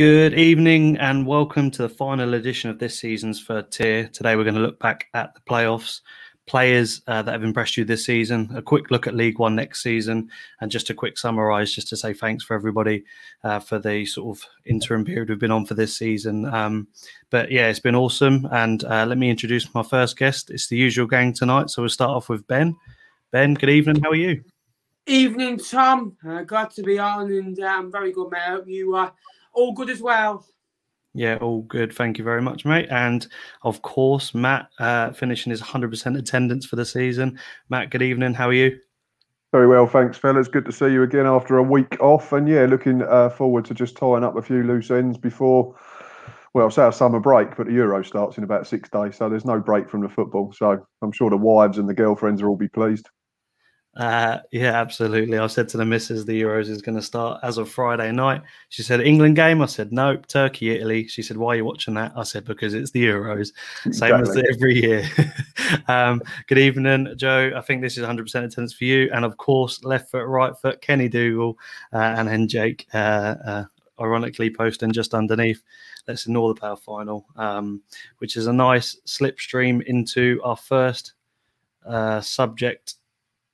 Good 0.00 0.32
evening 0.32 0.96
and 0.96 1.26
welcome 1.26 1.70
to 1.72 1.82
the 1.82 1.88
final 1.90 2.32
edition 2.32 2.70
of 2.70 2.78
this 2.78 2.98
season's 2.98 3.44
third 3.44 3.70
tier. 3.70 4.08
Today 4.08 4.34
we're 4.34 4.44
going 4.44 4.54
to 4.54 4.62
look 4.62 4.78
back 4.78 5.08
at 5.12 5.34
the 5.34 5.42
playoffs, 5.42 6.00
players 6.46 7.02
uh, 7.06 7.20
that 7.20 7.32
have 7.32 7.44
impressed 7.44 7.76
you 7.76 7.84
this 7.84 8.06
season, 8.06 8.50
a 8.54 8.62
quick 8.62 8.90
look 8.90 9.06
at 9.06 9.14
League 9.14 9.38
One 9.38 9.54
next 9.54 9.82
season, 9.82 10.30
and 10.62 10.70
just 10.70 10.88
a 10.88 10.94
quick 10.94 11.18
summarise 11.18 11.74
just 11.74 11.88
to 11.88 11.98
say 11.98 12.14
thanks 12.14 12.42
for 12.42 12.54
everybody 12.54 13.04
uh, 13.44 13.58
for 13.58 13.78
the 13.78 14.06
sort 14.06 14.38
of 14.38 14.48
interim 14.64 15.04
period 15.04 15.28
we've 15.28 15.38
been 15.38 15.50
on 15.50 15.66
for 15.66 15.74
this 15.74 15.98
season. 15.98 16.46
Um, 16.46 16.88
but 17.28 17.52
yeah, 17.52 17.68
it's 17.68 17.78
been 17.78 17.94
awesome. 17.94 18.48
And 18.52 18.82
uh, 18.84 19.04
let 19.04 19.18
me 19.18 19.28
introduce 19.28 19.74
my 19.74 19.82
first 19.82 20.16
guest. 20.16 20.48
It's 20.50 20.68
the 20.68 20.78
usual 20.78 21.08
gang 21.08 21.34
tonight. 21.34 21.68
So 21.68 21.82
we'll 21.82 21.90
start 21.90 22.12
off 22.16 22.30
with 22.30 22.46
Ben. 22.46 22.74
Ben, 23.32 23.52
good 23.52 23.68
evening. 23.68 24.02
How 24.02 24.12
are 24.12 24.14
you? 24.14 24.42
Evening, 25.04 25.58
Tom. 25.58 26.16
Uh, 26.26 26.44
glad 26.44 26.70
to 26.70 26.82
be 26.82 26.98
on, 26.98 27.30
and 27.30 27.60
uh, 27.60 27.66
I'm 27.66 27.92
very 27.92 28.12
good, 28.12 28.30
mate. 28.30 28.40
I 28.46 28.50
hope 28.52 28.66
you 28.66 28.94
are 28.94 29.12
all 29.52 29.72
good 29.72 29.90
as 29.90 30.00
well. 30.00 30.46
Yeah, 31.12 31.38
all 31.40 31.62
good. 31.62 31.92
Thank 31.92 32.18
you 32.18 32.24
very 32.24 32.40
much, 32.40 32.64
mate. 32.64 32.88
And 32.90 33.26
of 33.62 33.82
course, 33.82 34.32
Matt 34.34 34.68
uh, 34.78 35.10
finishing 35.12 35.50
his 35.50 35.60
100% 35.60 36.16
attendance 36.16 36.66
for 36.66 36.76
the 36.76 36.84
season. 36.84 37.38
Matt, 37.68 37.90
good 37.90 38.02
evening. 38.02 38.34
How 38.34 38.48
are 38.48 38.52
you? 38.52 38.78
Very 39.52 39.66
well, 39.66 39.88
thanks, 39.88 40.16
fellas. 40.16 40.46
Good 40.46 40.64
to 40.66 40.72
see 40.72 40.92
you 40.92 41.02
again 41.02 41.26
after 41.26 41.58
a 41.58 41.62
week 41.62 42.00
off. 42.00 42.32
And 42.32 42.48
yeah, 42.48 42.66
looking 42.66 43.02
uh, 43.02 43.30
forward 43.30 43.64
to 43.64 43.74
just 43.74 43.96
tying 43.96 44.22
up 44.22 44.36
a 44.36 44.42
few 44.42 44.62
loose 44.62 44.92
ends 44.92 45.18
before, 45.18 45.74
well, 46.54 46.70
say 46.70 46.82
our 46.82 46.92
summer 46.92 47.18
break, 47.18 47.56
but 47.56 47.66
the 47.66 47.72
Euro 47.72 48.04
starts 48.04 48.38
in 48.38 48.44
about 48.44 48.68
six 48.68 48.88
days. 48.88 49.16
So 49.16 49.28
there's 49.28 49.44
no 49.44 49.58
break 49.58 49.90
from 49.90 50.02
the 50.02 50.08
football. 50.08 50.52
So 50.56 50.86
I'm 51.02 51.10
sure 51.10 51.30
the 51.30 51.36
wives 51.36 51.78
and 51.78 51.88
the 51.88 51.94
girlfriends 51.94 52.40
will 52.40 52.50
all 52.50 52.56
be 52.56 52.68
pleased. 52.68 53.08
Uh, 53.96 54.38
yeah, 54.52 54.80
absolutely. 54.80 55.36
I 55.38 55.48
said 55.48 55.68
to 55.70 55.76
the 55.76 55.84
missus, 55.84 56.24
the 56.24 56.40
Euros 56.40 56.68
is 56.68 56.80
going 56.80 56.94
to 56.94 57.02
start 57.02 57.40
as 57.42 57.58
of 57.58 57.68
Friday 57.68 58.12
night. 58.12 58.42
She 58.68 58.82
said, 58.82 59.00
England 59.00 59.34
game. 59.34 59.60
I 59.60 59.66
said, 59.66 59.92
nope, 59.92 60.26
Turkey, 60.26 60.70
Italy. 60.70 61.08
She 61.08 61.22
said, 61.22 61.36
why 61.36 61.54
are 61.54 61.56
you 61.56 61.64
watching 61.64 61.94
that? 61.94 62.12
I 62.14 62.22
said, 62.22 62.44
because 62.44 62.72
it's 62.72 62.92
the 62.92 63.04
Euros, 63.04 63.52
same 63.90 64.14
exactly. 64.14 64.42
as 64.42 64.56
every 64.56 64.80
year. 64.80 65.10
um, 65.88 66.22
good 66.46 66.58
evening, 66.58 67.14
Joe. 67.16 67.50
I 67.56 67.60
think 67.62 67.82
this 67.82 67.98
is 67.98 68.06
100% 68.06 68.20
attendance 68.26 68.72
for 68.72 68.84
you. 68.84 69.10
And 69.12 69.24
of 69.24 69.36
course, 69.38 69.82
left 69.82 70.10
foot, 70.10 70.26
right 70.26 70.56
foot, 70.56 70.80
Kenny 70.80 71.08
Dougall, 71.08 71.58
uh, 71.92 71.98
and 71.98 72.28
then 72.28 72.46
Jake, 72.46 72.86
uh, 72.94 73.34
uh, 73.44 73.64
ironically, 74.00 74.50
posting 74.50 74.92
just 74.92 75.14
underneath. 75.14 75.62
Let's 76.06 76.26
ignore 76.26 76.54
the 76.54 76.60
power 76.60 76.76
final, 76.76 77.26
um, 77.34 77.82
which 78.18 78.36
is 78.36 78.46
a 78.46 78.52
nice 78.52 78.96
slipstream 79.04 79.82
into 79.82 80.40
our 80.44 80.56
first 80.56 81.14
uh, 81.84 82.20
subject 82.20 82.94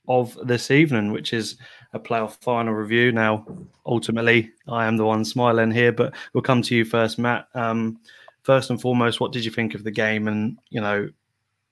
of 0.09 0.39
this 0.47 0.71
evening, 0.71 1.13
which 1.13 1.33
is 1.33 1.57
a 1.93 1.99
playoff 1.99 2.37
final 2.41 2.75
review. 2.75 3.13
Now, 3.13 3.47
ultimately, 3.85 4.51
I 4.69 4.87
am 4.87 4.97
the 4.97 5.05
one 5.05 5.25
smiling 5.25 5.71
here, 5.71 5.93
but 5.93 6.15
we'll 6.33 6.43
come 6.43 6.63
to 6.63 6.77
you 6.77 6.85
first, 6.85 7.19
Matt. 7.19 7.49
Um, 7.55 7.99
first 8.43 8.71
and 8.71 8.81
foremost, 8.81 9.21
what 9.21 9.33
did 9.33 9.45
you 9.45 9.51
think 9.51 9.75
of 9.75 9.85
the 9.85 9.91
game? 9.91 10.29
And 10.29 10.59
you 10.71 10.81
know, 10.81 11.09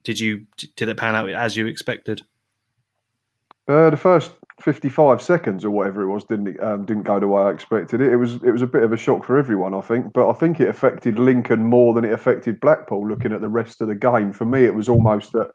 did 0.03 0.19
you 0.19 0.45
did 0.75 0.89
it 0.89 0.97
pan 0.97 1.15
out 1.15 1.29
as 1.29 1.55
you 1.55 1.67
expected? 1.67 2.21
Uh, 3.67 3.89
the 3.89 3.97
first 3.97 4.31
fifty-five 4.61 5.21
seconds 5.21 5.65
or 5.65 5.71
whatever 5.71 6.03
it 6.03 6.13
was 6.13 6.23
didn't 6.23 6.59
um, 6.61 6.85
didn't 6.85 7.03
go 7.03 7.19
the 7.19 7.27
way 7.27 7.43
I 7.43 7.49
expected 7.49 7.99
it. 7.99 8.13
It 8.13 8.17
was 8.17 8.35
it 8.35 8.51
was 8.51 8.61
a 8.61 8.67
bit 8.67 8.83
of 8.83 8.93
a 8.93 8.97
shock 8.97 9.25
for 9.25 9.37
everyone, 9.37 9.73
I 9.73 9.81
think. 9.81 10.13
But 10.13 10.29
I 10.29 10.33
think 10.33 10.59
it 10.59 10.69
affected 10.69 11.17
Lincoln 11.17 11.63
more 11.63 11.93
than 11.93 12.05
it 12.05 12.13
affected 12.13 12.59
Blackpool. 12.59 13.07
Looking 13.07 13.33
at 13.33 13.41
the 13.41 13.49
rest 13.49 13.81
of 13.81 13.87
the 13.87 13.95
game, 13.95 14.31
for 14.31 14.45
me, 14.45 14.65
it 14.65 14.75
was 14.75 14.87
almost 14.87 15.31
that 15.31 15.51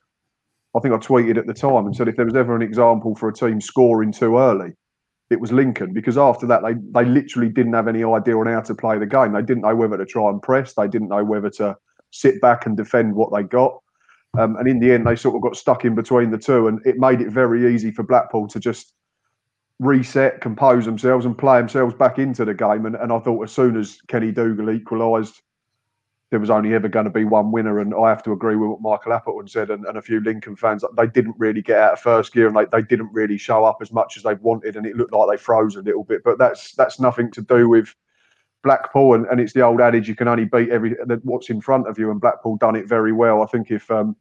I 0.76 0.80
think 0.80 0.94
I 0.94 0.98
tweeted 0.98 1.36
at 1.36 1.46
the 1.46 1.54
time 1.54 1.86
and 1.86 1.94
said 1.94 2.08
if 2.08 2.16
there 2.16 2.24
was 2.24 2.36
ever 2.36 2.54
an 2.54 2.62
example 2.62 3.14
for 3.14 3.28
a 3.28 3.34
team 3.34 3.60
scoring 3.60 4.12
too 4.12 4.38
early, 4.38 4.72
it 5.30 5.40
was 5.40 5.52
Lincoln 5.52 5.92
because 5.92 6.18
after 6.18 6.46
that 6.46 6.62
they 6.62 6.74
they 6.92 7.08
literally 7.08 7.48
didn't 7.48 7.72
have 7.72 7.88
any 7.88 8.04
idea 8.04 8.36
on 8.36 8.46
how 8.46 8.60
to 8.60 8.74
play 8.74 8.98
the 8.98 9.06
game. 9.06 9.32
They 9.32 9.42
didn't 9.42 9.62
know 9.62 9.76
whether 9.76 9.96
to 9.96 10.06
try 10.06 10.28
and 10.28 10.42
press. 10.42 10.74
They 10.74 10.88
didn't 10.88 11.08
know 11.08 11.24
whether 11.24 11.50
to 11.50 11.76
sit 12.10 12.40
back 12.40 12.66
and 12.66 12.76
defend 12.76 13.14
what 13.14 13.32
they 13.32 13.42
got. 13.42 13.80
Um, 14.38 14.56
and 14.56 14.68
in 14.68 14.78
the 14.78 14.92
end, 14.92 15.06
they 15.06 15.16
sort 15.16 15.34
of 15.34 15.42
got 15.42 15.56
stuck 15.56 15.84
in 15.84 15.94
between 15.94 16.30
the 16.30 16.38
two, 16.38 16.68
and 16.68 16.80
it 16.86 16.98
made 16.98 17.20
it 17.20 17.30
very 17.30 17.74
easy 17.74 17.90
for 17.90 18.04
Blackpool 18.04 18.46
to 18.48 18.60
just 18.60 18.92
reset, 19.80 20.40
compose 20.40 20.84
themselves, 20.84 21.26
and 21.26 21.36
play 21.36 21.58
themselves 21.58 21.94
back 21.94 22.18
into 22.18 22.44
the 22.44 22.54
game. 22.54 22.86
And, 22.86 22.94
and 22.94 23.12
I 23.12 23.18
thought 23.18 23.42
as 23.42 23.52
soon 23.52 23.76
as 23.76 23.98
Kenny 24.06 24.30
Dougall 24.30 24.70
equalised, 24.70 25.40
there 26.30 26.38
was 26.40 26.50
only 26.50 26.74
ever 26.74 26.88
going 26.88 27.04
to 27.04 27.10
be 27.10 27.24
one 27.24 27.50
winner. 27.50 27.80
And 27.80 27.92
I 27.92 28.08
have 28.08 28.22
to 28.22 28.32
agree 28.32 28.54
with 28.54 28.70
what 28.70 28.80
Michael 28.80 29.12
Appleton 29.12 29.48
said 29.48 29.70
and, 29.70 29.84
and 29.84 29.98
a 29.98 30.02
few 30.02 30.20
Lincoln 30.20 30.54
fans. 30.54 30.84
They 30.96 31.08
didn't 31.08 31.34
really 31.38 31.60
get 31.60 31.78
out 31.78 31.94
of 31.94 32.00
first 32.00 32.32
gear 32.32 32.46
and 32.46 32.56
they, 32.56 32.66
they 32.66 32.82
didn't 32.82 33.12
really 33.12 33.36
show 33.36 33.64
up 33.64 33.78
as 33.82 33.92
much 33.92 34.16
as 34.16 34.22
they 34.22 34.34
wanted. 34.34 34.76
And 34.76 34.86
it 34.86 34.96
looked 34.96 35.12
like 35.12 35.28
they 35.28 35.42
froze 35.42 35.74
a 35.74 35.82
little 35.82 36.04
bit. 36.04 36.22
But 36.22 36.38
that's 36.38 36.72
that's 36.74 37.00
nothing 37.00 37.32
to 37.32 37.42
do 37.42 37.68
with 37.68 37.94
Blackpool. 38.62 39.14
And, 39.14 39.26
and 39.26 39.40
it's 39.40 39.52
the 39.52 39.62
old 39.62 39.80
adage 39.80 40.08
you 40.08 40.14
can 40.14 40.28
only 40.28 40.44
beat 40.44 40.70
every 40.70 40.94
what's 41.24 41.50
in 41.50 41.60
front 41.60 41.88
of 41.88 41.98
you. 41.98 42.12
And 42.12 42.20
Blackpool 42.20 42.56
done 42.56 42.76
it 42.76 42.86
very 42.86 43.12
well. 43.12 43.42
I 43.42 43.46
think 43.46 43.72
if 43.72 43.90
um, 43.90 44.14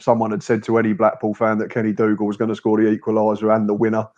someone 0.00 0.30
had 0.30 0.42
said 0.42 0.62
to 0.64 0.78
any 0.78 0.94
Blackpool 0.94 1.34
fan 1.34 1.58
that 1.58 1.70
Kenny 1.70 1.92
Dougall 1.92 2.26
was 2.26 2.38
going 2.38 2.48
to 2.48 2.56
score 2.56 2.80
the 2.80 2.96
equaliser 2.96 3.54
and 3.54 3.68
the 3.68 3.74
winner, 3.74 4.08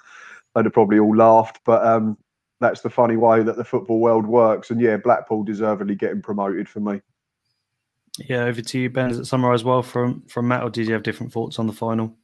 they'd 0.54 0.64
have 0.64 0.72
probably 0.72 1.00
all 1.00 1.16
laughed. 1.16 1.58
But 1.64 1.84
um, 1.84 2.16
that's 2.60 2.82
the 2.82 2.90
funny 2.90 3.16
way 3.16 3.42
that 3.42 3.56
the 3.56 3.64
football 3.64 4.00
world 4.00 4.26
works. 4.26 4.70
And 4.70 4.80
yeah, 4.80 4.96
Blackpool 4.98 5.42
deservedly 5.42 5.94
getting 5.94 6.22
promoted 6.22 6.68
for 6.68 6.80
me. 6.80 7.00
Yeah, 8.18 8.44
over 8.44 8.60
to 8.60 8.78
you, 8.78 8.90
Ben. 8.90 9.08
Does 9.08 9.18
it 9.18 9.24
summarise 9.24 9.64
well 9.64 9.82
from 9.82 10.22
from 10.28 10.48
Matt, 10.48 10.62
or 10.62 10.70
did 10.70 10.86
you 10.86 10.92
have 10.92 11.02
different 11.02 11.32
thoughts 11.32 11.58
on 11.58 11.66
the 11.66 11.72
final? 11.72 12.14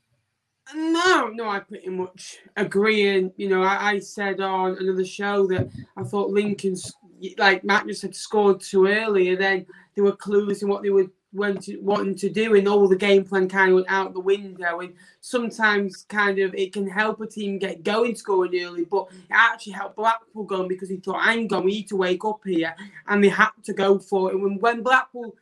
No, 0.75 1.31
no, 1.33 1.49
I 1.49 1.61
pretty 1.61 1.89
much 1.89 2.39
agree. 2.57 3.17
And 3.17 3.33
you 3.37 3.49
know, 3.49 3.63
I, 3.63 3.93
I 3.93 3.99
said 4.01 4.41
on 4.41 4.77
another 4.79 5.05
show 5.05 5.47
that 5.47 5.71
I 5.97 6.03
thought 6.03 6.31
Lincoln's 6.31 6.93
like 7.39 7.65
Matt 7.65 7.87
just 7.87 8.03
had 8.03 8.15
scored 8.15 8.61
too 8.61 8.87
early, 8.89 9.31
and 9.31 9.41
then 9.41 9.67
there 9.95 10.05
were 10.05 10.17
clues 10.17 10.63
in 10.63 10.69
what 10.69 10.83
they 10.83 10.91
were 10.91 11.07
wanting, 11.37 11.85
wanting 11.85 12.17
to 12.17 12.29
do, 12.29 12.55
and 12.55 12.67
all 12.67 12.89
the 12.89 12.97
game 12.97 13.25
plan 13.25 13.49
kind 13.49 13.71
of 13.71 13.75
went 13.77 13.91
out 13.91 14.15
the 14.15 14.21
window. 14.21 14.81
And 14.81 14.95
sometimes, 15.21 16.05
kind 16.09 16.39
of, 16.39 16.55
it 16.55 16.73
can 16.73 16.89
help 16.89 17.21
a 17.21 17.27
team 17.27 17.59
get 17.59 17.83
going 17.83 18.15
scoring 18.15 18.61
early, 18.63 18.85
but 18.85 19.09
it 19.13 19.27
actually 19.31 19.75
helped 19.75 19.97
Blackpool 19.97 20.45
going 20.45 20.69
because 20.69 20.89
he 20.89 20.97
thought, 20.97 21.23
"Hang 21.23 21.53
on, 21.53 21.65
we 21.65 21.73
need 21.73 21.89
to 21.89 21.97
wake 21.97 22.25
up 22.25 22.41
here," 22.45 22.75
and 23.09 23.23
they 23.23 23.29
had 23.29 23.51
to 23.65 23.73
go 23.73 23.99
for 23.99 24.31
it. 24.31 24.35
And 24.35 24.43
when, 24.43 24.59
when 24.59 24.83
Blackpool 24.83 25.35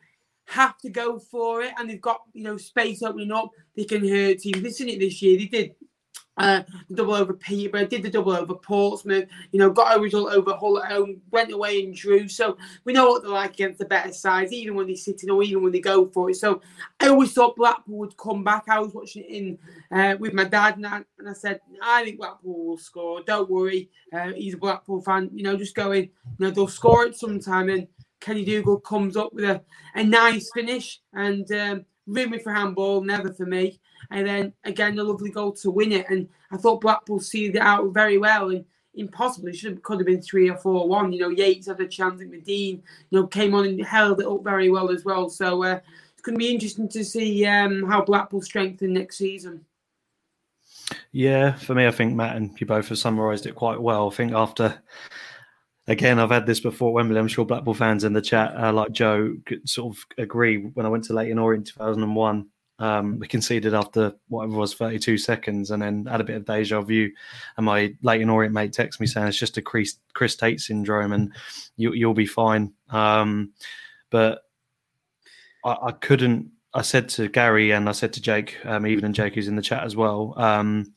have 0.47 0.77
to 0.77 0.89
go 0.89 1.17
for 1.17 1.63
it 1.63 1.73
and 1.79 1.89
they've 1.89 2.01
got 2.01 2.21
you 2.33 2.43
know 2.43 2.57
space 2.57 3.01
opening 3.01 3.31
up, 3.31 3.51
they 3.75 3.85
can 3.85 4.07
hurt 4.07 4.39
teams. 4.39 4.61
This 4.61 4.81
is 4.81 4.87
it 4.87 4.99
this 4.99 5.21
year. 5.21 5.37
They 5.37 5.45
did 5.45 5.75
uh, 6.37 6.63
double 6.93 7.13
over 7.13 7.33
Peterborough, 7.33 7.85
did 7.85 8.03
the 8.03 8.09
double 8.09 8.33
over 8.33 8.55
Portsmouth, 8.55 9.25
you 9.51 9.59
know, 9.59 9.69
got 9.69 9.97
a 9.97 9.99
result 9.99 10.33
over 10.33 10.53
Hull 10.53 10.81
at 10.83 10.91
home, 10.91 11.21
went 11.31 11.51
away 11.51 11.83
and 11.83 11.95
drew. 11.95 12.27
So 12.27 12.57
we 12.83 12.93
know 12.93 13.07
what 13.07 13.23
they're 13.23 13.31
like 13.31 13.53
against 13.53 13.79
the 13.79 13.85
better 13.85 14.11
sides, 14.11 14.51
even 14.51 14.75
when 14.75 14.87
they're 14.87 14.95
sitting 14.95 15.29
or 15.29 15.43
even 15.43 15.63
when 15.63 15.71
they 15.71 15.79
go 15.79 16.07
for 16.07 16.29
it. 16.29 16.35
So 16.35 16.61
I 16.99 17.07
always 17.07 17.33
thought 17.33 17.55
Blackpool 17.55 17.97
would 17.99 18.17
come 18.17 18.43
back. 18.43 18.65
I 18.69 18.79
was 18.79 18.93
watching 18.93 19.23
it 19.23 19.29
in 19.29 19.57
uh, 19.91 20.17
with 20.17 20.33
my 20.33 20.43
dad 20.43 20.77
and 20.77 20.87
I, 20.87 21.03
and 21.19 21.29
I 21.29 21.33
said, 21.33 21.61
I 21.81 22.03
think 22.03 22.17
Blackpool 22.17 22.65
will 22.65 22.77
score. 22.77 23.21
Don't 23.23 23.49
worry. 23.49 23.89
Uh, 24.11 24.31
he's 24.33 24.55
a 24.55 24.57
Blackpool 24.57 25.01
fan, 25.01 25.29
you 25.33 25.43
know, 25.43 25.55
just 25.55 25.75
going, 25.75 26.03
you 26.03 26.11
know, 26.39 26.51
they'll 26.51 26.67
score 26.67 27.05
it 27.05 27.15
sometime. 27.15 27.69
And 27.69 27.87
Kenny 28.19 28.43
Dougall 28.43 28.79
comes 28.79 29.15
up 29.15 29.33
with 29.33 29.45
a, 29.45 29.61
a 29.93 30.03
nice 30.03 30.49
finish 30.53 30.99
and 31.13 31.49
um, 31.51 31.85
Remy 32.07 32.39
for 32.39 32.53
handball, 32.53 33.01
never 33.01 33.33
for 33.33 33.45
me. 33.45 33.79
And 34.11 34.27
then 34.27 34.53
again, 34.63 34.97
a 34.99 35.03
lovely 35.03 35.31
goal 35.31 35.51
to 35.53 35.71
win 35.71 35.91
it. 35.91 36.09
And 36.09 36.27
I 36.51 36.57
thought 36.57 36.81
Blackpool 36.81 37.19
sealed 37.19 37.55
it 37.55 37.61
out 37.61 37.93
very 37.93 38.17
well. 38.17 38.49
And 38.49 38.65
impossibly 38.97 39.53
should 39.53 39.73
have 39.73 39.83
could 39.83 39.99
have 39.99 40.07
been 40.07 40.21
three 40.21 40.49
or 40.49 40.57
four 40.57 40.87
one. 40.87 41.11
You 41.11 41.19
know, 41.19 41.29
Yates 41.29 41.67
had 41.67 41.79
a 41.79 41.87
chance 41.87 42.21
at 42.21 42.27
Madine, 42.27 42.81
you 43.09 43.19
know, 43.19 43.27
came 43.27 43.53
on 43.53 43.65
and 43.65 43.83
held 43.83 44.19
it 44.21 44.27
up 44.27 44.43
very 44.43 44.69
well 44.69 44.89
as 44.89 45.05
well. 45.05 45.29
So 45.29 45.63
uh, 45.63 45.79
it's 46.13 46.21
going 46.21 46.35
to 46.35 46.39
be 46.39 46.53
interesting 46.53 46.89
to 46.89 47.03
see 47.03 47.45
um, 47.45 47.83
how 47.89 48.03
Blackpool 48.03 48.41
strengthen 48.41 48.93
next 48.93 49.17
season. 49.17 49.65
Yeah, 51.11 51.53
for 51.53 51.73
me, 51.73 51.87
I 51.87 51.91
think 51.91 52.13
Matt 52.13 52.35
and 52.35 52.59
you 52.59 52.67
both 52.67 52.89
have 52.89 52.99
summarised 52.99 53.45
it 53.45 53.55
quite 53.55 53.81
well. 53.81 54.07
I 54.11 54.13
think 54.13 54.33
after 54.33 54.81
again, 55.87 56.19
I've 56.19 56.31
had 56.31 56.45
this 56.45 56.59
before 56.59 56.93
Wembley. 56.93 57.19
I'm 57.19 57.27
sure 57.27 57.45
Blackpool 57.45 57.73
fans 57.73 58.03
in 58.03 58.13
the 58.13 58.21
chat, 58.21 58.55
uh, 58.55 58.73
like 58.73 58.91
Joe, 58.91 59.35
could 59.45 59.67
sort 59.67 59.95
of 59.95 60.05
agree. 60.17 60.57
When 60.57 60.85
I 60.85 60.89
went 60.89 61.03
to 61.05 61.13
Leyton 61.13 61.39
Orient 61.39 61.67
in 61.67 61.73
2001, 61.73 62.47
um, 62.79 63.19
we 63.19 63.27
conceded 63.27 63.73
after 63.73 64.13
whatever 64.27 64.57
was 64.57 64.73
32 64.73 65.17
seconds 65.17 65.71
and 65.71 65.81
then 65.81 66.05
had 66.05 66.21
a 66.21 66.25
bit 66.25 66.35
of 66.35 66.45
deja 66.45 66.81
vu. 66.81 67.09
And 67.57 67.65
my 67.65 67.95
Leyton 68.01 68.29
Orient 68.29 68.53
mate 68.53 68.73
texted 68.73 68.99
me 68.99 69.07
saying 69.07 69.27
it's 69.27 69.37
just 69.37 69.57
a 69.57 69.61
Chris, 69.61 69.97
Chris 70.13 70.35
Tate 70.35 70.59
syndrome 70.59 71.13
and 71.13 71.31
you, 71.77 72.07
will 72.07 72.13
be 72.13 72.25
fine. 72.25 72.73
Um, 72.89 73.53
but 74.09 74.43
I, 75.63 75.77
I, 75.83 75.91
couldn't. 75.91 76.51
I 76.73 76.81
said 76.81 77.07
to 77.09 77.29
Gary 77.29 77.71
and 77.71 77.87
I 77.87 77.93
said 77.93 78.13
to 78.13 78.21
Jake, 78.21 78.57
um, 78.65 78.85
even 78.85 79.05
and 79.05 79.15
Jake 79.15 79.35
who's 79.35 79.47
in 79.47 79.55
the 79.55 79.61
chat 79.61 79.83
as 79.83 79.95
well. 79.95 80.33
Um, 80.37 80.93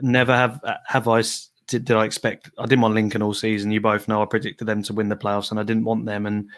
never 0.00 0.34
have 0.34 0.60
have 0.86 1.06
I 1.08 1.22
did, 1.66 1.84
did 1.84 1.96
I 1.96 2.04
expect? 2.04 2.50
I 2.58 2.66
didn't 2.66 2.82
want 2.82 2.94
Lincoln 2.94 3.22
all 3.22 3.34
season. 3.34 3.70
You 3.70 3.80
both 3.80 4.08
know 4.08 4.22
I 4.22 4.26
predicted 4.26 4.66
them 4.66 4.82
to 4.84 4.92
win 4.92 5.08
the 5.08 5.16
playoffs, 5.16 5.50
and 5.50 5.60
I 5.60 5.62
didn't 5.62 5.84
want 5.84 6.06
them. 6.06 6.26
And 6.26 6.48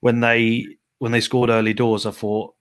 when 0.00 0.20
they 0.20 0.66
when 1.02 1.10
they 1.10 1.20
scored 1.20 1.50
early 1.50 1.74
doors, 1.74 2.06
I 2.06 2.12
thought, 2.12 2.54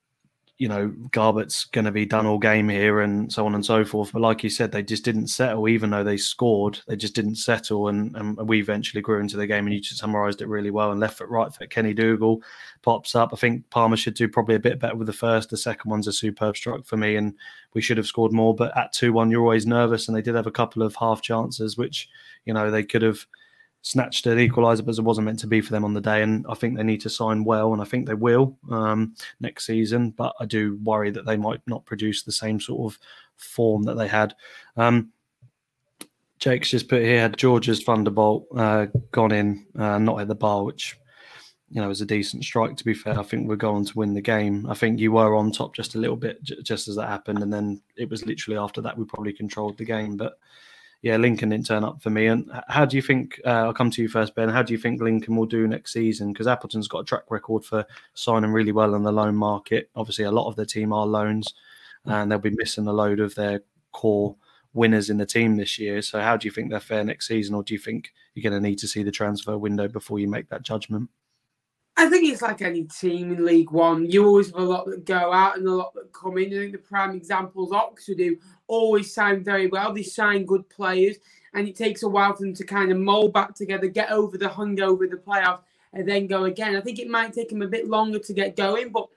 you 0.57 0.67
know, 0.67 0.91
Garbutt's 1.11 1.65
going 1.65 1.85
to 1.85 1.91
be 1.91 2.07
done 2.07 2.25
all 2.25 2.39
game 2.39 2.69
here 2.69 3.01
and 3.01 3.31
so 3.31 3.45
on 3.45 3.53
and 3.53 3.63
so 3.63 3.85
forth. 3.85 4.11
But 4.11 4.23
like 4.23 4.43
you 4.43 4.49
said, 4.49 4.71
they 4.71 4.81
just 4.81 5.05
didn't 5.05 5.27
settle, 5.27 5.69
even 5.69 5.91
though 5.91 6.03
they 6.03 6.17
scored, 6.17 6.79
they 6.87 6.95
just 6.95 7.13
didn't 7.13 7.35
settle. 7.35 7.89
And, 7.89 8.15
and 8.15 8.49
we 8.49 8.59
eventually 8.59 9.03
grew 9.03 9.19
into 9.19 9.37
the 9.37 9.45
game 9.45 9.67
and 9.67 9.75
you 9.75 9.79
just 9.79 9.99
summarised 9.99 10.41
it 10.41 10.47
really 10.47 10.71
well. 10.71 10.89
And 10.89 10.99
left 10.99 11.19
foot, 11.19 11.29
right 11.29 11.53
foot, 11.53 11.69
Kenny 11.69 11.93
Dougall 11.93 12.41
pops 12.81 13.13
up. 13.13 13.29
I 13.31 13.35
think 13.35 13.69
Palmer 13.69 13.95
should 13.95 14.15
do 14.15 14.27
probably 14.27 14.55
a 14.55 14.59
bit 14.59 14.79
better 14.79 14.95
with 14.95 15.05
the 15.05 15.13
first. 15.13 15.51
The 15.51 15.57
second 15.57 15.91
one's 15.91 16.07
a 16.07 16.13
superb 16.13 16.57
strike 16.57 16.83
for 16.87 16.97
me 16.97 17.17
and 17.17 17.35
we 17.75 17.81
should 17.83 17.97
have 17.97 18.07
scored 18.07 18.31
more. 18.31 18.55
But 18.55 18.75
at 18.75 18.91
2 18.91 19.13
1, 19.13 19.29
you're 19.29 19.43
always 19.43 19.67
nervous. 19.67 20.07
And 20.07 20.17
they 20.17 20.23
did 20.23 20.33
have 20.33 20.47
a 20.47 20.51
couple 20.51 20.81
of 20.81 20.95
half 20.95 21.21
chances, 21.21 21.77
which, 21.77 22.09
you 22.45 22.55
know, 22.55 22.71
they 22.71 22.81
could 22.81 23.03
have 23.03 23.23
snatched 23.81 24.27
an 24.27 24.37
equaliser, 24.37 24.85
but 24.85 24.97
it 24.97 25.01
wasn't 25.01 25.25
meant 25.25 25.39
to 25.39 25.47
be 25.47 25.61
for 25.61 25.71
them 25.71 25.83
on 25.83 25.93
the 25.93 26.01
day. 26.01 26.21
And 26.21 26.45
I 26.49 26.53
think 26.53 26.77
they 26.77 26.83
need 26.83 27.01
to 27.01 27.09
sign 27.09 27.43
well, 27.43 27.73
and 27.73 27.81
I 27.81 27.85
think 27.85 28.07
they 28.07 28.13
will 28.13 28.57
um, 28.69 29.15
next 29.39 29.65
season. 29.65 30.11
But 30.11 30.33
I 30.39 30.45
do 30.45 30.79
worry 30.83 31.11
that 31.11 31.25
they 31.25 31.37
might 31.37 31.61
not 31.67 31.85
produce 31.85 32.23
the 32.23 32.31
same 32.31 32.59
sort 32.59 32.93
of 32.93 32.99
form 33.37 33.83
that 33.83 33.97
they 33.97 34.07
had. 34.07 34.35
Um, 34.77 35.11
Jake's 36.39 36.71
just 36.71 36.89
put 36.89 37.03
here 37.03 37.19
had 37.19 37.37
George's 37.37 37.83
Thunderbolt 37.83 38.47
uh, 38.55 38.87
gone 39.11 39.31
in, 39.31 39.65
uh, 39.77 39.99
not 39.99 40.19
at 40.19 40.27
the 40.27 40.35
bar, 40.35 40.63
which 40.63 40.97
you 41.69 41.79
know 41.81 41.87
was 41.87 42.01
a 42.01 42.05
decent 42.05 42.43
strike. 42.43 42.75
To 42.77 42.83
be 42.83 42.95
fair, 42.95 43.19
I 43.19 43.23
think 43.23 43.47
we're 43.47 43.55
going 43.55 43.85
to 43.85 43.97
win 43.97 44.13
the 44.13 44.21
game. 44.21 44.65
I 44.67 44.73
think 44.73 44.99
you 44.99 45.11
were 45.11 45.35
on 45.35 45.51
top 45.51 45.75
just 45.75 45.95
a 45.95 45.99
little 45.99 46.15
bit 46.15 46.41
j- 46.43 46.61
just 46.63 46.87
as 46.87 46.95
that 46.95 47.09
happened, 47.09 47.43
and 47.43 47.53
then 47.53 47.81
it 47.95 48.09
was 48.09 48.25
literally 48.25 48.57
after 48.57 48.81
that 48.81 48.97
we 48.97 49.05
probably 49.05 49.33
controlled 49.33 49.77
the 49.77 49.85
game. 49.85 50.17
But 50.17 50.39
yeah, 51.01 51.17
Lincoln 51.17 51.49
didn't 51.49 51.65
turn 51.65 51.83
up 51.83 52.01
for 52.01 52.11
me. 52.11 52.27
And 52.27 52.49
how 52.67 52.85
do 52.85 52.95
you 52.95 53.01
think? 53.01 53.41
Uh, 53.43 53.65
I'll 53.65 53.73
come 53.73 53.89
to 53.91 54.01
you 54.01 54.07
first, 54.07 54.35
Ben. 54.35 54.49
How 54.49 54.61
do 54.61 54.71
you 54.71 54.77
think 54.77 55.01
Lincoln 55.01 55.35
will 55.35 55.47
do 55.47 55.67
next 55.67 55.93
season? 55.93 56.31
Because 56.31 56.47
Appleton's 56.47 56.87
got 56.87 56.99
a 56.99 57.05
track 57.05 57.23
record 57.29 57.65
for 57.65 57.85
signing 58.13 58.51
really 58.51 58.71
well 58.71 58.93
in 58.93 59.03
the 59.03 59.11
loan 59.11 59.35
market. 59.35 59.89
Obviously, 59.95 60.25
a 60.25 60.31
lot 60.31 60.47
of 60.47 60.55
their 60.55 60.65
team 60.65 60.93
are 60.93 61.07
loans, 61.07 61.53
and 62.05 62.31
they'll 62.31 62.37
be 62.39 62.51
missing 62.51 62.85
a 62.85 62.93
load 62.93 63.19
of 63.19 63.33
their 63.33 63.61
core 63.93 64.35
winners 64.73 65.09
in 65.09 65.17
the 65.17 65.25
team 65.25 65.57
this 65.57 65.79
year. 65.79 66.03
So, 66.03 66.21
how 66.21 66.37
do 66.37 66.47
you 66.47 66.51
think 66.51 66.69
they're 66.69 66.79
fair 66.79 67.03
next 67.03 67.27
season, 67.27 67.55
or 67.55 67.63
do 67.63 67.73
you 67.73 67.79
think 67.79 68.13
you're 68.35 68.47
going 68.49 68.61
to 68.61 68.69
need 68.69 68.77
to 68.79 68.87
see 68.87 69.01
the 69.01 69.11
transfer 69.11 69.57
window 69.57 69.87
before 69.87 70.19
you 70.19 70.27
make 70.27 70.49
that 70.49 70.61
judgment? 70.61 71.09
I 71.97 72.09
think 72.09 72.31
it's 72.31 72.41
like 72.41 72.61
any 72.61 72.83
team 72.85 73.31
in 73.31 73.45
League 73.45 73.71
One. 73.71 74.09
You 74.09 74.25
always 74.25 74.47
have 74.47 74.59
a 74.59 74.63
lot 74.63 74.85
that 74.87 75.05
go 75.05 75.33
out 75.33 75.57
and 75.57 75.67
a 75.67 75.71
lot 75.71 75.93
that 75.93 76.13
come 76.13 76.37
in. 76.37 76.53
I 76.53 76.57
think 76.57 76.71
the 76.71 76.77
prime 76.77 77.15
example 77.15 77.65
is 77.65 77.71
Oxford, 77.71 78.17
who 78.19 78.37
always 78.67 79.13
sign 79.13 79.43
very 79.43 79.67
well. 79.67 79.93
They 79.93 80.03
sign 80.03 80.45
good 80.45 80.67
players, 80.69 81.17
and 81.53 81.67
it 81.67 81.75
takes 81.75 82.03
a 82.03 82.09
while 82.09 82.33
for 82.33 82.43
them 82.43 82.53
to 82.55 82.63
kind 82.63 82.91
of 82.91 82.97
mold 82.97 83.33
back 83.33 83.53
together, 83.53 83.87
get 83.87 84.11
over 84.11 84.37
the 84.37 84.47
hungover 84.47 85.03
of 85.03 85.11
the 85.11 85.17
playoffs, 85.17 85.61
and 85.93 86.07
then 86.07 86.27
go 86.27 86.45
again. 86.45 86.75
I 86.75 86.81
think 86.81 86.97
it 86.97 87.09
might 87.09 87.33
take 87.33 87.49
them 87.49 87.61
a 87.61 87.67
bit 87.67 87.87
longer 87.87 88.19
to 88.19 88.33
get 88.33 88.55
going, 88.55 88.89
but 88.89 89.07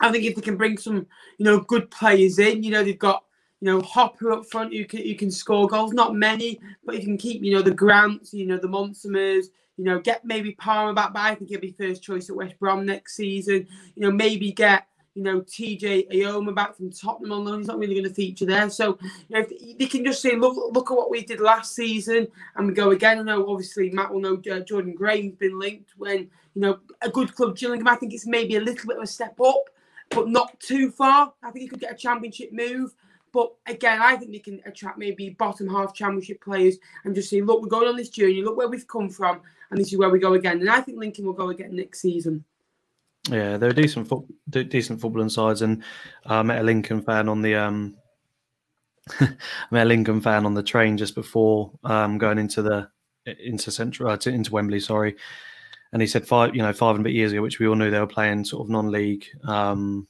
I 0.00 0.12
think 0.12 0.24
if 0.24 0.34
they 0.36 0.42
can 0.42 0.56
bring 0.56 0.78
some, 0.78 1.06
you 1.38 1.44
know, 1.44 1.60
good 1.60 1.90
players 1.90 2.38
in, 2.38 2.62
you 2.62 2.70
know, 2.70 2.84
they've 2.84 2.98
got 2.98 3.24
you 3.60 3.66
know, 3.66 3.80
Hopper 3.82 4.32
up 4.32 4.46
front 4.46 4.72
you 4.72 4.86
can, 4.86 5.00
who 5.00 5.14
can 5.14 5.30
score 5.30 5.68
goals. 5.68 5.92
Not 5.92 6.14
many, 6.14 6.60
but 6.84 6.96
you 6.96 7.02
can 7.02 7.18
keep, 7.18 7.42
you 7.42 7.52
know, 7.54 7.62
the 7.62 7.70
Grants, 7.70 8.32
you 8.32 8.46
know, 8.46 8.56
the 8.56 8.68
Montsmas, 8.68 9.46
you 9.80 9.86
know, 9.86 9.98
get 9.98 10.26
maybe 10.26 10.52
Palmer 10.52 10.92
back, 10.92 11.14
but 11.14 11.20
I 11.20 11.34
think 11.34 11.48
he'll 11.48 11.58
be 11.58 11.72
first 11.72 12.02
choice 12.02 12.28
at 12.28 12.36
West 12.36 12.58
Brom 12.58 12.84
next 12.84 13.16
season. 13.16 13.66
You 13.96 14.02
know, 14.02 14.10
maybe 14.10 14.52
get 14.52 14.86
you 15.14 15.22
know 15.22 15.40
TJ 15.40 16.12
Eyoma 16.12 16.54
back 16.54 16.76
from 16.76 16.90
Tottenham 16.90 17.32
on 17.32 17.46
loan. 17.46 17.60
He's 17.60 17.66
not 17.66 17.78
really 17.78 17.94
going 17.94 18.04
to 18.04 18.12
feature 18.12 18.44
there. 18.44 18.68
So 18.68 18.98
you 19.00 19.38
know, 19.38 19.46
they 19.78 19.86
can 19.86 20.04
just 20.04 20.20
say, 20.20 20.36
look, 20.36 20.54
look 20.74 20.90
at 20.90 20.96
what 20.98 21.10
we 21.10 21.24
did 21.24 21.40
last 21.40 21.74
season, 21.74 22.28
and 22.56 22.66
we 22.66 22.74
go 22.74 22.90
again. 22.90 23.20
I 23.20 23.22
know 23.22 23.50
obviously 23.50 23.88
Matt 23.88 24.12
will 24.12 24.20
know 24.20 24.42
uh, 24.52 24.60
Jordan 24.60 24.94
Graham's 24.94 25.36
been 25.36 25.58
linked 25.58 25.92
when 25.96 26.28
you 26.52 26.60
know 26.60 26.80
a 27.00 27.08
good 27.08 27.34
club 27.34 27.56
Gillingham. 27.56 27.88
I 27.88 27.96
think 27.96 28.12
it's 28.12 28.26
maybe 28.26 28.56
a 28.56 28.60
little 28.60 28.86
bit 28.86 28.98
of 28.98 29.02
a 29.02 29.06
step 29.06 29.40
up, 29.40 29.70
but 30.10 30.28
not 30.28 30.60
too 30.60 30.90
far. 30.90 31.32
I 31.42 31.52
think 31.52 31.62
he 31.62 31.68
could 31.68 31.80
get 31.80 31.94
a 31.94 31.96
championship 31.96 32.52
move. 32.52 32.94
But 33.32 33.52
again, 33.66 34.00
I 34.02 34.16
think 34.16 34.32
they 34.32 34.38
can 34.38 34.60
attract 34.66 34.98
maybe 34.98 35.30
bottom 35.30 35.68
half 35.68 35.94
championship 35.94 36.42
players 36.42 36.76
and 37.04 37.14
just 37.14 37.30
say, 37.30 37.40
look, 37.40 37.62
we're 37.62 37.68
going 37.68 37.88
on 37.88 37.96
this 37.96 38.08
journey. 38.08 38.42
Look 38.42 38.56
where 38.56 38.68
we've 38.68 38.86
come 38.86 39.08
from, 39.08 39.40
and 39.70 39.80
this 39.80 39.92
is 39.92 39.98
where 39.98 40.10
we 40.10 40.18
go 40.18 40.34
again. 40.34 40.60
And 40.60 40.70
I 40.70 40.80
think 40.80 40.98
Lincoln 40.98 41.26
will 41.26 41.32
go 41.32 41.50
again 41.50 41.76
next 41.76 42.00
season. 42.00 42.44
Yeah, 43.28 43.58
they're 43.58 43.72
decent 43.72 44.08
foot, 44.08 44.24
decent 44.48 45.00
footballing 45.00 45.30
sides, 45.30 45.62
and 45.62 45.82
uh, 46.28 46.36
I 46.36 46.42
met 46.42 46.60
a 46.60 46.64
Lincoln 46.64 47.02
fan 47.02 47.28
on 47.28 47.42
the 47.42 47.54
um, 47.54 47.96
I 49.20 49.28
met 49.70 49.86
a 49.86 49.88
Lincoln 49.88 50.20
fan 50.20 50.46
on 50.46 50.54
the 50.54 50.62
train 50.62 50.96
just 50.96 51.14
before 51.14 51.70
um, 51.84 52.18
going 52.18 52.38
into 52.38 52.62
the 52.62 52.88
into 53.26 53.70
central 53.70 54.10
uh, 54.10 54.18
into 54.24 54.52
Wembley. 54.52 54.80
Sorry, 54.80 55.16
and 55.92 56.00
he 56.00 56.08
said 56.08 56.26
five, 56.26 56.54
you 56.54 56.62
know, 56.62 56.72
five 56.72 56.96
and 56.96 57.04
a 57.04 57.08
bit 57.08 57.14
years 57.14 57.32
ago, 57.32 57.42
which 57.42 57.58
we 57.58 57.68
all 57.68 57.76
knew 57.76 57.90
they 57.90 58.00
were 58.00 58.06
playing 58.06 58.44
sort 58.44 58.64
of 58.64 58.70
non-league 58.70 59.26
um, 59.46 60.08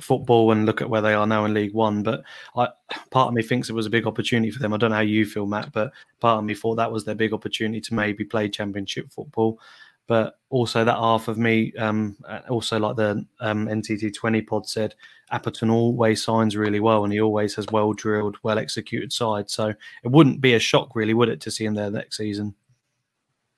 football 0.00 0.52
and 0.52 0.66
look 0.66 0.80
at 0.80 0.90
where 0.90 1.02
they 1.02 1.14
are 1.14 1.26
now 1.26 1.44
in 1.44 1.54
League 1.54 1.74
One. 1.74 2.02
But 2.02 2.22
I, 2.56 2.68
part 3.10 3.28
of 3.28 3.34
me 3.34 3.42
thinks 3.42 3.68
it 3.68 3.74
was 3.74 3.86
a 3.86 3.90
big 3.90 4.06
opportunity 4.06 4.50
for 4.50 4.60
them. 4.60 4.72
I 4.72 4.76
don't 4.76 4.90
know 4.90 4.96
how 4.96 5.02
you 5.02 5.26
feel, 5.26 5.46
Matt, 5.46 5.72
but 5.72 5.92
part 6.20 6.38
of 6.38 6.44
me 6.44 6.54
thought 6.54 6.76
that 6.76 6.92
was 6.92 7.04
their 7.04 7.14
big 7.14 7.32
opportunity 7.32 7.80
to 7.82 7.94
maybe 7.94 8.24
play 8.24 8.48
Championship 8.48 9.12
football. 9.12 9.58
But 10.06 10.38
also 10.50 10.84
that 10.84 10.96
half 10.96 11.28
of 11.28 11.38
me, 11.38 11.72
um, 11.78 12.16
also 12.50 12.78
like 12.78 12.96
the 12.96 13.24
um, 13.40 13.66
NTT 13.66 14.14
twenty 14.14 14.42
pod 14.42 14.68
said, 14.68 14.94
Appleton 15.30 15.70
always 15.70 16.22
signs 16.22 16.56
really 16.56 16.80
well, 16.80 17.04
and 17.04 17.12
he 17.12 17.20
always 17.20 17.54
has 17.54 17.66
well 17.72 17.92
drilled, 17.92 18.36
well 18.42 18.58
executed 18.58 19.12
side. 19.12 19.48
So 19.48 19.68
it 19.68 20.10
wouldn't 20.10 20.42
be 20.42 20.54
a 20.54 20.58
shock, 20.58 20.94
really, 20.94 21.14
would 21.14 21.30
it, 21.30 21.40
to 21.42 21.50
see 21.50 21.64
him 21.64 21.74
there 21.74 21.90
next 21.90 22.18
season? 22.18 22.54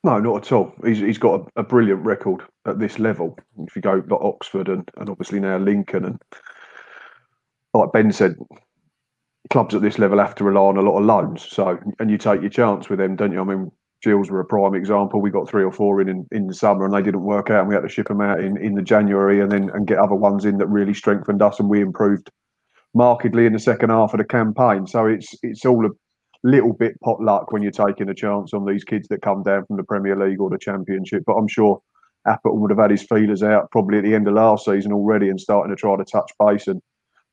No, 0.05 0.21
not 0.21 0.47
at 0.47 0.53
all. 0.53 0.73
He's, 0.85 0.99
he's 0.99 1.19
got 1.19 1.41
a, 1.57 1.61
a, 1.61 1.63
brilliant 1.65 2.05
record 2.05 2.43
at 2.69 2.79
this 2.79 2.99
level. 2.99 3.39
If 3.59 3.77
you 3.77 3.83
go 3.83 4.03
like 4.09 4.21
Oxford 4.21 4.69
and, 4.69 4.89
and 4.97 5.09
obviously 5.09 5.41
now 5.41 5.59
Lincoln, 5.59 6.05
and 6.05 6.23
like 7.75 7.93
Ben 7.93 8.13
said, 8.13 8.37
clubs 9.51 9.75
at 9.75 9.83
this 9.83 9.99
level 9.99 10.19
have 10.19 10.35
to 10.37 10.45
rely 10.45 10.63
on 10.63 10.77
a 10.77 10.83
lot 10.83 10.99
of 10.99 11.05
loans. 11.05 11.47
So, 11.49 11.79
and 11.99 12.11
you 12.11 12.19
take 12.19 12.41
your 12.41 12.51
chance 12.51 12.89
with 12.89 12.99
them, 12.99 13.17
don't 13.17 13.33
you? 13.33 13.41
I 13.41 13.45
mean, 13.45 13.71
Gills 14.03 14.31
were 14.31 14.41
a 14.41 14.45
prime 14.45 14.75
example. 14.75 15.21
We 15.21 15.31
got 15.31 15.49
three 15.49 15.65
or 15.65 15.73
four 15.73 16.01
in, 16.01 16.09
in, 16.09 16.27
in 16.31 16.47
the 16.47 16.55
summer 16.55 16.85
and 16.85 16.95
they 16.95 17.03
didn't 17.03 17.23
work 17.23 17.51
out, 17.51 17.61
and 17.61 17.69
we 17.69 17.75
had 17.75 17.83
to 17.83 17.89
ship 17.89 18.09
them 18.09 18.21
out 18.21 18.41
in, 18.41 18.57
in 18.59 18.75
the 18.75 18.83
January 18.83 19.41
and 19.41 19.51
then 19.51 19.71
and 19.71 19.87
get 19.87 19.99
other 19.99 20.15
ones 20.15 20.45
in 20.45 20.59
that 20.59 20.67
really 20.67 20.95
strengthened 20.95 21.43
us, 21.43 21.59
and 21.59 21.69
we 21.69 21.81
improved 21.81 22.31
markedly 22.95 23.47
in 23.47 23.53
the 23.53 23.59
second 23.59 23.91
half 23.91 24.13
of 24.15 24.19
the 24.19 24.25
campaign. 24.25 24.87
So 24.87 25.07
it's 25.07 25.35
it's 25.43 25.65
all 25.65 25.87
a 25.87 25.91
little 26.45 26.73
bit 26.73 27.01
pot 27.01 27.21
luck 27.21 27.53
when 27.53 27.63
you're 27.63 27.73
taking 27.73 28.09
a 28.09 28.15
chance 28.15 28.53
on 28.53 28.65
these 28.65 28.85
kids 28.85 29.09
that 29.09 29.23
come 29.23 29.43
down 29.43 29.65
from 29.67 29.77
the 29.77 29.85
Premier 29.85 30.17
League 30.17 30.41
or 30.41 30.51
the 30.51 30.59
Championship. 30.59 31.23
But 31.27 31.35
I'm 31.35 31.49
sure 31.49 31.81
Appleton 32.27 32.61
would 32.61 32.71
have 32.71 32.81
had 32.81 32.91
his 32.91 33.05
feelers 33.05 33.43
out 33.43 33.71
probably 33.71 33.99
at 33.99 34.05
the 34.05 34.15
end 34.15 34.27
of 34.29 34.35
last 34.35 34.65
season 34.65 34.93
already 34.93 35.29
and 35.29 35.41
starting 35.41 35.75
to 35.75 35.81
try 35.81 35.97
to 35.97 36.05
touch 36.05 36.31
base. 36.39 36.67
And 36.67 36.83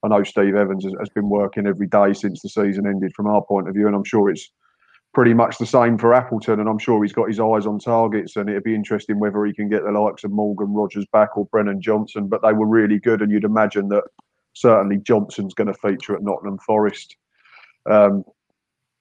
I 0.04 0.10
know 0.10 0.24
Steve 0.24 0.56
Evans 0.56 0.84
has, 0.84 0.94
has 1.00 1.10
been 1.10 1.30
working 1.30 1.66
every 1.66 1.88
day 1.88 2.14
since 2.14 2.42
the 2.42 2.50
season 2.50 2.86
ended 2.86 3.14
from 3.16 3.28
our 3.28 3.44
point 3.44 3.68
of 3.68 3.76
view, 3.76 3.88
and 3.88 3.96
I'm 3.96 4.04
sure 4.04 4.30
it's 4.30 4.50
pretty 5.14 5.34
much 5.34 5.58
the 5.58 5.66
same 5.66 5.98
for 5.98 6.14
Appleton. 6.14 6.60
And 6.60 6.68
I'm 6.68 6.80
sure 6.80 7.02
he's 7.04 7.14
got 7.14 7.30
his 7.30 7.40
eyes 7.40 7.66
on 7.66 7.80
targets, 7.80 8.36
and 8.36 8.50
it'd 8.50 8.64
be 8.64 8.76
interesting 8.76 9.20
whether 9.20 9.46
he 9.46 9.54
can 9.54 9.70
get 9.70 9.84
the 9.84 9.92
likes 9.92 10.24
of 10.24 10.32
Morgan 10.32 10.74
Rogers 10.74 11.06
back 11.14 11.38
or 11.38 11.46
Brennan 11.46 11.82
Johnson. 11.82 12.28
But 12.28 12.42
they 12.42 12.54
were 12.54 12.68
really 12.68 13.00
good, 13.00 13.22
and 13.22 13.32
you'd 13.32 13.44
imagine 13.44 13.90
that 13.90 14.04
certainly 14.54 14.98
Johnson's 14.98 15.54
going 15.54 15.68
to 15.68 15.74
feature 15.74 16.16
at 16.16 16.22
Nottingham 16.22 16.60
Forest. 16.60 17.16
Um, 17.90 18.24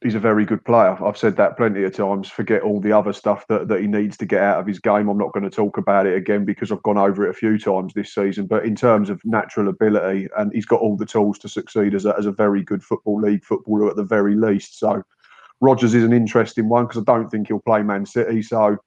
he's 0.02 0.14
a 0.14 0.20
very 0.20 0.44
good 0.44 0.64
player. 0.64 0.96
I've 1.04 1.16
said 1.16 1.36
that 1.36 1.56
plenty 1.56 1.84
of 1.84 1.94
times. 1.94 2.28
Forget 2.28 2.62
all 2.62 2.80
the 2.80 2.92
other 2.92 3.12
stuff 3.12 3.46
that, 3.48 3.68
that 3.68 3.80
he 3.80 3.86
needs 3.86 4.16
to 4.18 4.26
get 4.26 4.42
out 4.42 4.60
of 4.60 4.66
his 4.66 4.78
game. 4.78 5.08
I'm 5.08 5.18
not 5.18 5.32
going 5.32 5.44
to 5.44 5.50
talk 5.50 5.78
about 5.78 6.06
it 6.06 6.16
again 6.16 6.44
because 6.44 6.72
I've 6.72 6.82
gone 6.82 6.98
over 6.98 7.26
it 7.26 7.30
a 7.30 7.34
few 7.34 7.58
times 7.58 7.94
this 7.94 8.14
season. 8.14 8.46
But 8.46 8.64
in 8.64 8.74
terms 8.74 9.10
of 9.10 9.20
natural 9.24 9.68
ability, 9.68 10.28
and 10.36 10.52
he's 10.52 10.66
got 10.66 10.80
all 10.80 10.96
the 10.96 11.06
tools 11.06 11.38
to 11.40 11.48
succeed 11.48 11.94
as 11.94 12.06
a, 12.06 12.14
as 12.18 12.26
a 12.26 12.32
very 12.32 12.62
good 12.62 12.82
football 12.82 13.20
league 13.20 13.44
footballer 13.44 13.90
at 13.90 13.96
the 13.96 14.04
very 14.04 14.34
least. 14.34 14.78
So 14.78 15.02
Rogers 15.60 15.94
is 15.94 16.04
an 16.04 16.12
interesting 16.12 16.68
one 16.68 16.86
because 16.86 17.02
I 17.02 17.12
don't 17.12 17.30
think 17.30 17.48
he'll 17.48 17.60
play 17.60 17.82
Man 17.82 18.06
City. 18.06 18.42
So. 18.42 18.78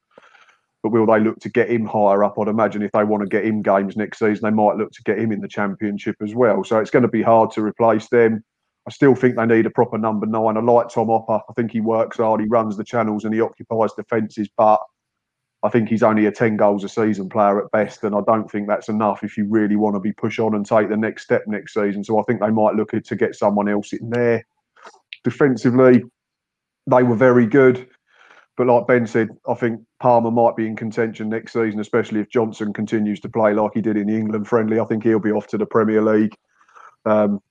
But 0.83 0.91
will 0.91 1.07
they 1.07 1.19
look 1.19 1.39
to 1.39 1.49
get 1.49 1.71
him 1.71 1.87
higher 1.87 2.23
up? 2.23 2.37
I'd 2.37 2.47
imagine 2.47 2.83
if 2.83 2.91
they 2.91 3.03
want 3.03 3.23
to 3.23 3.27
get 3.27 3.43
him 3.43 3.63
games 3.63 3.97
next 3.97 4.19
season, 4.19 4.43
they 4.43 4.51
might 4.51 4.75
look 4.75 4.91
to 4.91 5.01
get 5.01 5.17
him 5.17 5.31
in 5.31 5.41
the 5.41 5.47
championship 5.47 6.15
as 6.21 6.35
well. 6.35 6.63
So 6.63 6.77
it's 6.77 6.91
going 6.91 7.01
to 7.01 7.09
be 7.09 7.23
hard 7.23 7.49
to 7.53 7.63
replace 7.63 8.07
them 8.09 8.43
I 8.87 8.91
still 8.91 9.15
think 9.15 9.35
they 9.35 9.45
need 9.45 9.65
a 9.65 9.71
proper 9.71 9.97
number 9.97 10.27
nine. 10.27 10.57
I 10.57 10.61
like 10.61 10.89
Tom 10.89 11.07
Hopper. 11.07 11.41
I 11.49 11.53
think 11.53 11.71
he 11.71 11.81
works 11.81 12.17
hard. 12.17 12.41
He 12.41 12.47
runs 12.47 12.77
the 12.77 12.83
channels 12.83 13.25
and 13.25 13.33
he 13.33 13.41
occupies 13.41 13.93
defences. 13.93 14.47
But 14.55 14.79
I 15.63 15.69
think 15.69 15.89
he's 15.89 16.03
only 16.03 16.27
a 16.27 16.31
10 16.31 16.57
goals 16.57 16.83
a 16.83 16.89
season 16.89 17.27
player 17.27 17.63
at 17.63 17.71
best. 17.71 18.03
And 18.03 18.15
I 18.15 18.21
don't 18.27 18.49
think 18.49 18.67
that's 18.67 18.87
enough 18.87 19.23
if 19.23 19.37
you 19.37 19.47
really 19.49 19.75
want 19.75 19.95
to 19.95 19.99
be 19.99 20.13
push 20.13 20.37
on 20.37 20.53
and 20.53 20.65
take 20.65 20.89
the 20.89 20.97
next 20.97 21.23
step 21.23 21.43
next 21.47 21.73
season. 21.73 22.03
So 22.03 22.19
I 22.19 22.23
think 22.23 22.41
they 22.41 22.51
might 22.51 22.75
look 22.75 22.91
to 22.91 23.15
get 23.15 23.35
someone 23.35 23.67
else 23.67 23.91
in 23.91 24.11
there. 24.11 24.45
Defensively, 25.23 26.03
they 26.85 27.01
were 27.01 27.15
very 27.15 27.47
good. 27.47 27.87
But 28.57 28.67
like 28.67 28.87
Ben 28.87 29.07
said, 29.07 29.29
I 29.49 29.55
think 29.55 29.81
Palmer 29.99 30.31
might 30.31 30.55
be 30.55 30.67
in 30.67 30.75
contention 30.75 31.27
next 31.27 31.53
season, 31.53 31.79
especially 31.79 32.21
if 32.21 32.29
Johnson 32.29 32.71
continues 32.71 33.19
to 33.21 33.29
play 33.29 33.53
like 33.53 33.71
he 33.73 33.81
did 33.81 33.97
in 33.97 34.07
the 34.07 34.15
England 34.15 34.47
friendly. 34.47 34.79
I 34.79 34.85
think 34.85 35.03
he'll 35.03 35.19
be 35.19 35.31
off 35.31 35.47
to 35.47 35.57
the 35.57 35.65
Premier 35.65 36.01
League. 36.01 36.35
Um, 37.05 37.41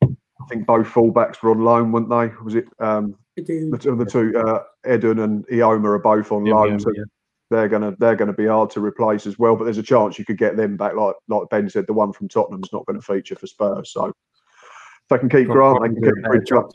I 0.40 0.46
think 0.46 0.66
both 0.66 0.86
fullbacks 0.86 1.42
were 1.42 1.52
on 1.52 1.60
loan, 1.60 1.92
weren't 1.92 2.08
they? 2.08 2.34
Was 2.42 2.54
it 2.54 2.66
um, 2.80 3.16
the, 3.36 3.42
the, 3.98 4.06
two 4.08 4.36
uh, 4.38 4.62
Edun 4.86 5.22
and 5.22 5.46
Eyoma 5.48 5.84
are 5.86 5.98
both 5.98 6.32
on 6.32 6.46
yeah, 6.46 6.54
loan. 6.54 6.78
Yeah, 6.78 6.86
yeah. 6.96 7.04
they're 7.50 7.68
gonna 7.68 7.94
they're 7.98 8.16
gonna 8.16 8.32
be 8.32 8.46
hard 8.46 8.70
to 8.70 8.80
replace 8.80 9.26
as 9.26 9.38
well. 9.38 9.56
But 9.56 9.64
there's 9.64 9.78
a 9.78 9.82
chance 9.82 10.18
you 10.18 10.24
could 10.24 10.38
get 10.38 10.56
them 10.56 10.76
back. 10.76 10.94
Like 10.94 11.16
like 11.28 11.48
Ben 11.50 11.68
said, 11.68 11.86
the 11.86 11.92
one 11.92 12.12
from 12.12 12.28
Tottenham's 12.28 12.72
not 12.72 12.86
going 12.86 13.00
to 13.00 13.04
feature 13.04 13.36
for 13.36 13.46
Spurs. 13.46 13.92
So 13.92 14.06
if 14.06 14.14
they 15.08 15.18
can 15.18 15.28
keep 15.28 15.48
Grant, 15.48 15.82
they 15.82 15.88
can 15.88 16.02
keep 16.02 16.24
Bridcutt. 16.24 16.72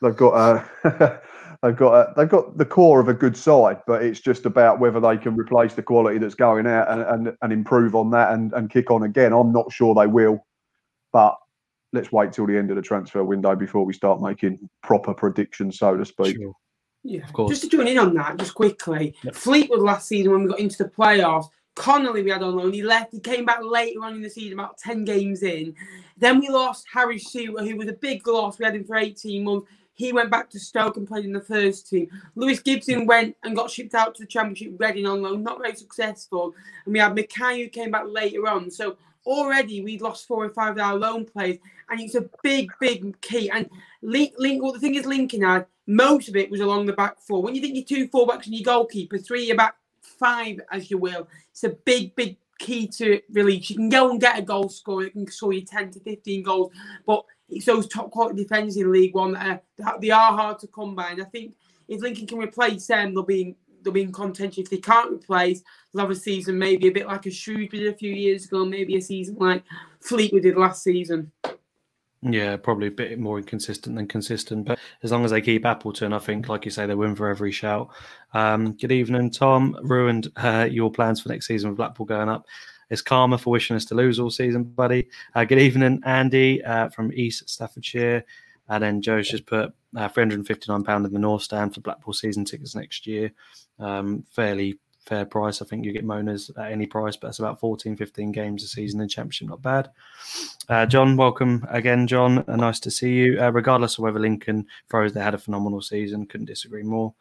They've 0.00 0.16
got 0.16 0.30
uh, 0.30 0.64
they've 1.62 1.76
got 1.76 1.92
uh, 1.92 2.12
they've 2.16 2.28
got 2.28 2.56
the 2.56 2.64
core 2.64 3.00
of 3.00 3.08
a 3.08 3.14
good 3.14 3.36
side, 3.36 3.80
but 3.86 4.02
it's 4.02 4.20
just 4.20 4.46
about 4.46 4.78
whether 4.78 5.00
they 5.00 5.16
can 5.16 5.36
replace 5.36 5.74
the 5.74 5.82
quality 5.82 6.18
that's 6.18 6.36
going 6.36 6.66
out 6.66 6.88
and, 6.90 7.02
and, 7.02 7.36
and 7.42 7.52
improve 7.52 7.96
on 7.96 8.10
that 8.10 8.32
and, 8.32 8.52
and 8.52 8.70
kick 8.70 8.90
on 8.90 9.02
again. 9.02 9.32
I'm 9.32 9.52
not 9.52 9.72
sure 9.72 9.94
they 9.94 10.06
will, 10.06 10.46
but 11.12 11.36
let's 11.92 12.12
wait 12.12 12.32
till 12.32 12.46
the 12.46 12.56
end 12.56 12.70
of 12.70 12.76
the 12.76 12.82
transfer 12.82 13.24
window 13.24 13.54
before 13.56 13.84
we 13.84 13.92
start 13.92 14.20
making 14.20 14.68
proper 14.82 15.14
predictions, 15.14 15.78
so 15.78 15.96
to 15.96 16.04
speak. 16.04 16.36
Sure. 16.36 16.52
Yeah, 17.04 17.22
Of 17.24 17.32
course. 17.32 17.50
Just 17.50 17.62
to 17.62 17.68
join 17.68 17.86
in 17.86 17.98
on 17.98 18.14
that, 18.14 18.36
just 18.38 18.54
quickly. 18.54 19.14
Yep. 19.22 19.34
Fleetwood 19.34 19.80
last 19.80 20.08
season 20.08 20.32
when 20.32 20.42
we 20.42 20.48
got 20.48 20.58
into 20.58 20.82
the 20.82 20.90
playoffs, 20.90 21.48
Connolly 21.74 22.24
we 22.24 22.30
had 22.30 22.42
on 22.42 22.56
loan. 22.56 22.72
He 22.72 22.82
left. 22.82 23.12
He 23.12 23.20
came 23.20 23.44
back 23.44 23.60
later 23.62 24.02
on 24.02 24.14
in 24.14 24.20
the 24.20 24.28
season, 24.28 24.54
about 24.58 24.78
ten 24.78 25.04
games 25.04 25.44
in. 25.44 25.74
Then 26.16 26.40
we 26.40 26.48
lost 26.48 26.84
Harry 26.92 27.18
Souttar, 27.20 27.66
who 27.66 27.76
was 27.76 27.88
a 27.88 27.92
big 27.92 28.26
loss. 28.26 28.58
We 28.58 28.64
had 28.64 28.74
him 28.74 28.84
for 28.84 28.96
eighteen 28.96 29.44
months. 29.44 29.68
He 29.94 30.12
went 30.12 30.30
back 30.30 30.50
to 30.50 30.60
Stoke 30.60 30.96
and 30.96 31.08
played 31.08 31.24
in 31.24 31.32
the 31.32 31.40
first 31.40 31.88
team. 31.88 32.08
Lewis 32.36 32.60
Gibson 32.60 33.06
went 33.06 33.36
and 33.42 33.56
got 33.56 33.70
shipped 33.70 33.94
out 33.94 34.14
to 34.14 34.22
the 34.22 34.28
Championship 34.28 34.74
Reading 34.78 35.06
on 35.06 35.22
loan, 35.22 35.42
not 35.42 35.58
very 35.58 35.74
successful. 35.74 36.54
And 36.84 36.92
we 36.92 37.00
had 37.00 37.16
Mackay 37.16 37.62
who 37.62 37.68
came 37.68 37.90
back 37.90 38.04
later 38.06 38.46
on. 38.48 38.70
So 38.70 38.96
already 39.26 39.82
we'd 39.82 40.00
lost 40.00 40.26
four 40.26 40.44
or 40.44 40.50
five 40.50 40.72
of 40.72 40.82
our 40.82 40.96
loan 40.96 41.24
players, 41.24 41.58
and 41.88 42.00
it's 42.00 42.14
a 42.14 42.28
big, 42.42 42.70
big 42.80 43.20
key. 43.20 43.50
And 43.50 43.68
Link, 44.02 44.34
Link 44.38 44.62
well, 44.62 44.72
the 44.72 44.80
thing 44.80 44.94
is, 44.94 45.06
Lincoln 45.06 45.42
had 45.42 45.66
most 45.86 46.28
of 46.28 46.36
it 46.36 46.50
was 46.50 46.60
along 46.60 46.86
the 46.86 46.92
back 46.92 47.20
four. 47.20 47.42
When 47.42 47.54
you 47.54 47.60
think 47.60 47.74
your 47.74 47.84
two 47.84 48.08
fullbacks 48.08 48.46
and 48.46 48.54
your 48.54 48.64
goalkeeper, 48.64 49.18
three 49.18 49.46
your 49.46 49.56
back 49.56 49.74
five, 50.00 50.60
as 50.70 50.90
you 50.90 50.98
will, 50.98 51.28
it's 51.50 51.64
a 51.64 51.70
big, 51.70 52.14
big 52.14 52.36
key 52.58 52.86
to 52.88 53.20
release. 53.32 53.70
You 53.70 53.76
can 53.76 53.88
go 53.88 54.10
and 54.10 54.20
get 54.20 54.38
a 54.38 54.42
goal 54.42 54.68
score, 54.68 55.04
it 55.04 55.12
can 55.12 55.30
score 55.30 55.52
you 55.52 55.62
10 55.62 55.92
to 55.92 56.00
15 56.00 56.42
goals, 56.42 56.72
but 57.06 57.24
it's 57.48 57.66
those 57.66 57.86
top 57.86 58.10
quality 58.10 58.42
defenders 58.42 58.76
in 58.76 58.92
League 58.92 59.14
One 59.14 59.32
that 59.32 59.62
are, 59.84 59.98
they 60.00 60.10
are 60.10 60.32
hard 60.32 60.58
to 60.60 60.66
come 60.66 60.94
by. 60.94 61.10
And 61.10 61.22
I 61.22 61.24
think 61.24 61.54
if 61.88 62.02
Lincoln 62.02 62.26
can 62.26 62.38
replace 62.38 62.86
them, 62.86 63.14
they'll 63.14 63.22
be 63.22 63.56
they'll 63.88 63.94
be 63.94 64.02
in 64.02 64.12
contention. 64.12 64.62
If 64.62 64.70
they 64.70 64.76
can't 64.76 65.12
replace, 65.12 65.62
they'll 65.92 66.02
have 66.02 66.10
a 66.10 66.14
season 66.14 66.58
maybe 66.58 66.88
a 66.88 66.92
bit 66.92 67.06
like 67.06 67.24
a 67.24 67.30
Shrewsbury 67.30 67.88
a 67.88 67.94
few 67.94 68.12
years 68.12 68.44
ago, 68.44 68.64
maybe 68.64 68.96
a 68.96 69.00
season 69.00 69.36
like 69.38 69.64
Fleetwood 70.00 70.42
did 70.42 70.56
last 70.56 70.82
season. 70.82 71.32
Yeah, 72.20 72.56
probably 72.56 72.88
a 72.88 72.90
bit 72.90 73.18
more 73.18 73.38
inconsistent 73.38 73.96
than 73.96 74.08
consistent. 74.08 74.66
But 74.66 74.78
as 75.02 75.12
long 75.12 75.24
as 75.24 75.30
they 75.30 75.40
keep 75.40 75.64
Appleton, 75.64 76.12
I 76.12 76.18
think, 76.18 76.48
like 76.48 76.64
you 76.64 76.70
say, 76.70 76.84
they 76.84 76.96
win 76.96 77.14
for 77.14 77.28
every 77.28 77.52
shout. 77.52 77.90
Um, 78.34 78.72
good 78.72 78.92
evening, 78.92 79.30
Tom. 79.30 79.78
Ruined 79.82 80.30
uh, 80.36 80.68
your 80.70 80.90
plans 80.90 81.20
for 81.20 81.28
next 81.28 81.46
season 81.46 81.70
with 81.70 81.76
Blackpool 81.76 82.06
going 82.06 82.28
up. 82.28 82.44
It's 82.90 83.02
karma 83.02 83.38
for 83.38 83.50
wishing 83.50 83.76
us 83.76 83.84
to 83.86 83.94
lose 83.94 84.18
all 84.18 84.30
season, 84.30 84.64
buddy. 84.64 85.08
Uh, 85.34 85.44
good 85.44 85.60
evening, 85.60 86.02
Andy 86.04 86.62
uh, 86.64 86.88
from 86.88 87.12
East 87.12 87.48
Staffordshire. 87.48 88.24
And 88.68 88.82
then 88.82 89.02
Joe's 89.02 89.28
just 89.28 89.46
put 89.46 89.72
uh, 89.96 90.08
£359 90.08 91.06
in 91.06 91.12
the 91.12 91.18
North 91.18 91.42
Stand 91.42 91.74
for 91.74 91.80
Blackpool 91.80 92.12
season 92.12 92.44
tickets 92.44 92.74
next 92.74 93.06
year. 93.06 93.32
Um, 93.78 94.24
fairly 94.30 94.78
fair 95.08 95.24
price. 95.24 95.62
I 95.62 95.64
think 95.64 95.84
you 95.84 95.92
get 95.92 96.04
Mona's 96.04 96.50
at 96.56 96.70
any 96.70 96.86
price, 96.86 97.16
but 97.16 97.28
that's 97.28 97.38
about 97.38 97.58
14, 97.58 97.96
15 97.96 98.30
games 98.30 98.62
a 98.62 98.68
season 98.68 99.00
in 99.00 99.08
Championship. 99.08 99.48
Not 99.48 99.62
bad. 99.62 99.90
Uh, 100.68 100.84
John, 100.86 101.16
welcome 101.16 101.66
again, 101.70 102.06
John. 102.06 102.44
Uh, 102.46 102.56
nice 102.56 102.78
to 102.80 102.90
see 102.90 103.14
you. 103.14 103.40
Uh, 103.40 103.50
regardless 103.50 103.96
of 103.96 104.04
whether 104.04 104.20
Lincoln 104.20 104.66
throws, 104.90 105.14
they 105.14 105.20
had 105.20 105.34
a 105.34 105.38
phenomenal 105.38 105.80
season. 105.80 106.26
Couldn't 106.26 106.46
disagree 106.46 106.82
more. 106.82 107.14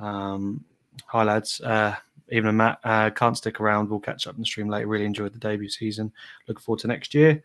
Um, 0.00 0.64
hi, 1.06 1.22
lads. 1.22 1.60
Uh, 1.60 1.94
even 2.30 2.56
Matt 2.56 2.80
uh, 2.84 3.10
can't 3.10 3.36
stick 3.36 3.60
around. 3.60 3.88
We'll 3.88 4.00
catch 4.00 4.26
up 4.26 4.34
in 4.34 4.40
the 4.40 4.46
stream 4.46 4.68
later. 4.68 4.86
Really 4.86 5.04
enjoyed 5.04 5.32
the 5.32 5.38
debut 5.38 5.68
season. 5.68 6.12
Looking 6.48 6.62
forward 6.62 6.80
to 6.80 6.88
next 6.88 7.14
year. 7.14 7.42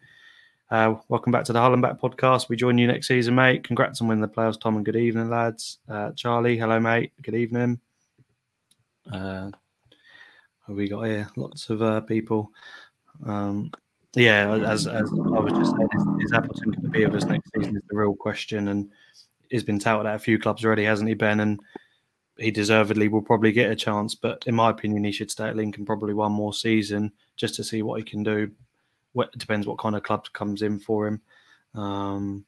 Uh, 0.71 0.95
welcome 1.09 1.31
back 1.31 1.45
to 1.45 1.53
the 1.53 1.59
Harlem 1.59 1.81
Back 1.81 2.01
podcast. 2.01 2.49
We 2.49 2.55
join 2.55 2.79
you 2.79 2.87
next 2.87 3.07
season, 3.07 3.35
mate. 3.35 3.63
Congrats 3.63 4.01
on 4.01 4.07
winning 4.07 4.23
the 4.23 4.27
playoffs, 4.27 4.59
Tom, 4.59 4.77
and 4.77 4.85
good 4.85 4.95
evening, 4.95 5.29
lads. 5.29 5.77
Uh, 5.87 6.11
Charlie, 6.13 6.57
hello, 6.57 6.79
mate. 6.79 7.11
Good 7.21 7.35
evening. 7.35 7.79
Uh, 9.11 9.51
we 10.67 10.89
got 10.89 11.03
here? 11.03 11.29
Lots 11.35 11.69
of 11.69 11.83
uh, 11.83 12.01
people. 12.01 12.49
Um, 13.23 13.69
yeah, 14.15 14.51
as, 14.53 14.87
as 14.87 15.11
I 15.11 15.39
was 15.39 15.53
just 15.53 15.75
saying, 15.75 15.89
is, 15.93 16.25
is 16.25 16.33
Appleton 16.33 16.71
going 16.71 16.81
to 16.81 16.89
be 16.89 17.05
with 17.05 17.15
us 17.15 17.25
next 17.25 17.51
season? 17.55 17.77
Is 17.77 17.83
the 17.87 17.95
real 17.95 18.15
question, 18.15 18.69
and 18.69 18.89
he's 19.51 19.63
been 19.63 19.77
touted 19.77 20.07
at 20.07 20.15
a 20.15 20.19
few 20.19 20.39
clubs 20.39 20.65
already, 20.65 20.85
hasn't 20.85 21.09
he, 21.09 21.13
Ben? 21.13 21.41
And 21.41 21.59
he 22.39 22.49
deservedly 22.49 23.07
will 23.07 23.21
probably 23.21 23.51
get 23.51 23.69
a 23.69 23.75
chance, 23.75 24.15
but 24.15 24.43
in 24.47 24.55
my 24.55 24.71
opinion, 24.71 25.03
he 25.03 25.11
should 25.11 25.29
stay 25.29 25.47
at 25.47 25.55
Lincoln 25.55 25.85
probably 25.85 26.15
one 26.15 26.31
more 26.31 26.53
season 26.53 27.11
just 27.37 27.53
to 27.55 27.63
see 27.63 27.83
what 27.83 27.99
he 27.99 28.03
can 28.03 28.23
do. 28.23 28.49
What 29.15 29.29
it 29.33 29.39
depends 29.39 29.65
what 29.65 29.77
kind 29.77 29.95
of 29.95 30.03
club 30.03 30.25
comes 30.33 30.61
in 30.61 30.77
for 30.77 31.07
him. 31.07 31.21
Um, 31.73 32.45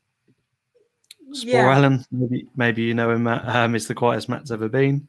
Spore 1.32 1.50
Yeah. 1.54 1.76
Allen, 1.76 2.06
maybe 2.12 2.48
maybe 2.58 2.82
you 2.84 2.94
know 2.94 3.10
him. 3.12 3.24
Matt. 3.24 3.48
Um, 3.48 3.74
it's 3.74 3.88
the 3.88 3.96
quietest 3.96 4.28
Matt's 4.28 4.52
ever 4.52 4.68
been. 4.68 5.08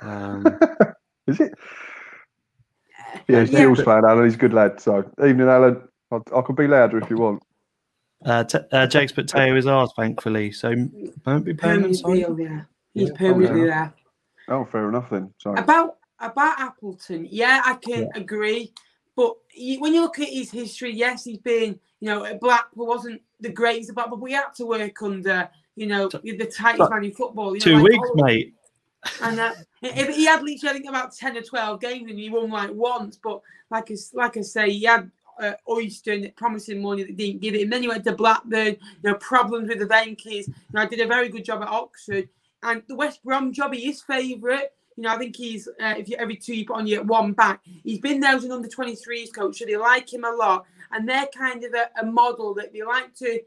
Um, 0.00 0.46
Is 1.26 1.38
it? 1.40 1.52
Yeah, 3.28 3.40
he's 3.40 3.52
an 3.54 3.60
Eagles 3.62 3.82
fan, 3.82 4.04
Alan. 4.06 4.24
He's 4.24 4.34
a 4.34 4.38
good 4.38 4.54
lad. 4.54 4.80
So, 4.80 5.10
evening, 5.22 5.48
Alan. 5.48 5.82
I, 6.10 6.16
I 6.34 6.40
can 6.42 6.54
be 6.54 6.66
louder 6.66 6.98
if 6.98 7.10
you 7.10 7.16
want. 7.18 7.42
uh, 8.24 8.44
t- 8.44 8.58
uh, 8.72 8.86
Jake's 8.86 9.12
put 9.12 9.26
Tayo 9.26 9.56
is 9.56 9.66
ours, 9.66 9.92
thankfully. 9.96 10.50
So 10.52 10.70
won't 11.26 11.44
be 11.44 11.52
paying 11.54 11.74
Permanent 11.74 11.96
sorry. 11.96 12.18
deal, 12.20 12.40
yeah. 12.40 12.60
He's 12.94 13.08
Yeah, 13.10 13.14
permanently 13.18 13.60
okay. 13.62 13.70
there. 13.70 13.94
Oh, 14.48 14.64
fair 14.64 14.88
enough 14.88 15.10
then. 15.10 15.32
Sorry. 15.38 15.60
About 15.60 15.96
about 16.18 16.58
Appleton, 16.60 17.26
yeah, 17.30 17.62
I 17.64 17.74
can 17.74 18.08
agree. 18.14 18.72
But 19.20 19.34
when 19.80 19.92
you 19.92 20.00
look 20.00 20.18
at 20.18 20.30
his 20.30 20.50
history, 20.50 20.92
yes, 20.94 21.24
he's 21.24 21.36
been, 21.36 21.78
you 22.00 22.08
know, 22.08 22.24
at 22.24 22.40
Blackpool 22.40 22.86
wasn't 22.86 23.20
the 23.38 23.50
greatest, 23.50 23.94
but 23.94 24.08
but 24.08 24.18
we 24.18 24.32
had 24.32 24.54
to 24.54 24.64
work 24.64 25.02
under, 25.02 25.46
you 25.76 25.86
know, 25.86 26.08
the 26.08 26.50
tightest 26.56 26.90
man 26.90 27.04
in 27.04 27.12
football. 27.12 27.54
You 27.54 27.60
know, 27.60 27.64
Two 27.64 27.74
like 27.74 27.82
weeks, 27.82 28.08
all- 28.08 28.24
mate. 28.24 28.54
And 29.20 29.38
uh, 29.38 29.52
if 29.82 30.16
he 30.16 30.24
had 30.24 30.42
literally, 30.42 30.70
I 30.70 30.72
think 30.72 30.88
about 30.88 31.14
ten 31.14 31.36
or 31.36 31.42
twelve 31.42 31.82
games, 31.82 32.08
and 32.08 32.18
he 32.18 32.30
won 32.30 32.48
like 32.48 32.72
once. 32.72 33.18
But 33.22 33.42
like 33.70 33.90
I, 33.90 33.96
like 34.14 34.38
I 34.38 34.40
say, 34.40 34.70
he 34.70 34.84
had 34.84 35.10
uh, 35.38 35.52
Oyston 35.68 36.24
and 36.24 36.36
promising 36.36 36.80
money 36.80 37.02
that 37.02 37.14
didn't 37.18 37.42
give 37.42 37.54
it. 37.54 37.60
And 37.60 37.72
then 37.72 37.82
he 37.82 37.88
went 37.88 38.04
to 38.04 38.12
Blackburn. 38.12 38.76
You 39.02 39.10
know, 39.10 39.14
problems 39.16 39.68
with 39.68 39.80
the 39.80 39.86
Venky's. 39.86 40.48
You 40.48 40.54
know, 40.72 40.80
I 40.80 40.86
did 40.86 41.00
a 41.00 41.06
very 41.06 41.28
good 41.28 41.44
job 41.44 41.60
at 41.60 41.68
Oxford. 41.68 42.26
And 42.62 42.82
the 42.88 42.96
West 42.96 43.22
Brom 43.22 43.52
job, 43.52 43.74
he 43.74 43.90
is 43.90 44.00
favourite. 44.00 44.70
You 44.96 45.04
know, 45.04 45.10
I 45.10 45.18
think 45.18 45.36
he's 45.36 45.68
uh, 45.68 45.94
if 45.96 46.08
you 46.08 46.16
every 46.16 46.36
two 46.36 46.54
you 46.54 46.66
put 46.66 46.76
on 46.76 46.86
you 46.86 47.02
one 47.02 47.32
back. 47.32 47.60
He's 47.64 48.00
been 48.00 48.20
there 48.20 48.34
as 48.34 48.44
an 48.44 48.52
under 48.52 48.68
23s 48.68 49.32
coach, 49.34 49.58
so 49.58 49.64
they 49.64 49.76
like 49.76 50.12
him 50.12 50.24
a 50.24 50.30
lot. 50.30 50.66
And 50.92 51.08
they're 51.08 51.28
kind 51.36 51.62
of 51.64 51.72
a, 51.74 51.88
a 52.00 52.04
model 52.04 52.54
that 52.54 52.72
they 52.72 52.82
like 52.82 53.14
to 53.16 53.40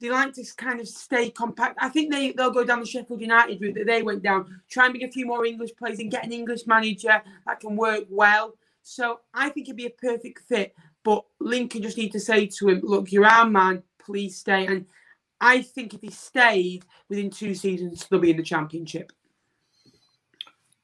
they 0.00 0.10
like 0.10 0.34
to 0.34 0.44
kind 0.56 0.80
of 0.80 0.88
stay 0.88 1.30
compact. 1.30 1.78
I 1.80 1.88
think 1.88 2.12
they 2.12 2.32
they'll 2.32 2.50
go 2.50 2.64
down 2.64 2.80
the 2.80 2.86
Sheffield 2.86 3.20
United 3.20 3.60
route 3.60 3.74
that 3.74 3.86
they 3.86 4.02
went 4.02 4.22
down, 4.22 4.60
try 4.68 4.86
and 4.86 4.94
bring 4.94 5.08
a 5.08 5.12
few 5.12 5.26
more 5.26 5.44
English 5.46 5.74
players 5.76 5.98
and 5.98 6.10
get 6.10 6.24
an 6.24 6.32
English 6.32 6.66
manager 6.66 7.22
that 7.46 7.60
can 7.60 7.76
work 7.76 8.04
well. 8.10 8.56
So 8.82 9.20
I 9.34 9.48
think 9.48 9.68
it'd 9.68 9.76
be 9.76 9.86
a 9.86 9.90
perfect 9.90 10.40
fit. 10.48 10.74
But 11.02 11.24
Lincoln 11.40 11.82
just 11.82 11.96
need 11.96 12.12
to 12.12 12.20
say 12.20 12.46
to 12.46 12.68
him, 12.68 12.80
"Look, 12.82 13.12
you're 13.12 13.26
our 13.26 13.48
man. 13.48 13.82
Please 13.98 14.36
stay." 14.36 14.66
And 14.66 14.86
I 15.40 15.62
think 15.62 15.94
if 15.94 16.00
he 16.02 16.10
stayed 16.10 16.84
within 17.08 17.30
two 17.30 17.54
seasons, 17.54 18.06
they'll 18.06 18.20
be 18.20 18.30
in 18.30 18.36
the 18.36 18.42
championship. 18.42 19.12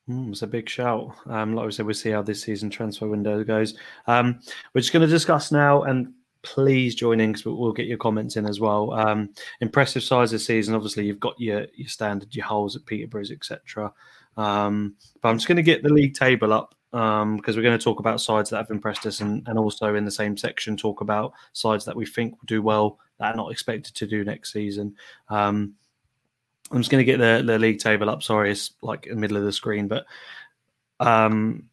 Mm, 0.08 0.30
it's 0.30 0.42
a 0.42 0.46
big 0.46 0.68
shout. 0.68 1.14
Um, 1.26 1.54
like 1.54 1.66
we 1.66 1.72
said, 1.72 1.86
we'll 1.86 1.94
see 1.94 2.10
how 2.10 2.22
this 2.22 2.42
season 2.42 2.70
transfer 2.70 3.06
window 3.06 3.44
goes. 3.44 3.74
Um, 4.06 4.40
we're 4.74 4.80
just 4.80 4.92
going 4.92 5.06
to 5.06 5.12
discuss 5.12 5.52
now, 5.52 5.82
and 5.82 6.12
please 6.42 6.96
join 6.96 7.20
in 7.20 7.32
because 7.32 7.44
we'll, 7.46 7.72
get 7.72 7.86
your 7.86 7.98
comments 7.98 8.36
in 8.36 8.46
as 8.46 8.58
well. 8.58 8.92
Um, 8.92 9.30
impressive 9.60 10.02
size 10.02 10.32
this 10.32 10.46
season. 10.46 10.74
Obviously, 10.74 11.06
you've 11.06 11.20
got 11.20 11.38
your 11.40 11.66
your 11.74 11.88
standard, 11.88 12.34
your 12.34 12.46
holes 12.46 12.74
at 12.74 12.84
Peterborough's, 12.84 13.30
etc. 13.30 13.92
Um, 14.36 14.96
but 15.20 15.28
I'm 15.28 15.36
just 15.36 15.46
going 15.46 15.56
to 15.56 15.62
get 15.62 15.82
the 15.82 15.92
league 15.92 16.14
table 16.14 16.52
up 16.52 16.74
because 16.90 17.56
we're 17.56 17.62
going 17.62 17.78
to 17.78 17.82
talk 17.82 18.00
about 18.00 18.20
sides 18.20 18.50
that 18.50 18.58
have 18.58 18.70
impressed 18.70 19.06
us, 19.06 19.20
and, 19.20 19.46
and 19.46 19.58
also 19.58 19.94
in 19.94 20.04
the 20.04 20.10
same 20.10 20.36
section 20.36 20.76
talk 20.76 21.00
about 21.00 21.32
sides 21.52 21.84
that 21.84 21.96
we 21.96 22.06
think 22.06 22.32
will 22.32 22.46
do 22.46 22.60
well 22.60 22.98
that 23.18 23.34
are 23.34 23.36
not 23.36 23.52
expected 23.52 23.94
to 23.94 24.06
do 24.06 24.24
next 24.24 24.52
season. 24.52 24.96
Um, 25.28 25.74
I'm 26.72 26.78
just 26.78 26.90
going 26.90 27.04
to 27.04 27.12
get 27.12 27.18
the, 27.18 27.42
the 27.44 27.58
league 27.58 27.78
table 27.78 28.08
up. 28.08 28.22
Sorry, 28.22 28.50
it's 28.50 28.72
like 28.80 29.06
in 29.06 29.14
the 29.14 29.20
middle 29.20 29.36
of 29.36 29.44
the 29.44 29.52
screen. 29.52 29.88
But 29.88 30.06
um, 31.00 31.64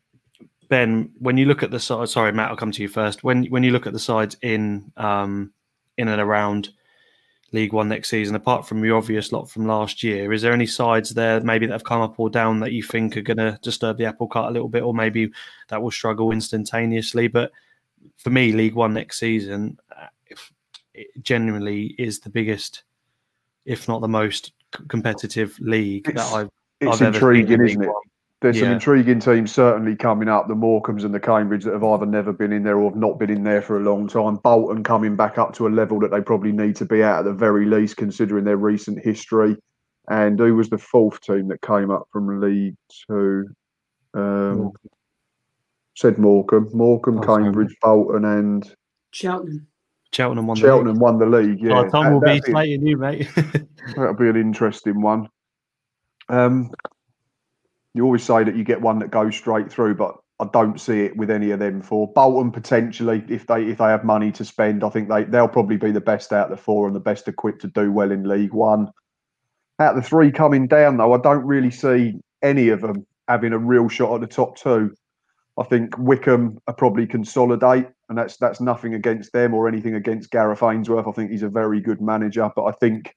Ben, 0.67 1.11
when 1.19 1.37
you 1.37 1.45
look 1.45 1.63
at 1.63 1.71
the 1.71 1.79
side, 1.79 2.09
sorry, 2.09 2.33
Matt, 2.33 2.49
I'll 2.49 2.57
come 2.57 2.71
to 2.71 2.81
you 2.81 2.89
first. 2.89 3.23
When 3.23 3.45
when 3.45 3.63
you 3.63 3.71
look 3.71 3.87
at 3.87 3.93
the 3.93 3.99
sides 3.99 4.35
in 4.41 4.91
um, 4.97 5.51
in 5.97 6.09
and 6.09 6.21
around 6.21 6.69
League 7.51 7.73
One 7.73 7.89
next 7.89 8.09
season, 8.09 8.35
apart 8.35 8.67
from 8.67 8.81
the 8.81 8.91
obvious 8.91 9.31
lot 9.31 9.49
from 9.49 9.65
last 9.65 10.03
year, 10.03 10.31
is 10.33 10.41
there 10.41 10.53
any 10.53 10.67
sides 10.67 11.11
there 11.11 11.39
maybe 11.41 11.65
that 11.65 11.73
have 11.73 11.83
come 11.83 12.01
up 12.01 12.19
or 12.19 12.29
down 12.29 12.59
that 12.59 12.73
you 12.73 12.83
think 12.83 13.15
are 13.15 13.21
going 13.21 13.37
to 13.37 13.57
disturb 13.63 13.97
the 13.97 14.05
apple 14.05 14.27
cart 14.27 14.49
a 14.49 14.53
little 14.53 14.69
bit, 14.69 14.83
or 14.83 14.93
maybe 14.93 15.31
that 15.69 15.81
will 15.81 15.91
struggle 15.91 16.31
instantaneously? 16.31 17.27
But 17.27 17.51
for 18.17 18.29
me, 18.29 18.51
League 18.51 18.75
One 18.75 18.93
next 18.93 19.17
season, 19.19 19.79
uh, 19.97 20.07
it 20.93 21.07
genuinely 21.23 21.95
is 21.97 22.19
the 22.19 22.29
biggest, 22.29 22.83
if 23.65 23.87
not 23.87 24.01
the 24.01 24.07
most 24.07 24.51
competitive 24.87 25.57
league 25.59 26.05
that 26.05 26.11
It's- 26.11 26.33
I've 26.33 26.49
It's 26.81 27.01
I've 27.01 27.07
ever 27.07 27.13
seen 27.13 27.41
intriguing, 27.41 27.61
isn't 27.65 27.83
it? 27.83 27.87
One. 27.87 27.95
there's 28.41 28.57
some 28.59 28.71
intriguing 28.71 29.19
teams 29.19 29.51
certainly 29.51 29.97
coming 29.97 30.29
up. 30.29 30.47
The 30.47 30.53
Morecambes 30.55 31.03
and 31.03 31.13
the 31.13 31.19
Cambridge 31.19 31.65
that 31.65 31.73
have 31.73 31.83
either 31.83 32.05
never 32.05 32.31
been 32.31 32.53
in 32.53 32.63
there 32.63 32.77
or 32.79 32.89
have 32.89 32.97
not 32.97 33.19
been 33.19 33.29
in 33.29 33.43
there 33.43 33.61
for 33.61 33.75
a 33.75 33.81
long 33.81 34.07
time. 34.07 34.37
Bolton 34.37 34.81
coming 34.81 35.17
back 35.17 35.37
up 35.37 35.53
to 35.55 35.67
a 35.67 35.69
level 35.69 35.99
that 35.99 36.11
they 36.11 36.21
probably 36.21 36.53
need 36.53 36.77
to 36.77 36.85
be 36.85 37.03
at 37.03 37.19
at 37.19 37.25
the 37.25 37.33
very 37.33 37.65
least, 37.65 37.97
considering 37.97 38.45
their 38.45 38.55
recent 38.55 39.03
history. 39.03 39.57
And 40.09 40.39
who 40.39 40.55
was 40.55 40.69
the 40.69 40.77
fourth 40.77 41.19
team 41.19 41.49
that 41.49 41.61
came 41.61 41.91
up 41.91 42.07
from 42.13 42.39
League 42.39 42.77
Two? 43.07 43.47
Um, 44.13 44.71
said 45.95 46.17
Morecambe, 46.17 46.69
Morecambe, 46.73 47.19
Oh, 47.19 47.23
sorry. 47.25 47.43
Cambridge, 47.43 47.75
Bolton, 47.81 48.23
and 48.23 48.73
Cheltenham. 49.11 49.67
Cheltenham 50.11 50.47
won 50.47 50.55
the 50.55 50.61
Cheltenham 50.61 50.93
league. 50.95 51.01
won 51.01 51.19
the 51.19 51.25
league. 51.25 51.59
Yeah, 51.61 51.79
Oh, 51.79 51.89
Tom 51.89 52.05
That- 52.05 52.13
will 52.13 52.21
be 52.21 52.41
slating 52.51 52.85
you, 52.85 52.97
mate. 52.97 53.27
That'll 53.95 54.13
be 54.15 54.29
an 54.29 54.35
interesting 54.35 55.01
one. 55.01 55.29
Um, 56.29 56.71
you 57.93 58.03
always 58.05 58.23
say 58.23 58.43
that 58.43 58.55
you 58.55 58.63
get 58.63 58.81
one 58.81 58.99
that 58.99 59.11
goes 59.11 59.35
straight 59.35 59.71
through, 59.71 59.95
but 59.95 60.15
I 60.39 60.47
don't 60.53 60.79
see 60.79 61.01
it 61.01 61.17
with 61.17 61.29
any 61.29 61.51
of 61.51 61.59
them 61.59 61.81
four. 61.81 62.11
Bolton 62.13 62.51
potentially, 62.51 63.23
if 63.27 63.45
they 63.47 63.63
if 63.65 63.77
they 63.79 63.85
have 63.85 64.03
money 64.03 64.31
to 64.33 64.45
spend, 64.45 64.83
I 64.83 64.89
think 64.89 65.09
they 65.09 65.23
they'll 65.25 65.47
probably 65.47 65.77
be 65.77 65.91
the 65.91 65.99
best 66.01 66.31
out 66.31 66.51
of 66.51 66.57
the 66.57 66.63
four 66.63 66.87
and 66.87 66.95
the 66.95 66.99
best 67.01 67.27
equipped 67.27 67.61
to 67.61 67.67
do 67.67 67.91
well 67.91 68.11
in 68.11 68.23
League 68.27 68.53
One. 68.53 68.89
Out 69.79 69.95
of 69.97 70.03
the 70.03 70.07
three 70.07 70.31
coming 70.31 70.67
down, 70.67 70.97
though, 70.97 71.13
I 71.13 71.17
don't 71.17 71.45
really 71.45 71.71
see 71.71 72.13
any 72.41 72.69
of 72.69 72.81
them 72.81 73.05
having 73.27 73.53
a 73.53 73.57
real 73.57 73.89
shot 73.89 74.15
at 74.15 74.21
the 74.21 74.27
top 74.27 74.55
two. 74.57 74.93
I 75.57 75.63
think 75.63 75.97
Wycombe 75.97 76.59
are 76.67 76.73
probably 76.73 77.05
consolidate, 77.07 77.87
and 78.09 78.17
that's 78.17 78.37
that's 78.37 78.59
nothing 78.59 78.95
against 78.95 79.31
them 79.31 79.53
or 79.53 79.67
anything 79.67 79.95
against 79.95 80.31
Gareth 80.31 80.63
Ainsworth. 80.63 81.07
I 81.07 81.11
think 81.11 81.31
he's 81.31 81.43
a 81.43 81.49
very 81.49 81.79
good 81.79 82.01
manager, 82.01 82.49
but 82.55 82.65
I 82.65 82.71
think 82.71 83.15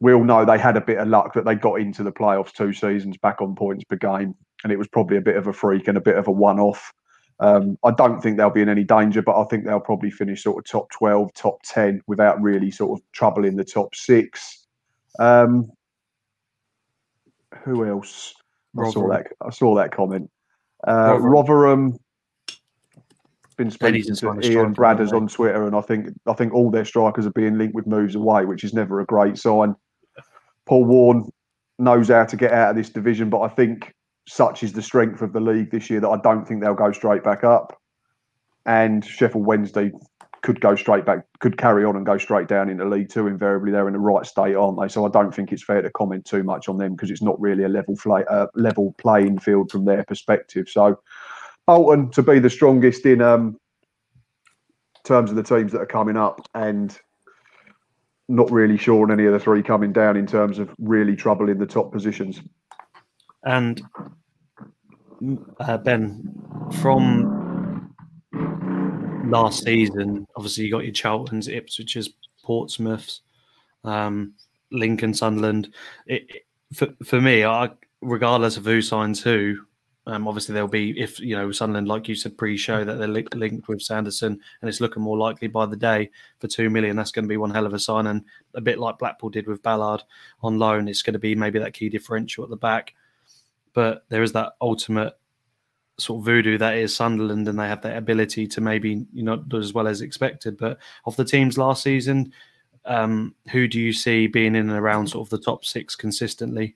we 0.00 0.12
all 0.12 0.24
know 0.24 0.44
they 0.44 0.58
had 0.58 0.76
a 0.76 0.80
bit 0.80 0.98
of 0.98 1.08
luck 1.08 1.34
that 1.34 1.44
they 1.44 1.54
got 1.54 1.80
into 1.80 2.02
the 2.02 2.12
playoffs 2.12 2.52
two 2.52 2.72
seasons 2.72 3.16
back 3.18 3.40
on 3.40 3.54
points 3.54 3.84
per 3.84 3.96
game, 3.96 4.34
and 4.64 4.72
it 4.72 4.78
was 4.78 4.88
probably 4.88 5.18
a 5.18 5.22
bit 5.22 5.36
of 5.36 5.46
a 5.46 5.52
freak 5.52 5.88
and 5.88 5.96
a 5.96 6.02
bit 6.02 6.16
of 6.16 6.26
a 6.26 6.32
one-off. 6.32 6.92
Um, 7.38 7.78
I 7.84 7.90
don't 7.90 8.20
think 8.22 8.38
they'll 8.38 8.50
be 8.50 8.62
in 8.62 8.68
any 8.70 8.84
danger, 8.84 9.20
but 9.20 9.38
I 9.38 9.44
think 9.44 9.64
they'll 9.64 9.78
probably 9.78 10.10
finish 10.10 10.42
sort 10.42 10.58
of 10.58 10.70
top 10.70 10.90
twelve, 10.90 11.32
top 11.34 11.62
ten 11.62 12.00
without 12.06 12.40
really 12.40 12.70
sort 12.70 12.98
of 12.98 13.04
trouble 13.12 13.44
in 13.44 13.56
the 13.56 13.64
top 13.64 13.94
six. 13.94 14.66
Um, 15.18 15.70
who 17.62 17.86
else? 17.86 18.34
I 18.78 18.90
saw 18.90 19.08
that. 19.08 19.26
I 19.42 19.50
saw 19.50 19.74
that 19.76 19.92
comment. 19.92 20.30
Uh, 20.86 21.18
Rotherham. 21.20 21.98
Been 23.56 23.70
speaking 23.70 24.14
to 24.14 24.40
Ian 24.42 24.74
Bradders 24.74 25.14
on 25.14 25.28
Twitter, 25.28 25.66
and 25.66 25.74
I 25.74 25.80
think 25.80 26.08
I 26.26 26.34
think 26.34 26.52
all 26.52 26.70
their 26.70 26.84
strikers 26.84 27.24
are 27.24 27.30
being 27.30 27.56
linked 27.56 27.74
with 27.74 27.86
moves 27.86 28.14
away, 28.14 28.44
which 28.44 28.64
is 28.64 28.74
never 28.74 29.00
a 29.00 29.06
great 29.06 29.38
sign. 29.38 29.74
Paul 30.66 30.84
Warne 30.84 31.30
knows 31.78 32.08
how 32.08 32.24
to 32.26 32.36
get 32.36 32.52
out 32.52 32.70
of 32.70 32.76
this 32.76 32.90
division, 32.90 33.30
but 33.30 33.40
I 33.40 33.48
think 33.48 33.94
such 34.28 34.62
is 34.62 34.72
the 34.72 34.82
strength 34.82 35.22
of 35.22 35.32
the 35.32 35.40
league 35.40 35.70
this 35.70 35.88
year 35.88 36.00
that 36.00 36.08
I 36.08 36.18
don't 36.18 36.46
think 36.46 36.60
they'll 36.60 36.74
go 36.74 36.92
straight 36.92 37.22
back 37.22 37.44
up. 37.44 37.80
And 38.66 39.04
Sheffield 39.04 39.46
Wednesday 39.46 39.92
could 40.42 40.60
go 40.60 40.76
straight 40.76 41.06
back, 41.06 41.24
could 41.38 41.56
carry 41.56 41.84
on 41.84 41.96
and 41.96 42.04
go 42.04 42.18
straight 42.18 42.48
down 42.48 42.68
into 42.68 42.84
League 42.84 43.08
Two. 43.08 43.26
Invariably, 43.26 43.72
they're 43.72 43.86
in 43.86 43.94
the 43.94 43.98
right 43.98 44.26
state, 44.26 44.54
aren't 44.54 44.80
they? 44.80 44.88
So 44.88 45.06
I 45.06 45.08
don't 45.08 45.34
think 45.34 45.50
it's 45.50 45.64
fair 45.64 45.82
to 45.82 45.90
comment 45.90 46.24
too 46.24 46.42
much 46.42 46.68
on 46.68 46.76
them 46.76 46.94
because 46.94 47.10
it's 47.10 47.22
not 47.22 47.40
really 47.40 47.64
a 47.64 47.68
level 47.68 47.96
fla- 47.96 48.24
uh, 48.28 48.48
level 48.54 48.94
playing 48.98 49.38
field 49.38 49.70
from 49.70 49.84
their 49.84 50.04
perspective. 50.04 50.68
So 50.68 51.00
Bolton 51.66 52.10
to 52.12 52.22
be 52.22 52.38
the 52.38 52.50
strongest 52.50 53.04
in 53.06 53.20
um, 53.20 53.58
terms 55.04 55.30
of 55.30 55.36
the 55.36 55.42
teams 55.42 55.72
that 55.72 55.80
are 55.80 55.86
coming 55.86 56.16
up, 56.16 56.40
and 56.54 56.98
not 58.28 58.50
really 58.50 58.76
sure 58.76 59.02
on 59.02 59.12
any 59.12 59.24
of 59.26 59.32
the 59.32 59.38
three 59.38 59.62
coming 59.62 59.92
down 59.92 60.16
in 60.16 60.26
terms 60.26 60.58
of 60.58 60.70
really 60.78 61.14
trouble 61.16 61.48
in 61.48 61.58
the 61.58 61.66
top 61.66 61.92
positions. 61.92 62.40
And 63.44 63.80
uh, 65.60 65.78
Ben, 65.78 66.22
from 66.80 67.94
last 69.30 69.62
season, 69.64 70.26
obviously 70.36 70.64
you 70.64 70.70
got 70.72 70.84
your 70.84 70.92
Charlton's, 70.92 71.48
Ipswich's, 71.48 72.10
Portsmouth's, 72.44 73.22
um, 73.84 74.34
Lincoln, 74.72 75.14
Sunderland. 75.14 75.72
It, 76.06 76.26
it- 76.28 76.42
for, 76.74 76.88
for 77.04 77.20
me, 77.20 77.44
I, 77.44 77.70
regardless 78.02 78.56
of 78.56 78.64
who 78.64 78.82
signs 78.82 79.22
who, 79.22 79.56
um, 80.06 80.28
obviously 80.28 80.52
there'll 80.52 80.68
be 80.68 80.98
if 81.00 81.18
you 81.20 81.36
know 81.36 81.50
Sunderland, 81.52 81.88
like 81.88 82.08
you 82.08 82.14
said 82.14 82.38
pre-show, 82.38 82.84
that 82.84 82.94
they're 82.94 83.08
li- 83.08 83.26
linked 83.34 83.68
with 83.68 83.82
Sanderson, 83.82 84.38
and 84.60 84.68
it's 84.68 84.80
looking 84.80 85.02
more 85.02 85.18
likely 85.18 85.48
by 85.48 85.66
the 85.66 85.76
day 85.76 86.10
for 86.38 86.48
two 86.48 86.70
million. 86.70 86.96
That's 86.96 87.12
going 87.12 87.24
to 87.24 87.28
be 87.28 87.36
one 87.36 87.50
hell 87.50 87.66
of 87.66 87.74
a 87.74 87.78
sign, 87.78 88.06
and 88.06 88.24
a 88.54 88.60
bit 88.60 88.78
like 88.78 88.98
Blackpool 88.98 89.30
did 89.30 89.46
with 89.46 89.62
Ballard 89.62 90.02
on 90.42 90.58
loan, 90.58 90.88
it's 90.88 91.02
going 91.02 91.14
to 91.14 91.18
be 91.18 91.34
maybe 91.34 91.58
that 91.58 91.74
key 91.74 91.88
differential 91.88 92.44
at 92.44 92.50
the 92.50 92.56
back 92.56 92.94
but 93.76 94.06
there 94.08 94.22
is 94.22 94.32
that 94.32 94.54
ultimate 94.62 95.12
sort 95.98 96.20
of 96.20 96.24
voodoo 96.24 96.56
that 96.56 96.76
is 96.76 96.96
Sunderland, 96.96 97.46
and 97.46 97.58
they 97.58 97.68
have 97.68 97.82
that 97.82 97.98
ability 97.98 98.46
to 98.48 98.60
maybe 98.62 99.06
you 99.12 99.22
know 99.22 99.36
do 99.36 99.58
as 99.58 99.74
well 99.74 99.86
as 99.86 100.00
expected. 100.00 100.56
But 100.56 100.78
of 101.04 101.14
the 101.16 101.26
teams 101.26 101.58
last 101.58 101.82
season, 101.82 102.32
um, 102.86 103.34
who 103.52 103.68
do 103.68 103.78
you 103.78 103.92
see 103.92 104.28
being 104.28 104.56
in 104.56 104.70
and 104.70 104.78
around 104.78 105.08
sort 105.08 105.26
of 105.26 105.30
the 105.30 105.44
top 105.44 105.66
six 105.66 105.94
consistently? 105.94 106.74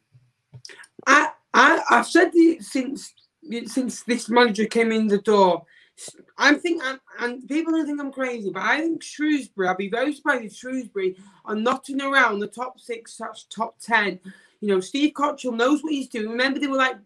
I, 1.06 1.30
I, 1.54 1.80
I've 1.88 2.06
said 2.06 2.32
it 2.34 2.62
since 2.64 3.14
since 3.66 4.02
this 4.02 4.28
manager 4.28 4.66
came 4.66 4.92
in 4.92 5.06
the 5.06 5.18
door. 5.18 5.64
I'm 6.38 6.58
think, 6.58 6.82
and, 7.18 7.46
people 7.46 7.72
don't 7.72 7.86
think 7.86 8.00
I'm 8.00 8.12
crazy, 8.12 8.50
but 8.50 8.62
I 8.62 8.80
think 8.80 9.02
Shrewsbury. 9.02 9.68
I'd 9.68 9.76
be 9.76 9.90
very 9.90 10.14
surprised 10.14 10.44
if 10.44 10.54
Shrewsbury 10.54 11.16
are 11.44 11.54
knocking 11.54 12.00
around 12.00 12.38
the 12.38 12.46
top 12.46 12.80
six, 12.80 13.12
such 13.16 13.48
top 13.48 13.78
ten. 13.80 14.18
You 14.60 14.68
know, 14.68 14.80
Steve 14.80 15.12
Cotterill 15.12 15.56
knows 15.56 15.82
what 15.82 15.92
he's 15.92 16.08
doing. 16.08 16.30
Remember, 16.30 16.58
they 16.58 16.68
were 16.68 16.76
like 16.76 16.96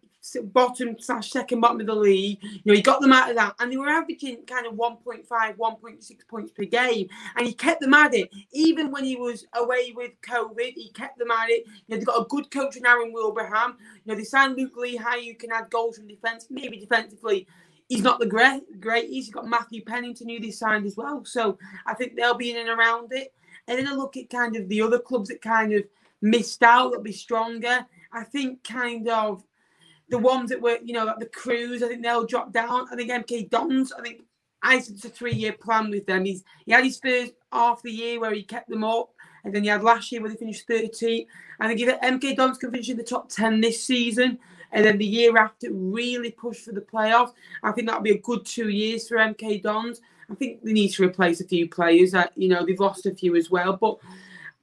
bottom 0.44 0.96
slash 0.98 1.30
second 1.30 1.60
bottom 1.60 1.80
of 1.80 1.86
the 1.86 1.94
league. 1.94 2.38
You 2.42 2.60
know, 2.64 2.74
he 2.74 2.82
got 2.82 3.00
them 3.00 3.12
out 3.12 3.30
of 3.30 3.36
that, 3.36 3.54
and 3.58 3.70
they 3.70 3.76
were 3.76 3.88
averaging 3.88 4.44
kind 4.46 4.66
of 4.66 4.74
1.5, 4.74 5.26
1.6 5.28 6.28
points 6.28 6.52
per 6.52 6.64
game, 6.64 7.08
and 7.36 7.46
he 7.46 7.52
kept 7.52 7.80
them 7.80 7.94
at 7.94 8.14
it. 8.14 8.30
Even 8.52 8.90
when 8.90 9.04
he 9.04 9.16
was 9.16 9.46
away 9.54 9.92
with 9.94 10.12
COVID, 10.22 10.72
he 10.74 10.90
kept 10.94 11.18
them 11.18 11.30
at 11.30 11.50
it. 11.50 11.64
You 11.66 11.72
know, 11.88 11.96
they've 11.96 12.06
got 12.06 12.22
a 12.22 12.28
good 12.28 12.50
coach 12.50 12.76
in 12.76 12.86
Aaron 12.86 13.12
Wilbraham. 13.12 13.76
You 14.04 14.12
know, 14.12 14.14
they 14.14 14.24
signed 14.24 14.56
Luke 14.56 14.76
Leahy, 14.76 15.28
who 15.28 15.34
can 15.34 15.52
add 15.52 15.70
goals 15.70 15.98
from 15.98 16.08
defence, 16.08 16.46
maybe 16.50 16.78
defensively. 16.78 17.46
He's 17.88 18.02
not 18.02 18.18
the 18.18 18.26
great, 18.26 18.80
great. 18.80 19.10
He's 19.10 19.30
got 19.30 19.46
Matthew 19.46 19.84
Pennington, 19.84 20.28
who 20.28 20.40
they 20.40 20.50
signed 20.50 20.86
as 20.86 20.96
well. 20.96 21.24
So 21.24 21.58
I 21.86 21.94
think 21.94 22.16
they'll 22.16 22.34
be 22.34 22.50
in 22.50 22.56
and 22.56 22.68
around 22.68 23.12
it. 23.12 23.34
And 23.68 23.78
then 23.78 23.88
I 23.88 23.92
look 23.92 24.16
at 24.16 24.30
kind 24.30 24.56
of 24.56 24.68
the 24.68 24.80
other 24.80 24.98
clubs 24.98 25.28
that 25.28 25.42
kind 25.42 25.72
of 25.72 25.84
missed 26.22 26.62
out, 26.62 26.90
that'll 26.90 27.02
be 27.02 27.12
stronger. 27.12 27.86
I 28.12 28.24
think 28.24 28.64
kind 28.64 29.08
of 29.08 29.44
the 30.14 30.18
ones 30.18 30.48
that 30.50 30.60
were, 30.60 30.78
you 30.84 30.94
know, 30.94 31.04
like 31.04 31.18
the 31.18 31.26
Crewes, 31.26 31.82
I 31.82 31.88
think 31.88 32.02
they'll 32.02 32.24
drop 32.24 32.52
down. 32.52 32.86
I 32.90 32.94
think 32.94 33.10
MK 33.10 33.50
Dons, 33.50 33.92
I 33.92 34.00
think 34.00 34.22
I 34.62 34.78
said 34.78 34.94
it's 34.94 35.04
a 35.04 35.08
three 35.08 35.34
year 35.34 35.52
plan 35.52 35.90
with 35.90 36.06
them. 36.06 36.24
He's 36.24 36.44
he 36.64 36.72
had 36.72 36.84
his 36.84 37.00
first 37.00 37.32
half 37.52 37.82
the 37.82 37.90
year 37.90 38.20
where 38.20 38.32
he 38.32 38.44
kept 38.44 38.68
them 38.68 38.84
up, 38.84 39.10
and 39.42 39.52
then 39.52 39.64
he 39.64 39.68
had 39.68 39.82
last 39.82 40.12
year 40.12 40.20
where 40.20 40.30
they 40.30 40.36
finished 40.36 40.68
13th. 40.68 41.26
I 41.58 41.66
think 41.66 41.80
if 41.80 42.00
MK 42.00 42.36
Dons 42.36 42.58
can 42.58 42.70
finish 42.70 42.90
in 42.90 42.96
the 42.96 43.02
top 43.02 43.28
10 43.28 43.60
this 43.60 43.82
season, 43.82 44.38
and 44.70 44.84
then 44.84 44.98
the 44.98 45.04
year 45.04 45.36
after 45.36 45.72
really 45.72 46.30
push 46.30 46.58
for 46.58 46.72
the 46.72 46.80
playoffs, 46.80 47.32
I 47.64 47.72
think 47.72 47.88
that'll 47.88 48.02
be 48.02 48.12
a 48.12 48.18
good 48.18 48.46
two 48.46 48.68
years 48.68 49.08
for 49.08 49.16
MK 49.16 49.64
Dons. 49.64 50.00
I 50.30 50.34
think 50.36 50.62
they 50.62 50.72
need 50.72 50.92
to 50.92 51.04
replace 51.04 51.40
a 51.40 51.44
few 51.44 51.68
players. 51.68 52.12
That 52.12 52.32
you 52.36 52.48
know 52.48 52.64
they've 52.64 52.78
lost 52.78 53.06
a 53.06 53.14
few 53.14 53.34
as 53.34 53.50
well, 53.50 53.76
but 53.76 53.98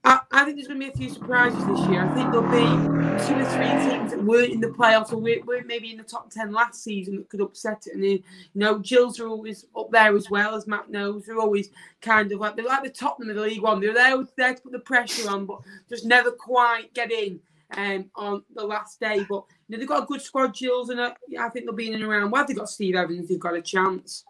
I, 0.04 0.20
I 0.32 0.46
think 0.46 0.58
there's 0.58 0.68
going 0.68 0.80
to 0.80 0.88
be 0.88 0.92
a 0.92 0.98
few 0.98 1.10
surprises 1.10 1.64
this 1.68 1.80
year. 1.88 2.04
I 2.04 2.16
think 2.16 2.32
there'll 2.32 2.50
be 2.50 3.26
two 3.28 3.36
or 3.36 3.46
three 3.46 3.90
teams 3.90 4.12
that 4.12 4.24
weren't 4.24 4.52
in 4.52 4.60
the 4.60 4.70
playoffs 4.70 5.14
or 5.14 5.18
weren't, 5.18 5.46
weren't 5.46 5.68
maybe 5.68 5.92
in 5.92 5.98
the 5.98 6.04
top 6.04 6.32
10 6.32 6.52
last 6.52 6.84
season 6.84 7.18
that 7.18 7.30
could 7.30 7.42
upset 7.42 7.86
it. 7.86 7.94
And, 7.94 8.04
then, 8.04 8.12
you 8.12 8.24
know, 8.56 8.80
Gills 8.80 9.20
are 9.20 9.28
always 9.28 9.68
up 9.78 9.92
there 9.92 10.16
as 10.16 10.30
well, 10.30 10.56
as 10.56 10.66
Matt 10.66 10.90
knows. 10.90 11.26
They're 11.26 11.40
always 11.40 11.70
kind 12.02 12.32
of 12.32 12.40
like, 12.40 12.56
they're 12.56 12.66
like 12.66 12.84
the 12.84 12.90
Tottenham 12.90 13.30
of 13.30 13.36
the 13.36 13.44
League 13.44 13.62
One. 13.62 13.80
They're 13.80 13.94
there, 13.94 14.18
there 14.38 14.56
to 14.56 14.62
put 14.62 14.72
the 14.72 14.80
pressure 14.80 15.30
on, 15.30 15.46
but 15.46 15.60
just 15.88 16.06
never 16.06 16.32
quite 16.32 16.92
get 16.96 17.12
in 17.12 17.40
um, 17.78 18.10
on 18.16 18.44
the 18.56 18.66
last 18.66 19.00
day. 19.00 19.24
But, 19.30 19.44
you 19.68 19.76
know, 19.76 19.78
they've 19.78 19.88
got 19.88 20.04
a 20.04 20.08
good 20.08 20.22
squad, 20.22 20.56
Gills, 20.56 20.90
and 20.90 21.00
uh, 21.00 21.14
I 21.40 21.50
think 21.50 21.66
they'll 21.66 21.76
be 21.76 21.90
in 21.90 21.94
and 21.94 22.04
around. 22.04 22.32
Well, 22.32 22.44
they've 22.48 22.58
got 22.58 22.70
Steve 22.70 22.96
Evans, 22.96 23.30
they've 23.30 23.40
got 23.40 23.56
a 23.56 23.62
chance. 23.62 24.26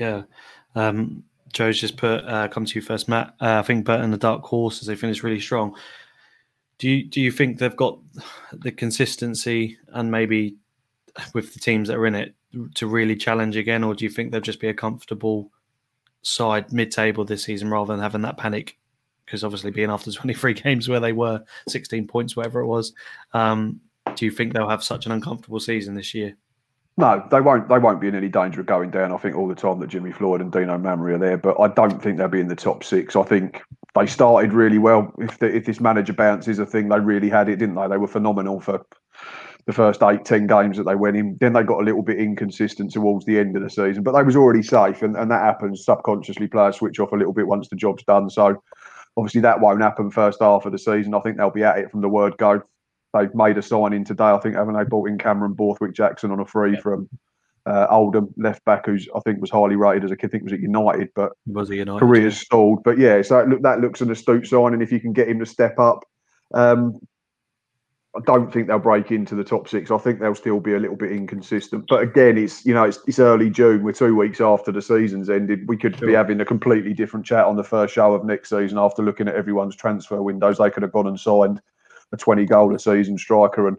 Yeah. 0.00 0.22
Um, 0.74 1.22
Joe's 1.52 1.80
just 1.80 1.96
put 1.96 2.24
uh, 2.24 2.48
come 2.48 2.64
to 2.64 2.78
you 2.78 2.82
first, 2.82 3.08
Matt. 3.08 3.34
Uh, 3.40 3.58
I 3.58 3.62
think 3.62 3.84
Burton 3.84 4.10
the 4.10 4.16
dark 4.16 4.42
horse 4.42 4.80
as 4.80 4.86
they 4.86 4.96
finish 4.96 5.22
really 5.22 5.40
strong. 5.40 5.76
Do 6.78 6.88
you 6.88 7.04
do 7.04 7.20
you 7.20 7.30
think 7.30 7.58
they've 7.58 7.76
got 7.76 7.98
the 8.52 8.72
consistency 8.72 9.78
and 9.88 10.10
maybe 10.10 10.56
with 11.34 11.52
the 11.52 11.60
teams 11.60 11.88
that 11.88 11.96
are 11.96 12.06
in 12.06 12.14
it 12.14 12.34
to 12.74 12.86
really 12.86 13.16
challenge 13.16 13.56
again, 13.56 13.84
or 13.84 13.94
do 13.94 14.04
you 14.04 14.10
think 14.10 14.30
they'll 14.30 14.40
just 14.40 14.60
be 14.60 14.68
a 14.68 14.74
comfortable 14.74 15.50
side 16.22 16.72
mid-table 16.72 17.24
this 17.24 17.44
season 17.44 17.70
rather 17.70 17.92
than 17.92 18.02
having 18.02 18.22
that 18.22 18.36
panic? 18.36 18.78
Because 19.24 19.44
obviously, 19.44 19.70
being 19.70 19.90
after 19.90 20.10
23 20.12 20.54
games 20.54 20.88
where 20.88 21.00
they 21.00 21.12
were 21.12 21.42
16 21.68 22.06
points, 22.06 22.36
whatever 22.36 22.60
it 22.60 22.66
was, 22.66 22.92
um, 23.32 23.80
do 24.14 24.24
you 24.24 24.30
think 24.30 24.52
they'll 24.52 24.68
have 24.68 24.84
such 24.84 25.06
an 25.06 25.12
uncomfortable 25.12 25.60
season 25.60 25.94
this 25.94 26.14
year? 26.14 26.36
No, 26.96 27.26
they 27.30 27.40
won't. 27.40 27.68
They 27.68 27.78
won't 27.78 28.00
be 28.00 28.08
in 28.08 28.14
any 28.14 28.28
danger 28.28 28.60
of 28.60 28.66
going 28.66 28.90
down. 28.90 29.12
I 29.12 29.16
think 29.16 29.34
all 29.34 29.48
the 29.48 29.54
time 29.54 29.80
that 29.80 29.88
Jimmy 29.88 30.12
Floyd 30.12 30.40
and 30.40 30.52
Dino 30.52 30.76
Maamria 30.76 31.14
are 31.14 31.18
there, 31.18 31.38
but 31.38 31.58
I 31.58 31.68
don't 31.68 32.02
think 32.02 32.18
they'll 32.18 32.28
be 32.28 32.40
in 32.40 32.48
the 32.48 32.56
top 32.56 32.84
six. 32.84 33.16
I 33.16 33.22
think 33.22 33.62
they 33.94 34.06
started 34.06 34.52
really 34.52 34.78
well. 34.78 35.12
If 35.18 35.38
the, 35.38 35.46
if 35.46 35.64
this 35.64 35.80
manager 35.80 36.12
bounce 36.12 36.46
is 36.46 36.58
a 36.58 36.66
thing, 36.66 36.88
they 36.88 37.00
really 37.00 37.30
had 37.30 37.48
it, 37.48 37.56
didn't 37.56 37.76
they? 37.76 37.88
They 37.88 37.96
were 37.96 38.06
phenomenal 38.06 38.60
for 38.60 38.84
the 39.66 39.72
first 39.72 40.02
eight, 40.02 40.24
ten 40.24 40.46
games 40.46 40.76
that 40.76 40.84
they 40.84 40.94
went 40.94 41.16
in. 41.16 41.36
Then 41.40 41.54
they 41.54 41.62
got 41.62 41.80
a 41.80 41.84
little 41.84 42.02
bit 42.02 42.18
inconsistent 42.18 42.92
towards 42.92 43.24
the 43.24 43.38
end 43.38 43.56
of 43.56 43.62
the 43.62 43.70
season, 43.70 44.02
but 44.02 44.12
they 44.12 44.22
was 44.22 44.36
already 44.36 44.62
safe, 44.62 45.02
and, 45.02 45.16
and 45.16 45.30
that 45.30 45.42
happens 45.42 45.84
subconsciously. 45.84 46.48
Players 46.48 46.76
switch 46.76 47.00
off 47.00 47.12
a 47.12 47.16
little 47.16 47.32
bit 47.32 47.46
once 47.46 47.68
the 47.68 47.76
job's 47.76 48.04
done. 48.04 48.28
So 48.28 48.62
obviously 49.16 49.40
that 49.42 49.60
won't 49.60 49.82
happen 49.82 50.10
first 50.10 50.40
half 50.40 50.66
of 50.66 50.72
the 50.72 50.78
season. 50.78 51.14
I 51.14 51.20
think 51.20 51.36
they'll 51.36 51.50
be 51.50 51.64
at 51.64 51.78
it 51.78 51.90
from 51.90 52.00
the 52.00 52.08
word 52.08 52.36
go. 52.36 52.62
They've 53.12 53.34
made 53.34 53.58
a 53.58 53.62
signing 53.62 54.04
today. 54.04 54.24
I 54.24 54.38
think 54.38 54.54
haven't 54.54 54.74
they 54.74 54.84
bought 54.84 55.08
in 55.08 55.18
Cameron 55.18 55.54
Borthwick 55.54 55.94
Jackson 55.94 56.30
on 56.30 56.40
a 56.40 56.46
free 56.46 56.74
yeah. 56.74 56.80
from 56.80 57.08
uh, 57.66 57.86
Oldham 57.90 58.32
left 58.36 58.64
back, 58.64 58.86
who's 58.86 59.08
I 59.14 59.20
think 59.20 59.40
was 59.40 59.50
highly 59.50 59.76
rated 59.76 60.04
as 60.04 60.10
a 60.10 60.16
kid. 60.16 60.28
I 60.28 60.30
think 60.30 60.44
was 60.44 60.52
at 60.52 60.60
United, 60.60 61.08
but 61.14 61.32
was 61.46 61.68
he 61.68 61.78
United? 61.78 62.00
Career's 62.00 62.34
yeah. 62.34 62.44
stalled. 62.44 62.82
But 62.84 62.98
yeah, 62.98 63.22
so 63.22 63.42
look, 63.44 63.62
that 63.62 63.80
looks 63.80 64.00
an 64.00 64.10
astute 64.10 64.46
signing 64.46 64.74
and 64.74 64.82
if 64.82 64.92
you 64.92 65.00
can 65.00 65.12
get 65.12 65.28
him 65.28 65.38
to 65.40 65.46
step 65.46 65.78
up. 65.78 66.04
Um, 66.54 67.00
I 68.16 68.20
don't 68.26 68.52
think 68.52 68.66
they'll 68.66 68.80
break 68.80 69.12
into 69.12 69.36
the 69.36 69.44
top 69.44 69.68
six. 69.68 69.92
I 69.92 69.98
think 69.98 70.18
they'll 70.18 70.34
still 70.34 70.58
be 70.58 70.74
a 70.74 70.80
little 70.80 70.96
bit 70.96 71.12
inconsistent. 71.12 71.84
But 71.88 72.02
again, 72.02 72.38
it's 72.38 72.64
you 72.66 72.74
know 72.74 72.84
it's, 72.84 72.98
it's 73.06 73.20
early 73.20 73.50
June. 73.50 73.84
We're 73.84 73.92
two 73.92 74.16
weeks 74.16 74.40
after 74.40 74.72
the 74.72 74.82
season's 74.82 75.30
ended. 75.30 75.68
We 75.68 75.76
could 75.76 75.96
sure. 75.96 76.08
be 76.08 76.14
having 76.14 76.40
a 76.40 76.44
completely 76.44 76.92
different 76.92 77.24
chat 77.24 77.44
on 77.44 77.56
the 77.56 77.64
first 77.64 77.94
show 77.94 78.14
of 78.14 78.24
next 78.24 78.50
season 78.50 78.78
after 78.78 79.02
looking 79.02 79.28
at 79.28 79.36
everyone's 79.36 79.76
transfer 79.76 80.22
windows. 80.22 80.58
They 80.58 80.70
could 80.70 80.82
have 80.82 80.92
gone 80.92 81.06
and 81.06 81.20
signed 81.20 81.60
a 82.12 82.16
20 82.16 82.44
goal 82.46 82.74
a 82.74 82.78
season 82.78 83.16
striker 83.18 83.68
and 83.68 83.76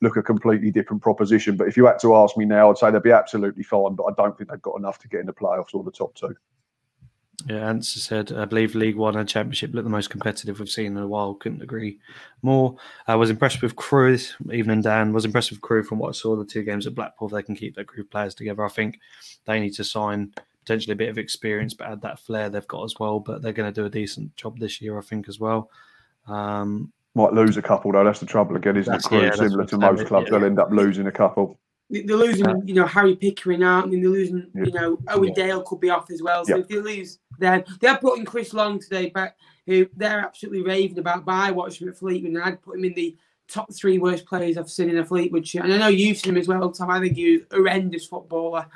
look 0.00 0.16
a 0.16 0.22
completely 0.22 0.70
different 0.70 1.02
proposition. 1.02 1.56
But 1.56 1.68
if 1.68 1.76
you 1.76 1.86
had 1.86 1.98
to 2.00 2.14
ask 2.16 2.36
me 2.36 2.44
now, 2.44 2.70
I'd 2.70 2.78
say 2.78 2.90
they'd 2.90 3.02
be 3.02 3.12
absolutely 3.12 3.62
fine. 3.62 3.94
But 3.94 4.04
I 4.04 4.12
don't 4.16 4.36
think 4.36 4.50
they've 4.50 4.62
got 4.62 4.78
enough 4.78 4.98
to 5.00 5.08
get 5.08 5.20
in 5.20 5.26
the 5.26 5.32
playoffs 5.32 5.74
or 5.74 5.84
the 5.84 5.90
top 5.90 6.14
two. 6.14 6.34
Yeah, 7.48 7.68
Answer 7.68 7.98
said, 7.98 8.32
I 8.32 8.44
believe 8.44 8.74
League 8.74 8.96
One 8.96 9.16
and 9.16 9.28
Championship 9.28 9.72
look 9.72 9.84
the 9.84 9.90
most 9.90 10.10
competitive 10.10 10.60
we've 10.60 10.68
seen 10.68 10.96
in 10.96 11.02
a 11.02 11.08
while. 11.08 11.34
Couldn't 11.34 11.62
agree 11.62 11.98
more. 12.42 12.76
I 13.06 13.16
was 13.16 13.30
impressed 13.30 13.62
with 13.62 13.74
Crewe 13.74 14.18
even 14.50 14.70
and 14.70 14.82
Dan 14.82 15.12
was 15.12 15.24
impressed 15.24 15.50
with 15.50 15.60
Crewe 15.60 15.82
from 15.82 15.98
what 15.98 16.10
I 16.10 16.12
saw 16.12 16.36
the 16.36 16.44
two 16.44 16.62
games 16.62 16.86
at 16.86 16.94
Blackpool. 16.94 17.28
They 17.28 17.42
can 17.42 17.56
keep 17.56 17.74
their 17.74 17.84
group 17.84 18.10
players 18.10 18.34
together. 18.34 18.64
I 18.64 18.68
think 18.68 19.00
they 19.46 19.58
need 19.58 19.74
to 19.74 19.84
sign 19.84 20.32
potentially 20.60 20.92
a 20.92 20.96
bit 20.96 21.08
of 21.08 21.18
experience, 21.18 21.74
but 21.74 21.88
add 21.88 22.02
that 22.02 22.20
flair 22.20 22.48
they've 22.48 22.68
got 22.68 22.84
as 22.84 22.94
well. 23.00 23.18
But 23.18 23.42
they're 23.42 23.52
going 23.52 23.72
to 23.72 23.80
do 23.80 23.86
a 23.86 23.90
decent 23.90 24.36
job 24.36 24.58
this 24.58 24.80
year, 24.80 24.98
I 24.98 25.02
think, 25.02 25.28
as 25.28 25.40
well. 25.40 25.70
Um, 26.28 26.92
Might 27.14 27.32
lose 27.32 27.56
a 27.56 27.62
couple 27.62 27.92
though. 27.92 28.04
That's 28.04 28.20
the 28.20 28.26
trouble 28.26 28.56
again, 28.56 28.76
isn't 28.76 28.94
it? 28.94 29.02
Crewe, 29.02 29.22
yeah, 29.22 29.32
similar 29.32 29.66
to 29.66 29.78
most 29.78 30.06
clubs, 30.06 30.26
yeah. 30.26 30.38
they'll 30.38 30.46
end 30.46 30.58
up 30.58 30.70
losing 30.70 31.06
a 31.06 31.12
couple 31.12 31.58
they're 31.92 32.16
losing, 32.16 32.66
you 32.66 32.74
know, 32.74 32.86
Harry 32.86 33.14
Pickering 33.14 33.62
out, 33.62 33.84
and 33.84 33.92
they're 33.92 34.10
losing, 34.10 34.46
you 34.54 34.72
know, 34.72 34.98
Owen 35.08 35.32
Dale 35.34 35.62
could 35.62 35.80
be 35.80 35.90
off 35.90 36.10
as 36.10 36.22
well. 36.22 36.44
So 36.44 36.58
if 36.58 36.68
they 36.68 36.76
lose, 36.76 37.18
then 37.38 37.64
they 37.80 37.88
have 37.88 38.00
brought 38.00 38.18
in 38.18 38.24
Chris 38.24 38.54
Long 38.54 38.78
today, 38.78 39.10
but 39.14 39.34
who 39.66 39.86
they're 39.96 40.20
absolutely 40.20 40.62
raving 40.62 40.98
about. 40.98 41.24
But 41.26 41.34
I 41.34 41.50
watched 41.50 41.82
him 41.82 41.88
at 41.88 41.98
Fleetwood, 41.98 42.32
and 42.32 42.42
I'd 42.42 42.62
put 42.62 42.78
him 42.78 42.86
in 42.86 42.94
the 42.94 43.16
top 43.46 43.72
three 43.74 43.98
worst 43.98 44.24
players 44.24 44.56
I've 44.56 44.70
seen 44.70 44.88
in 44.88 44.98
a 44.98 45.04
Fleetwood 45.04 45.46
shirt. 45.46 45.64
And 45.64 45.74
I 45.74 45.78
know 45.78 45.88
you've 45.88 46.16
seen 46.16 46.32
him 46.32 46.40
as 46.40 46.48
well, 46.48 46.72
Tom. 46.72 46.90
I 46.90 47.00
think 47.00 47.16
he's 47.16 47.42
a 47.50 47.56
horrendous 47.56 48.06
footballer. 48.06 48.66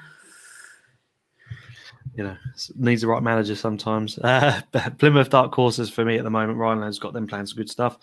You 2.16 2.24
know, 2.24 2.37
needs 2.76 3.02
the 3.02 3.09
right 3.09 3.22
manager 3.22 3.55
sometimes. 3.55 4.18
Uh, 4.24 4.61
Plymouth 4.98 5.31
dark 5.31 5.55
horses 5.55 5.90
for 5.90 6.05
me 6.05 6.16
at 6.16 6.24
the 6.24 6.31
moment. 6.31 6.59
Ryan 6.59 6.81
Lowe's 6.81 6.98
got 6.98 7.12
them 7.12 7.26
playing 7.26 7.46
some 7.46 7.59
good 7.59 7.70
stuff. 7.70 7.98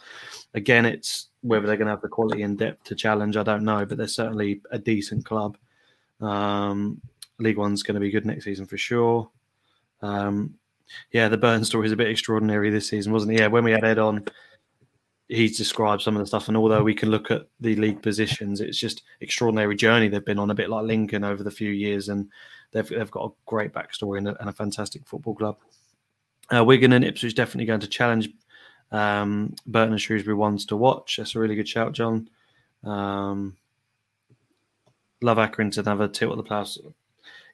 Again, 0.54 0.86
it's 0.86 1.30
whether 1.42 1.68
they're 1.68 1.78
going 1.78 1.88
to 1.88 1.94
have 1.94 2.02
the 2.02 2.08
quality 2.08 2.44
and 2.44 2.58
depth 2.58 2.84
to 2.86 2.96
challenge, 2.96 3.38
I 3.38 3.44
don't 3.44 3.64
know, 3.64 3.86
but 3.86 3.98
they're 3.98 4.08
certainly 4.08 4.62
a 4.72 4.80
decent 4.80 5.26
club. 5.26 5.58
Um, 6.22 7.02
League 7.40 7.58
One's 7.58 7.84
going 7.84 7.96
to 7.96 8.00
be 8.00 8.12
good 8.12 8.26
next 8.26 8.46
season 8.46 8.66
for 8.66 8.78
sure. 8.78 9.30
Um, 10.02 10.56
yeah, 11.12 11.28
the 11.28 11.38
Burn 11.38 11.66
story 11.66 11.88
is 11.88 11.92
a 11.92 11.98
bit 11.98 12.10
extraordinary 12.10 12.70
this 12.70 12.88
season, 12.88 13.14
wasn't 13.14 13.34
it? 13.34 13.40
Yeah, 13.40 13.48
when 13.48 13.64
we 13.64 13.72
had 13.72 13.84
Ed 13.84 14.00
on, 14.00 14.26
he's 15.28 15.58
described 15.58 16.02
some 16.02 16.16
of 16.16 16.22
the 16.22 16.28
stuff, 16.28 16.48
and 16.48 16.58
although 16.58 16.84
we 16.84 16.94
can 16.94 17.10
look 17.10 17.32
at 17.32 17.48
the 17.60 17.76
league 17.76 18.02
positions, 18.02 18.62
it's 18.62 18.78
just 18.78 19.04
extraordinary 19.22 19.76
journey 19.76 20.08
they've 20.08 20.24
been 20.24 20.40
on, 20.40 20.52
a 20.52 20.56
bit 20.56 20.70
like 20.70 20.86
Lincoln 20.86 21.24
over 21.24 21.44
the 21.44 21.52
few 21.52 21.72
years, 21.72 22.10
and 22.10 22.30
they've 22.74 22.88
they've 22.88 23.12
got 23.12 23.30
a 23.30 23.34
great 23.46 23.74
backstory 23.74 24.18
and 24.18 24.28
a, 24.28 24.40
and 24.40 24.50
a 24.50 24.54
fantastic 24.54 25.06
football 25.06 25.36
club. 25.36 25.58
Uh, 26.54 26.64
Wigan 26.64 26.94
and 26.94 27.06
Ipswich 27.06 27.36
definitely 27.36 27.66
going 27.66 27.80
to 27.80 27.88
challenge 27.88 28.30
um, 28.92 29.56
Burton 29.66 29.94
and 29.94 30.02
Shrewsbury 30.02 30.36
ones 30.36 30.66
to 30.68 30.78
watch. 30.78 31.18
That's 31.18 31.36
a 31.36 31.40
really 31.40 31.56
good 31.56 31.68
shout, 31.68 31.94
John. 31.94 32.30
Um, 32.84 33.56
love 35.22 35.38
Accrington 35.38 35.86
have 35.86 36.02
a 36.02 36.08
tilt 36.08 36.38
at 36.38 36.44
the 36.44 36.50
playoffs. 36.50 36.78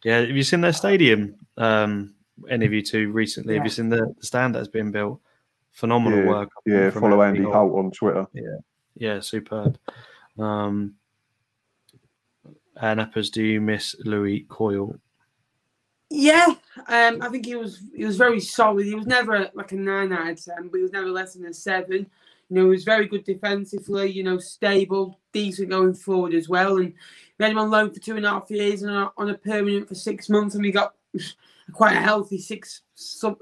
Yeah, 0.04 0.22
have 0.22 0.30
you 0.30 0.44
seen 0.44 0.62
their 0.62 0.74
stadium? 0.74 1.36
Um, 1.58 2.16
any 2.50 2.66
of 2.66 2.74
you 2.74 2.82
two 2.82 3.12
recently? 3.12 3.54
Yeah. 3.54 3.60
Have 3.60 3.66
you 3.66 3.72
seen 3.72 3.90
the, 3.90 4.14
the 4.18 4.26
stand 4.26 4.56
that's 4.56 4.68
been 4.68 4.92
built? 4.92 5.20
Phenomenal 5.72 6.20
yeah, 6.20 6.28
work. 6.28 6.50
Yeah, 6.66 6.90
follow 6.90 7.22
Andy 7.22 7.44
Holt 7.44 7.78
on 7.78 7.92
Twitter. 7.92 8.28
Yeah, 8.34 8.58
yeah, 8.96 9.20
superb. 9.20 9.78
Um, 10.38 10.96
and 12.82 13.12
do 13.32 13.44
you 13.44 13.62
miss 13.62 13.96
Lewie 14.06 14.48
Coyle? 14.48 14.96
Yeah, 16.10 16.56
um, 16.88 17.22
I 17.22 17.30
think 17.30 17.46
he 17.46 17.56
was 17.56 17.84
he 17.96 18.04
was 18.04 18.18
very 18.18 18.40
solid. 18.40 18.86
He 18.86 18.96
was 18.96 19.06
never 19.06 19.50
like 19.54 19.72
a 19.74 19.76
nine 19.76 20.12
out 20.12 20.30
of 20.30 20.44
ten, 20.44 20.68
but 20.70 20.78
he 20.78 20.84
was 20.84 20.92
never 20.92 21.10
less 21.10 21.34
than 21.34 21.46
a 21.46 21.54
seven. 21.54 22.10
You 22.50 22.56
know, 22.56 22.64
he 22.64 22.70
was 22.70 22.84
very 22.84 23.08
good 23.08 23.24
defensively. 23.26 24.12
You 24.12 24.24
know, 24.24 24.40
stable, 24.40 25.20
decent 25.34 25.70
going 25.70 25.94
forward 25.94 26.34
as 26.34 26.50
well. 26.50 26.78
And 26.78 26.94
we 27.38 27.44
had 27.46 27.52
him 27.52 27.60
on 27.60 27.70
loan 27.70 27.94
for 27.94 28.00
two 28.00 28.18
and 28.18 28.26
a 28.26 28.30
half 28.32 28.50
years 28.50 28.82
and 28.82 29.10
on 29.18 29.30
a 29.30 29.36
permanent 29.36 29.88
for 29.88 29.94
six 29.96 30.30
months, 30.30 30.56
and 30.56 30.64
we 30.64 30.72
got 30.72 30.96
quite 31.74 31.96
a 31.96 32.02
healthy 32.02 32.40
six 32.40 32.82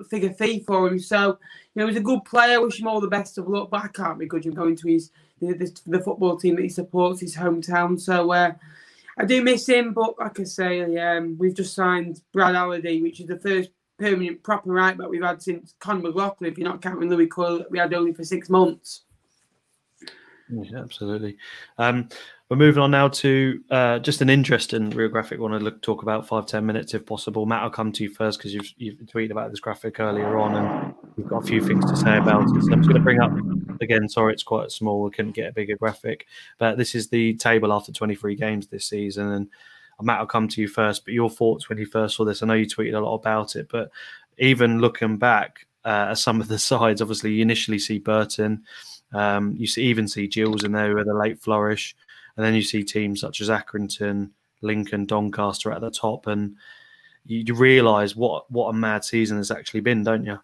figure 0.09 0.33
fee 0.33 0.59
for 0.59 0.89
him. 0.89 0.99
So, 0.99 1.39
you 1.73 1.81
know, 1.81 1.87
he's 1.87 1.95
a 1.95 2.01
good 2.01 2.25
player. 2.25 2.59
Wish 2.59 2.81
him 2.81 2.87
all 2.87 2.99
the 2.99 3.07
best 3.07 3.37
of 3.37 3.47
luck, 3.47 3.69
but 3.69 3.85
I 3.85 3.87
can't 3.87 4.19
begrudge 4.19 4.45
him 4.45 4.53
going 4.53 4.75
to 4.75 4.87
his 4.89 5.11
the, 5.39 5.53
the, 5.53 5.81
the 5.85 5.99
football 6.01 6.35
team 6.35 6.55
that 6.57 6.63
he 6.63 6.69
supports, 6.69 7.21
his 7.21 7.35
hometown. 7.35 7.97
So, 7.99 8.31
uh, 8.31 8.51
I 9.19 9.25
do 9.25 9.43
miss 9.43 9.67
him, 9.67 9.93
but 9.93 10.19
like 10.19 10.39
I 10.39 10.43
say, 10.43 10.97
um, 10.97 11.37
we've 11.39 11.55
just 11.55 11.73
signed 11.73 12.21
Brad 12.33 12.55
Halliday, 12.55 13.01
which 13.01 13.19
is 13.19 13.27
the 13.27 13.39
first 13.39 13.71
permanent 13.97 14.43
proper 14.43 14.71
right 14.71 14.95
back 14.95 15.09
we've 15.09 15.23
had 15.23 15.41
since 15.41 15.73
Con 15.79 16.01
McLaughlin, 16.01 16.51
if 16.51 16.57
you're 16.57 16.69
not 16.69 16.81
counting 16.81 17.09
Lewie 17.09 17.29
Coyle, 17.29 17.65
we 17.71 17.79
had 17.79 17.93
only 17.93 18.13
for 18.13 18.23
six 18.23 18.49
months. 18.49 19.01
Yeah, 20.49 20.79
absolutely. 20.79 21.37
Um, 21.77 22.07
we're 22.49 22.57
moving 22.57 22.81
on 22.81 22.91
now 22.91 23.09
to 23.09 23.61
uh, 23.69 23.99
just 23.99 24.21
an 24.21 24.29
interesting 24.29 24.91
real 24.91 25.09
graphic. 25.09 25.39
Want 25.39 25.53
to 25.53 25.59
look, 25.59 25.81
talk 25.81 26.03
about 26.03 26.25
five 26.25 26.45
ten 26.45 26.65
minutes 26.65 26.93
if 26.93 27.05
possible. 27.05 27.45
Matt, 27.45 27.63
I'll 27.63 27.69
come 27.69 27.91
to 27.91 28.03
you 28.03 28.09
first 28.09 28.39
because 28.39 28.53
you've, 28.53 28.71
you've 28.77 28.95
tweeted 28.99 29.31
about 29.31 29.49
this 29.49 29.59
graphic 29.59 29.99
earlier 29.99 30.37
on, 30.37 30.55
and 30.55 30.93
we've 31.17 31.27
got 31.27 31.43
a 31.43 31.45
few 31.45 31.61
things 31.61 31.83
to 31.89 31.97
say 31.97 32.17
about 32.17 32.43
it. 32.43 32.49
So 32.49 32.71
I'm 32.71 32.81
just 32.81 32.89
going 32.89 32.93
to 32.93 32.99
bring 32.99 33.19
up 33.19 33.31
again. 33.81 34.07
Sorry, 34.09 34.33
it's 34.33 34.43
quite 34.43 34.71
small. 34.71 35.01
We 35.01 35.11
couldn't 35.11 35.35
get 35.35 35.49
a 35.49 35.53
bigger 35.53 35.77
graphic, 35.77 36.27
but 36.57 36.77
this 36.77 36.95
is 36.95 37.09
the 37.09 37.35
table 37.35 37.73
after 37.73 37.91
23 37.91 38.35
games 38.35 38.67
this 38.67 38.85
season. 38.85 39.31
And 39.31 39.49
Matt, 40.01 40.19
I'll 40.19 40.25
come 40.27 40.47
to 40.49 40.61
you 40.61 40.67
first. 40.67 41.05
But 41.05 41.13
your 41.13 41.29
thoughts 41.29 41.69
when 41.69 41.77
you 41.77 41.85
first 41.85 42.15
saw 42.15 42.25
this? 42.25 42.43
I 42.43 42.47
know 42.47 42.53
you 42.53 42.65
tweeted 42.65 42.95
a 42.95 42.99
lot 42.99 43.15
about 43.15 43.55
it, 43.55 43.67
but 43.71 43.89
even 44.37 44.79
looking 44.79 45.17
back 45.17 45.65
uh, 45.85 46.07
at 46.11 46.17
some 46.17 46.41
of 46.41 46.47
the 46.47 46.59
sides, 46.71 47.01
obviously 47.01 47.33
you 47.33 47.41
initially 47.41 47.79
see 47.79 47.99
Burton. 47.99 48.63
Um, 49.13 49.55
you 49.57 49.67
see, 49.67 49.83
even 49.83 50.07
see 50.07 50.27
Gills 50.27 50.63
in 50.63 50.71
there 50.71 50.95
with 50.95 51.07
a 51.07 51.13
late 51.13 51.39
flourish. 51.41 51.95
And 52.35 52.45
then 52.45 52.53
you 52.53 52.61
see 52.61 52.83
teams 52.83 53.21
such 53.21 53.41
as 53.41 53.49
Accrington, 53.49 54.29
Lincoln, 54.61 55.05
Doncaster 55.05 55.71
at 55.71 55.81
the 55.81 55.89
top, 55.89 56.27
and 56.27 56.55
you, 57.25 57.43
you 57.45 57.53
realise 57.55 58.15
what 58.15 58.49
what 58.51 58.69
a 58.69 58.73
mad 58.73 59.03
season 59.03 59.37
has 59.37 59.51
actually 59.51 59.79
been, 59.81 60.03
don't 60.03 60.25
you? 60.25 60.39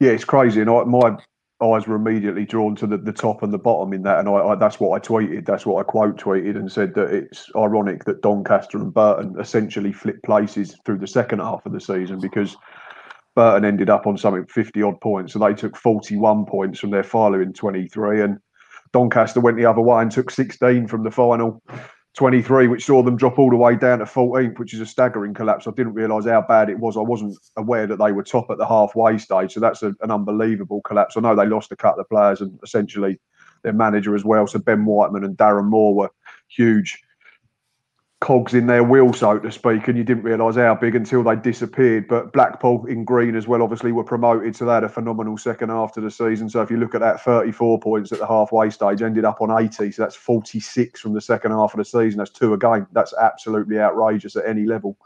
Yeah, 0.00 0.10
it's 0.10 0.24
crazy, 0.24 0.60
and 0.60 0.70
I, 0.70 0.84
my 0.84 1.16
eyes 1.62 1.86
were 1.86 1.96
immediately 1.96 2.44
drawn 2.44 2.74
to 2.76 2.86
the, 2.86 2.96
the 2.96 3.12
top 3.12 3.42
and 3.42 3.52
the 3.52 3.58
bottom 3.58 3.92
in 3.92 4.02
that, 4.02 4.18
and 4.18 4.28
I, 4.28 4.32
I, 4.32 4.54
that's 4.54 4.80
what 4.80 4.96
I 4.96 5.04
tweeted. 5.04 5.46
That's 5.46 5.66
what 5.66 5.80
I 5.80 5.82
quote 5.82 6.18
tweeted 6.18 6.56
and 6.56 6.70
said 6.70 6.94
that 6.94 7.12
it's 7.12 7.50
ironic 7.56 8.04
that 8.04 8.22
Doncaster 8.22 8.78
and 8.78 8.92
Burton 8.92 9.36
essentially 9.38 9.92
flipped 9.92 10.24
places 10.24 10.76
through 10.84 10.98
the 10.98 11.06
second 11.06 11.40
half 11.40 11.64
of 11.66 11.72
the 11.72 11.80
season 11.80 12.18
because 12.20 12.56
Burton 13.36 13.64
ended 13.64 13.90
up 13.90 14.06
on 14.06 14.16
something 14.16 14.46
fifty 14.46 14.82
odd 14.82 15.00
points, 15.00 15.32
so 15.32 15.38
they 15.38 15.54
took 15.54 15.76
forty 15.76 16.16
one 16.16 16.46
points 16.46 16.80
from 16.80 16.90
their 16.90 17.04
following 17.04 17.52
twenty 17.52 17.88
three, 17.88 18.22
and 18.22 18.38
Doncaster 18.92 19.40
went 19.40 19.56
the 19.56 19.66
other 19.66 19.80
way 19.80 20.02
and 20.02 20.10
took 20.10 20.30
16 20.30 20.88
from 20.88 21.04
the 21.04 21.10
final 21.10 21.62
23, 22.14 22.66
which 22.66 22.84
saw 22.84 23.02
them 23.02 23.16
drop 23.16 23.38
all 23.38 23.50
the 23.50 23.56
way 23.56 23.76
down 23.76 24.00
to 24.00 24.04
14th, 24.04 24.58
which 24.58 24.74
is 24.74 24.80
a 24.80 24.86
staggering 24.86 25.32
collapse. 25.32 25.66
I 25.66 25.70
didn't 25.70 25.94
realise 25.94 26.26
how 26.26 26.42
bad 26.42 26.68
it 26.68 26.78
was. 26.78 26.96
I 26.96 27.00
wasn't 27.00 27.38
aware 27.56 27.86
that 27.86 27.98
they 27.98 28.12
were 28.12 28.24
top 28.24 28.50
at 28.50 28.58
the 28.58 28.66
halfway 28.66 29.16
stage. 29.16 29.54
So 29.54 29.60
that's 29.60 29.82
a, 29.82 29.94
an 30.00 30.10
unbelievable 30.10 30.80
collapse. 30.82 31.16
I 31.16 31.20
know 31.20 31.36
they 31.36 31.46
lost 31.46 31.70
a 31.72 31.76
couple 31.76 32.00
of 32.00 32.08
players 32.08 32.40
and 32.40 32.58
essentially 32.64 33.20
their 33.62 33.72
manager 33.72 34.14
as 34.14 34.24
well. 34.24 34.46
So 34.46 34.58
Ben 34.58 34.84
Whiteman 34.84 35.24
and 35.24 35.36
Darren 35.36 35.66
Moore 35.66 35.94
were 35.94 36.10
huge 36.48 37.00
cogs 38.20 38.52
in 38.52 38.66
their 38.66 38.84
wheel, 38.84 39.14
so 39.14 39.38
to 39.38 39.50
speak, 39.50 39.88
and 39.88 39.96
you 39.96 40.04
didn't 40.04 40.24
realise 40.24 40.56
how 40.56 40.74
big 40.74 40.94
until 40.94 41.22
they 41.22 41.36
disappeared. 41.36 42.06
But 42.06 42.32
Blackpool 42.32 42.84
in 42.84 43.04
green 43.04 43.34
as 43.34 43.48
well, 43.48 43.62
obviously, 43.62 43.92
were 43.92 44.04
promoted, 44.04 44.54
so 44.54 44.66
they 44.66 44.74
had 44.74 44.84
a 44.84 44.90
phenomenal 44.90 45.38
second 45.38 45.70
half 45.70 45.92
to 45.92 46.02
the 46.02 46.10
season. 46.10 46.48
So 46.50 46.60
if 46.60 46.70
you 46.70 46.76
look 46.76 46.94
at 46.94 47.00
that, 47.00 47.22
34 47.22 47.80
points 47.80 48.12
at 48.12 48.18
the 48.18 48.26
halfway 48.26 48.68
stage, 48.68 49.00
ended 49.00 49.24
up 49.24 49.40
on 49.40 49.50
80, 49.50 49.90
so 49.90 50.02
that's 50.02 50.16
46 50.16 51.00
from 51.00 51.14
the 51.14 51.20
second 51.20 51.52
half 51.52 51.72
of 51.72 51.78
the 51.78 51.84
season. 51.84 52.18
That's 52.18 52.30
two 52.30 52.52
a 52.52 52.58
game. 52.58 52.86
That's 52.92 53.14
absolutely 53.14 53.78
outrageous 53.78 54.36
at 54.36 54.46
any 54.46 54.66
level. 54.66 54.98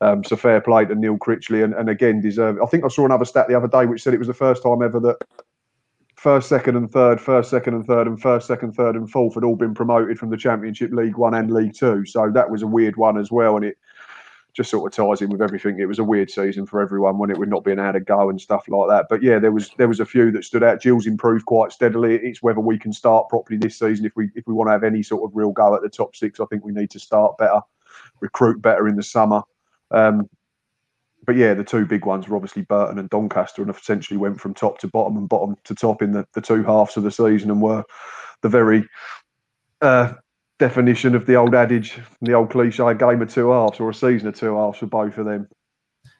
Um, 0.00 0.24
so 0.24 0.34
fair 0.34 0.60
play 0.60 0.86
to 0.86 0.94
Neil 0.94 1.18
Critchley, 1.18 1.62
and, 1.62 1.72
and 1.74 1.88
again 1.88 2.20
deserve. 2.20 2.60
I 2.60 2.66
think 2.66 2.84
I 2.84 2.88
saw 2.88 3.04
another 3.04 3.26
stat 3.26 3.46
the 3.48 3.56
other 3.56 3.68
day 3.68 3.86
which 3.86 4.02
said 4.02 4.14
it 4.14 4.18
was 4.18 4.28
the 4.28 4.34
first 4.34 4.62
time 4.62 4.82
ever 4.82 4.98
that 4.98 5.18
first, 6.20 6.50
second, 6.50 6.76
and 6.76 6.92
third, 6.92 7.18
first, 7.18 7.48
second, 7.48 7.72
and 7.72 7.86
third, 7.86 8.06
and 8.06 8.20
first, 8.20 8.46
second, 8.46 8.72
third, 8.74 8.94
and 8.94 9.10
fourth 9.10 9.34
had 9.34 9.42
all 9.42 9.56
been 9.56 9.72
promoted 9.72 10.18
from 10.18 10.28
the 10.28 10.36
Championship 10.36 10.92
League 10.92 11.16
One 11.16 11.32
and 11.32 11.50
League 11.50 11.74
Two. 11.74 12.04
So 12.04 12.30
that 12.34 12.50
was 12.50 12.60
a 12.60 12.66
weird 12.66 12.98
one 12.98 13.16
as 13.16 13.32
well, 13.32 13.56
and 13.56 13.64
it 13.64 13.78
just 14.52 14.68
sort 14.68 14.92
of 14.92 14.94
ties 14.94 15.22
in 15.22 15.30
with 15.30 15.40
everything. 15.40 15.80
It 15.80 15.88
was 15.88 15.98
a 15.98 16.04
weird 16.04 16.30
season 16.30 16.66
for 16.66 16.82
everyone 16.82 17.16
when 17.16 17.30
it 17.30 17.38
would 17.38 17.48
not 17.48 17.64
being 17.64 17.78
able 17.78 17.94
to 17.94 18.00
go 18.00 18.28
and 18.28 18.38
stuff 18.38 18.68
like 18.68 18.88
that. 18.90 19.06
But 19.08 19.22
yeah, 19.22 19.38
there 19.38 19.50
was 19.50 19.70
there 19.78 19.88
was 19.88 20.00
a 20.00 20.04
few 20.04 20.30
that 20.32 20.44
stood 20.44 20.62
out. 20.62 20.82
Gills 20.82 21.06
improved 21.06 21.46
quite 21.46 21.72
steadily. 21.72 22.16
It's 22.16 22.42
whether 22.42 22.60
we 22.60 22.78
can 22.78 22.92
start 22.92 23.30
properly 23.30 23.58
this 23.58 23.78
season. 23.78 24.04
If 24.04 24.12
we 24.14 24.28
if 24.34 24.46
we 24.46 24.52
want 24.52 24.68
to 24.68 24.72
have 24.72 24.84
any 24.84 25.02
sort 25.02 25.24
of 25.24 25.34
real 25.34 25.52
go 25.52 25.74
at 25.74 25.80
the 25.80 25.88
top 25.88 26.14
six, 26.14 26.38
I 26.38 26.44
think 26.50 26.66
we 26.66 26.72
need 26.72 26.90
to 26.90 27.00
start 27.00 27.38
better, 27.38 27.60
recruit 28.20 28.60
better 28.60 28.88
in 28.88 28.96
the 28.96 29.02
summer. 29.02 29.40
Um, 29.90 30.28
but 31.26 31.36
yeah, 31.36 31.54
the 31.54 31.64
two 31.64 31.84
big 31.84 32.06
ones 32.06 32.28
were 32.28 32.36
obviously 32.36 32.62
Burton 32.62 32.98
and 32.98 33.10
Doncaster, 33.10 33.62
and 33.62 33.70
essentially 33.70 34.16
went 34.16 34.40
from 34.40 34.54
top 34.54 34.78
to 34.78 34.88
bottom 34.88 35.16
and 35.16 35.28
bottom 35.28 35.56
to 35.64 35.74
top 35.74 36.02
in 36.02 36.12
the, 36.12 36.26
the 36.34 36.40
two 36.40 36.62
halves 36.62 36.96
of 36.96 37.02
the 37.02 37.10
season, 37.10 37.50
and 37.50 37.62
were 37.62 37.84
the 38.42 38.48
very 38.48 38.88
uh, 39.82 40.12
definition 40.58 41.14
of 41.14 41.26
the 41.26 41.34
old 41.34 41.54
adage, 41.54 41.98
the 42.22 42.32
old 42.32 42.50
cliche, 42.50 42.82
a 42.82 42.94
game 42.94 43.22
of 43.22 43.32
two 43.32 43.50
halves 43.50 43.80
or 43.80 43.90
a 43.90 43.94
season 43.94 44.28
of 44.28 44.38
two 44.38 44.56
halves 44.56 44.78
for 44.78 44.86
both 44.86 45.18
of 45.18 45.26
them. 45.26 45.48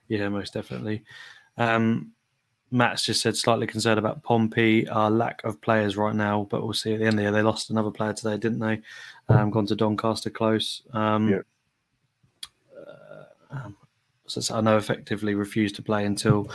Yeah, 0.09 0.29
most 0.29 0.55
definitely. 0.55 1.05
Um, 1.57 2.13
Matt's 2.73 3.05
just 3.05 3.21
said 3.21 3.37
slightly 3.37 3.67
concerned 3.67 3.99
about 3.99 4.23
Pompey, 4.23 4.89
our 4.89 5.11
lack 5.11 5.43
of 5.45 5.61
players 5.61 5.97
right 5.97 6.15
now, 6.15 6.47
but 6.51 6.63
we'll 6.63 6.73
see 6.73 6.95
at 6.95 7.01
the 7.01 7.07
end 7.07 7.15
of 7.15 7.17
the 7.17 7.23
year. 7.23 7.33
They 7.33 7.43
lost 7.43 7.71
another 7.71 7.91
player 7.91 8.13
today, 8.13 8.37
didn't 8.37 8.61
they? 8.61 8.81
Um, 9.29 9.51
gone 9.51 9.67
to 9.67 9.77
Doncaster 9.77 10.31
close. 10.31 10.83
Um, 10.93 11.29
yeah. 11.29 11.41
Uh, 13.53 13.71
I 14.51 14.61
know 14.61 14.77
effectively 14.77 15.35
refused 15.35 15.77
to 15.77 15.83
play 15.83 16.05
until 16.05 16.51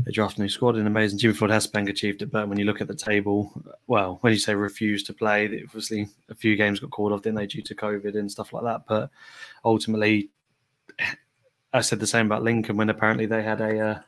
they 0.00 0.12
drafted 0.12 0.40
a 0.40 0.42
new 0.42 0.48
squad. 0.48 0.76
An 0.76 0.86
amazing 0.86 1.18
Jimmy 1.18 1.34
Floyd 1.34 1.50
Hasselbaink 1.50 1.88
achieved 1.88 2.22
it, 2.22 2.30
but 2.30 2.48
when 2.48 2.58
you 2.58 2.64
look 2.64 2.80
at 2.80 2.88
the 2.88 2.94
table, 2.94 3.52
well, 3.86 4.18
when 4.20 4.32
you 4.32 4.38
say 4.38 4.54
refused 4.54 5.06
to 5.06 5.14
play, 5.14 5.62
obviously 5.64 6.08
a 6.28 6.34
few 6.34 6.56
games 6.56 6.80
got 6.80 6.90
called 6.90 7.12
off, 7.12 7.22
didn't 7.22 7.36
they, 7.36 7.46
due 7.46 7.62
to 7.62 7.74
COVID 7.74 8.16
and 8.16 8.30
stuff 8.30 8.52
like 8.52 8.64
that. 8.64 8.82
But 8.88 9.10
ultimately, 9.64 10.30
I 11.72 11.80
said 11.80 12.00
the 12.00 12.06
same 12.06 12.26
about 12.26 12.42
Lincoln 12.42 12.76
when 12.76 12.90
apparently 12.90 13.26
they 13.26 13.42
had 13.42 13.60
a 13.60 13.78
uh, 13.78 14.00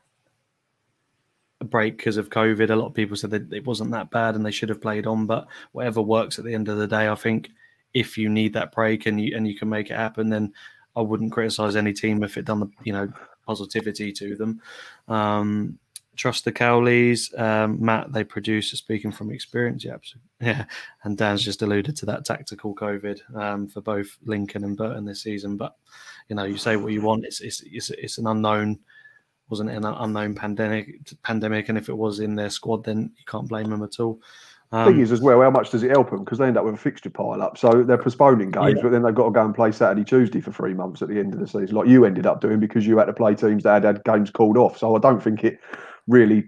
a 1.60 1.64
break 1.64 1.96
because 1.96 2.16
of 2.16 2.30
COVID. 2.30 2.70
A 2.70 2.76
lot 2.76 2.88
of 2.88 2.94
people 2.94 3.16
said 3.16 3.30
that 3.30 3.52
it 3.52 3.66
wasn't 3.66 3.92
that 3.92 4.10
bad 4.10 4.34
and 4.34 4.44
they 4.44 4.50
should 4.50 4.68
have 4.68 4.82
played 4.82 5.06
on. 5.06 5.26
But 5.26 5.48
whatever 5.72 6.02
works 6.02 6.38
at 6.38 6.44
the 6.44 6.54
end 6.54 6.68
of 6.68 6.78
the 6.78 6.86
day, 6.86 7.08
I 7.08 7.14
think 7.14 7.50
if 7.94 8.18
you 8.18 8.28
need 8.28 8.52
that 8.52 8.72
break 8.72 9.06
and 9.06 9.20
you 9.20 9.34
and 9.36 9.48
you 9.48 9.56
can 9.56 9.68
make 9.68 9.90
it 9.90 9.96
happen, 9.96 10.28
then 10.28 10.52
I 10.96 11.02
wouldn't 11.02 11.32
criticize 11.32 11.76
any 11.76 11.92
team 11.92 12.22
if 12.22 12.36
it 12.36 12.46
done 12.46 12.60
the 12.60 12.70
you 12.84 12.92
know 12.92 13.12
positivity 13.46 14.12
to 14.12 14.34
them. 14.34 14.60
Um, 15.08 15.78
trust 16.16 16.44
the 16.44 16.52
Cowleys, 16.52 17.38
um, 17.38 17.82
Matt. 17.84 18.12
They 18.12 18.24
produce. 18.24 18.70
Speaking 18.70 19.12
from 19.12 19.30
experience, 19.30 19.84
yeah, 19.84 19.94
absolutely. 19.94 20.30
yeah. 20.40 20.64
And 21.04 21.16
Dan's 21.16 21.44
just 21.44 21.62
alluded 21.62 21.96
to 21.96 22.06
that 22.06 22.24
tactical 22.24 22.74
COVID 22.74 23.20
um, 23.36 23.68
for 23.68 23.80
both 23.80 24.16
Lincoln 24.24 24.64
and 24.64 24.76
Burton 24.76 25.04
this 25.04 25.22
season. 25.22 25.56
But 25.56 25.76
you 26.28 26.36
know, 26.36 26.44
you 26.44 26.56
say 26.56 26.76
what 26.76 26.92
you 26.92 27.02
want. 27.02 27.24
It's 27.24 27.40
it's 27.40 27.62
it's, 27.62 27.90
it's 27.90 28.18
an 28.18 28.26
unknown. 28.26 28.80
Wasn't 29.48 29.70
an 29.70 29.84
unknown 29.84 30.34
pandemic 30.34 31.12
pandemic, 31.22 31.68
and 31.68 31.78
if 31.78 31.88
it 31.88 31.96
was 31.96 32.18
in 32.18 32.34
their 32.34 32.50
squad, 32.50 32.84
then 32.84 33.12
you 33.16 33.24
can't 33.26 33.48
blame 33.48 33.70
them 33.70 33.84
at 33.84 34.00
all. 34.00 34.20
Um, 34.72 34.92
Thing 34.92 35.00
is, 35.00 35.12
as 35.12 35.20
well, 35.20 35.40
how 35.40 35.50
much 35.50 35.70
does 35.70 35.82
it 35.82 35.90
help 35.90 36.10
them? 36.10 36.24
Because 36.24 36.38
they 36.38 36.46
end 36.46 36.56
up 36.56 36.64
with 36.64 36.74
a 36.74 36.78
fixture 36.78 37.10
pile 37.10 37.40
up. 37.40 37.56
So 37.56 37.84
they're 37.84 37.98
postponing 37.98 38.50
games, 38.50 38.74
yeah. 38.76 38.82
but 38.82 38.90
then 38.90 39.02
they've 39.02 39.14
got 39.14 39.26
to 39.26 39.30
go 39.30 39.44
and 39.44 39.54
play 39.54 39.70
Saturday, 39.70 40.04
Tuesday 40.04 40.40
for 40.40 40.50
three 40.50 40.74
months 40.74 41.02
at 41.02 41.08
the 41.08 41.18
end 41.18 41.34
of 41.34 41.40
the 41.40 41.46
season, 41.46 41.76
like 41.76 41.86
you 41.86 42.04
ended 42.04 42.26
up 42.26 42.40
doing 42.40 42.58
because 42.58 42.86
you 42.86 42.98
had 42.98 43.04
to 43.04 43.12
play 43.12 43.34
teams 43.34 43.62
that 43.62 43.74
had 43.74 43.84
had 43.84 44.04
games 44.04 44.30
called 44.30 44.56
off. 44.56 44.76
So 44.76 44.96
I 44.96 44.98
don't 44.98 45.22
think 45.22 45.44
it 45.44 45.60
really 46.08 46.46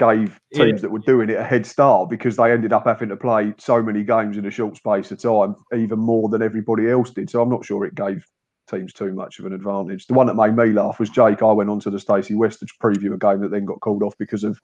gave 0.00 0.40
teams 0.54 0.72
yeah. 0.72 0.78
that 0.80 0.90
were 0.90 0.98
doing 1.00 1.30
it 1.30 1.36
a 1.36 1.44
head 1.44 1.66
start 1.66 2.08
because 2.08 2.34
they 2.36 2.50
ended 2.50 2.72
up 2.72 2.86
having 2.86 3.10
to 3.10 3.16
play 3.16 3.54
so 3.58 3.82
many 3.82 4.02
games 4.02 4.36
in 4.36 4.46
a 4.46 4.50
short 4.50 4.76
space 4.76 5.10
of 5.12 5.20
time, 5.20 5.54
even 5.74 5.98
more 5.98 6.28
than 6.28 6.42
everybody 6.42 6.90
else 6.90 7.10
did. 7.10 7.30
So 7.30 7.40
I'm 7.42 7.50
not 7.50 7.64
sure 7.64 7.84
it 7.84 7.94
gave 7.94 8.24
teams 8.68 8.92
too 8.92 9.12
much 9.12 9.38
of 9.38 9.46
an 9.46 9.52
advantage. 9.52 10.06
The 10.06 10.14
one 10.14 10.26
that 10.26 10.34
made 10.34 10.56
me 10.56 10.72
laugh 10.72 10.98
was 10.98 11.10
Jake. 11.10 11.42
I 11.42 11.52
went 11.52 11.70
on 11.70 11.80
to 11.80 11.90
the 11.90 12.00
Stacey 12.00 12.34
West 12.34 12.60
to 12.60 12.66
preview 12.82 13.14
a 13.14 13.18
game 13.18 13.40
that 13.40 13.50
then 13.50 13.66
got 13.66 13.80
called 13.80 14.02
off 14.02 14.16
because 14.18 14.42
of 14.42 14.58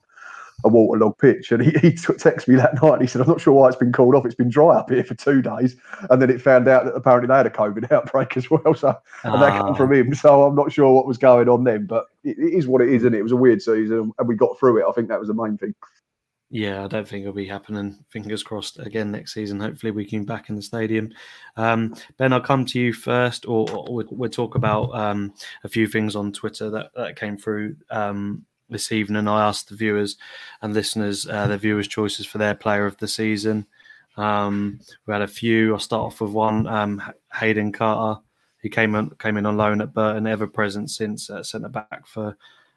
a 0.63 0.69
waterlogged 0.69 1.19
pitch. 1.19 1.51
And 1.51 1.61
he, 1.61 1.71
he 1.79 1.91
texted 1.91 2.47
me 2.47 2.55
that 2.55 2.81
night 2.81 2.93
and 2.93 3.01
he 3.01 3.07
said, 3.07 3.21
I'm 3.21 3.27
not 3.27 3.41
sure 3.41 3.53
why 3.53 3.67
it's 3.67 3.77
been 3.77 3.91
called 3.91 4.15
off. 4.15 4.25
It's 4.25 4.35
been 4.35 4.49
dry 4.49 4.75
up 4.75 4.89
here 4.89 5.03
for 5.03 5.15
two 5.15 5.41
days. 5.41 5.75
And 6.09 6.21
then 6.21 6.29
it 6.29 6.41
found 6.41 6.67
out 6.67 6.85
that 6.85 6.95
apparently 6.95 7.27
they 7.27 7.35
had 7.35 7.45
a 7.45 7.51
COVID 7.51 7.91
outbreak 7.91 8.37
as 8.37 8.49
well. 8.49 8.73
So 8.75 8.97
and 9.23 9.41
that 9.41 9.61
came 9.61 9.75
from 9.75 9.93
him. 9.93 10.13
So 10.15 10.43
I'm 10.43 10.55
not 10.55 10.71
sure 10.71 10.91
what 10.91 11.07
was 11.07 11.17
going 11.17 11.49
on 11.49 11.63
then, 11.63 11.85
but 11.85 12.05
it, 12.23 12.37
it 12.37 12.53
is 12.53 12.67
what 12.67 12.81
it 12.81 12.89
is, 12.89 13.03
and 13.03 13.13
it? 13.13 13.19
it 13.19 13.23
was 13.23 13.31
a 13.31 13.37
weird 13.37 13.61
season 13.61 14.11
and 14.17 14.27
we 14.27 14.35
got 14.35 14.59
through 14.59 14.79
it. 14.79 14.85
I 14.87 14.91
think 14.93 15.09
that 15.09 15.19
was 15.19 15.27
the 15.27 15.33
main 15.33 15.57
thing. 15.57 15.75
Yeah, 16.49 16.85
I 16.85 16.87
don't 16.87 17.05
think 17.05 17.23
it'll 17.23 17.33
be 17.33 17.45
happening. 17.45 18.05
Fingers 18.09 18.41
crossed 18.41 18.79
again 18.79 19.11
next 19.11 19.33
season. 19.33 19.59
Hopefully, 19.59 19.91
we 19.91 20.05
can 20.05 20.19
be 20.21 20.25
back 20.25 20.47
in 20.47 20.55
the 20.55 20.61
stadium. 20.61 21.11
Um, 21.57 21.93
ben, 22.17 22.31
I'll 22.31 22.39
come 22.39 22.65
to 22.67 22.79
you 22.79 22.93
first, 22.93 23.45
or, 23.45 23.69
or 23.69 23.85
we'll, 23.89 24.07
we'll, 24.11 24.29
talk 24.29 24.55
about 24.55 24.95
um, 24.95 25.33
a 25.65 25.67
few 25.67 25.87
things 25.87 26.15
on 26.15 26.31
Twitter 26.31 26.69
that, 26.69 26.91
that 26.95 27.19
came 27.19 27.37
through 27.37 27.75
um, 27.89 28.45
this 28.69 28.91
evening. 28.91 29.27
I 29.27 29.47
asked 29.47 29.69
the 29.69 29.75
viewers 29.75 30.17
and 30.61 30.73
listeners 30.73 31.27
uh, 31.27 31.47
their 31.47 31.57
viewers' 31.57 31.87
choices 31.87 32.25
for 32.25 32.37
their 32.37 32.55
player 32.55 32.85
of 32.85 32.97
the 32.97 33.07
season. 33.07 33.65
Um, 34.17 34.79
we 35.05 35.13
had 35.13 35.21
a 35.21 35.27
few. 35.27 35.73
I'll 35.73 35.79
start 35.79 36.01
off 36.01 36.21
with 36.21 36.31
one. 36.31 36.67
Um, 36.67 37.01
Hayden 37.33 37.71
Carter, 37.71 38.19
He 38.61 38.69
came 38.69 38.95
on, 38.95 39.11
came 39.19 39.37
in 39.37 39.45
on 39.45 39.57
loan 39.57 39.81
at 39.81 39.93
Burton, 39.93 40.27
ever 40.27 40.47
present 40.47 40.89
since 40.89 41.29
uh, 41.29 41.43
centre 41.43 41.69
back 41.69 42.05
for 42.07 42.35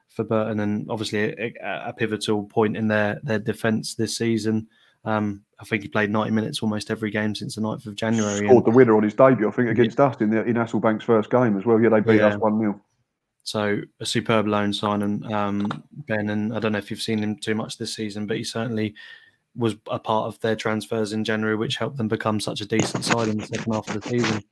for 0.08 0.24
Burton, 0.24 0.60
and 0.60 0.90
obviously 0.90 1.32
a, 1.38 1.54
a, 1.62 1.92
pivotal 1.92 2.44
point 2.44 2.76
in 2.76 2.88
their 2.88 3.20
their 3.22 3.38
defence 3.38 3.94
this 3.94 4.16
season. 4.16 4.68
Um, 5.04 5.44
I 5.58 5.64
think 5.64 5.82
he 5.82 5.88
played 5.88 6.10
90 6.10 6.30
minutes 6.32 6.62
almost 6.62 6.90
every 6.90 7.10
game 7.10 7.34
since 7.34 7.54
the 7.54 7.62
9th 7.62 7.86
of 7.86 7.94
January. 7.94 8.46
Scored 8.46 8.66
the 8.66 8.70
winner 8.70 8.96
on 8.96 9.02
his 9.02 9.14
debut, 9.14 9.48
I 9.48 9.50
think, 9.50 9.70
against 9.70 9.98
yeah. 9.98 10.06
us 10.06 10.20
in 10.20 10.30
the 10.30 10.44
in 10.44 10.56
Hasselbaink's 10.56 11.04
first 11.04 11.30
game 11.30 11.56
as 11.56 11.64
well. 11.64 11.80
Yeah, 11.80 11.88
they 11.88 12.00
beat 12.00 12.16
yeah. 12.16 12.28
us 12.28 12.36
1 12.36 12.58
0. 12.58 12.80
So 13.50 13.80
a 13.98 14.06
superb 14.06 14.46
loan 14.46 14.72
signing, 14.72 15.24
um, 15.32 15.82
Ben. 16.06 16.30
And 16.30 16.54
I 16.54 16.60
don't 16.60 16.70
know 16.70 16.78
if 16.78 16.88
you've 16.88 17.02
seen 17.02 17.18
him 17.18 17.34
too 17.34 17.56
much 17.56 17.78
this 17.78 17.94
season, 17.94 18.26
but 18.26 18.36
he 18.36 18.44
certainly 18.44 18.94
was 19.56 19.74
a 19.90 19.98
part 19.98 20.28
of 20.28 20.38
their 20.40 20.54
transfers 20.54 21.12
in 21.12 21.24
January, 21.24 21.56
which 21.56 21.74
helped 21.74 21.96
them 21.96 22.06
become 22.06 22.38
such 22.38 22.60
a 22.60 22.66
decent 22.66 23.04
side 23.04 23.26
in 23.26 23.38
the 23.38 23.46
second 23.46 23.72
half 23.72 23.88
of 23.88 24.00
the 24.00 24.08
season. 24.08 24.44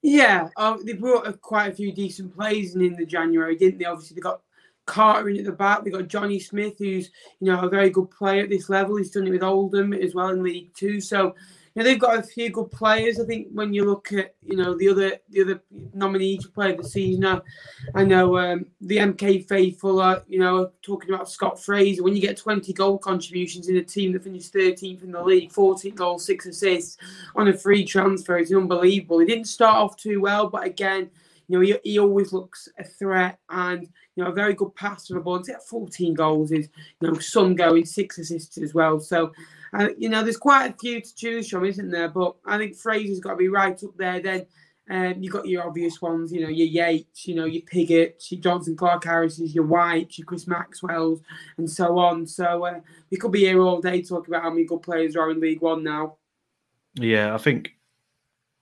Yeah, 0.00 0.48
uh, 0.56 0.78
they 0.82 0.94
brought 0.94 1.42
quite 1.42 1.70
a 1.70 1.74
few 1.74 1.92
decent 1.92 2.34
players 2.34 2.74
in 2.74 2.80
in 2.80 2.94
the 2.94 3.04
January, 3.04 3.54
didn't 3.54 3.78
they? 3.78 3.84
Obviously, 3.84 4.14
they 4.14 4.22
got 4.22 4.40
Carter 4.86 5.28
in 5.28 5.38
at 5.38 5.44
the 5.44 5.52
back. 5.52 5.84
They 5.84 5.90
got 5.90 6.08
Johnny 6.08 6.40
Smith, 6.40 6.78
who's 6.78 7.10
you 7.38 7.52
know 7.52 7.60
a 7.60 7.68
very 7.68 7.90
good 7.90 8.10
player 8.10 8.44
at 8.44 8.48
this 8.48 8.70
level. 8.70 8.96
He's 8.96 9.10
done 9.10 9.26
it 9.26 9.30
with 9.30 9.42
Oldham 9.42 9.92
as 9.92 10.14
well 10.14 10.30
in 10.30 10.42
League 10.42 10.72
Two. 10.74 11.02
So 11.02 11.34
know, 11.76 11.84
they've 11.84 11.98
got 11.98 12.18
a 12.18 12.22
few 12.22 12.50
good 12.50 12.70
players. 12.70 13.18
I 13.18 13.24
think 13.24 13.48
when 13.52 13.72
you 13.72 13.84
look 13.84 14.12
at 14.12 14.34
you 14.42 14.56
know 14.56 14.76
the 14.76 14.88
other 14.88 15.12
the 15.30 15.42
other 15.42 15.62
nominees 15.94 16.42
to 16.42 16.50
play 16.50 16.74
the 16.74 16.84
season, 16.84 17.40
I 17.94 18.04
know 18.04 18.36
um, 18.38 18.66
the 18.80 18.98
MK 18.98 19.48
faithful 19.48 20.00
are 20.00 20.22
you 20.28 20.38
know 20.38 20.70
talking 20.82 21.12
about 21.12 21.30
Scott 21.30 21.62
Fraser. 21.62 22.02
When 22.02 22.14
you 22.14 22.20
get 22.20 22.36
20 22.36 22.72
goal 22.72 22.98
contributions 22.98 23.68
in 23.68 23.76
a 23.76 23.82
team 23.82 24.12
that 24.12 24.24
finished 24.24 24.52
13th 24.52 25.02
in 25.02 25.12
the 25.12 25.22
league, 25.22 25.52
14 25.52 25.94
goals, 25.94 26.26
six 26.26 26.46
assists 26.46 26.98
on 27.36 27.48
a 27.48 27.56
free 27.56 27.84
transfer, 27.84 28.38
it's 28.38 28.52
unbelievable. 28.52 29.18
He 29.20 29.26
didn't 29.26 29.46
start 29.46 29.76
off 29.76 29.96
too 29.96 30.20
well, 30.20 30.48
but 30.48 30.66
again, 30.66 31.10
you 31.48 31.58
know 31.58 31.60
he, 31.60 31.76
he 31.84 31.98
always 31.98 32.32
looks 32.32 32.68
a 32.78 32.84
threat 32.84 33.38
and 33.50 33.88
you 34.16 34.24
know, 34.24 34.30
a 34.30 34.34
very 34.34 34.54
good 34.54 34.74
passer 34.74 35.16
of 35.16 35.20
the 35.20 35.24
ball. 35.24 35.40
To 35.40 35.52
get 35.52 35.66
14 35.66 36.14
goals 36.14 36.52
is, 36.52 36.68
you 37.00 37.08
know, 37.08 37.18
some 37.18 37.54
going, 37.54 37.84
six 37.84 38.18
assists 38.18 38.58
as 38.58 38.74
well. 38.74 39.00
So 39.00 39.32
uh, 39.72 39.88
you 39.96 40.08
know, 40.08 40.22
there's 40.22 40.36
quite 40.36 40.74
a 40.74 40.78
few 40.78 41.00
to 41.00 41.14
choose 41.14 41.48
from, 41.48 41.64
isn't 41.64 41.90
there? 41.90 42.08
But 42.08 42.36
I 42.44 42.58
think 42.58 42.76
Fraser's 42.76 43.20
got 43.20 43.30
to 43.30 43.36
be 43.36 43.48
right 43.48 43.82
up 43.82 43.96
there. 43.96 44.20
Then 44.20 44.46
um, 44.90 45.22
you've 45.22 45.32
got 45.32 45.48
your 45.48 45.66
obvious 45.66 46.02
ones, 46.02 46.32
you 46.32 46.42
know, 46.42 46.48
your 46.48 46.66
Yates, 46.66 47.26
you 47.26 47.34
know, 47.34 47.46
your 47.46 47.62
Pigott, 47.62 48.30
your 48.30 48.40
Jonson 48.40 48.76
Clarke-Harris's, 48.76 49.54
your 49.54 49.64
White, 49.64 50.18
your 50.18 50.26
Chris 50.26 50.46
Maxwell's, 50.46 51.20
and 51.56 51.70
so 51.70 51.98
on. 51.98 52.26
So 52.26 52.66
uh, 52.66 52.80
we 53.10 53.16
could 53.16 53.32
be 53.32 53.40
here 53.40 53.62
all 53.62 53.80
day 53.80 54.02
talking 54.02 54.34
about 54.34 54.42
how 54.42 54.50
many 54.50 54.64
good 54.64 54.82
players 54.82 55.16
are 55.16 55.30
in 55.30 55.40
League 55.40 55.62
One 55.62 55.82
now. 55.82 56.16
Yeah, 56.94 57.34
I 57.34 57.38
think 57.38 57.74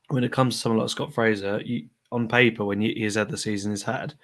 when 0.08 0.22
it 0.22 0.30
comes 0.30 0.54
to 0.54 0.60
someone 0.60 0.80
like 0.80 0.90
Scott 0.90 1.12
Fraser, 1.12 1.60
you, 1.64 1.88
on 2.12 2.28
paper, 2.28 2.64
when 2.64 2.80
he 2.80 3.02
has 3.02 3.14
had 3.14 3.30
the 3.30 3.38
season 3.38 3.72
he's 3.72 3.82
had, 3.82 4.14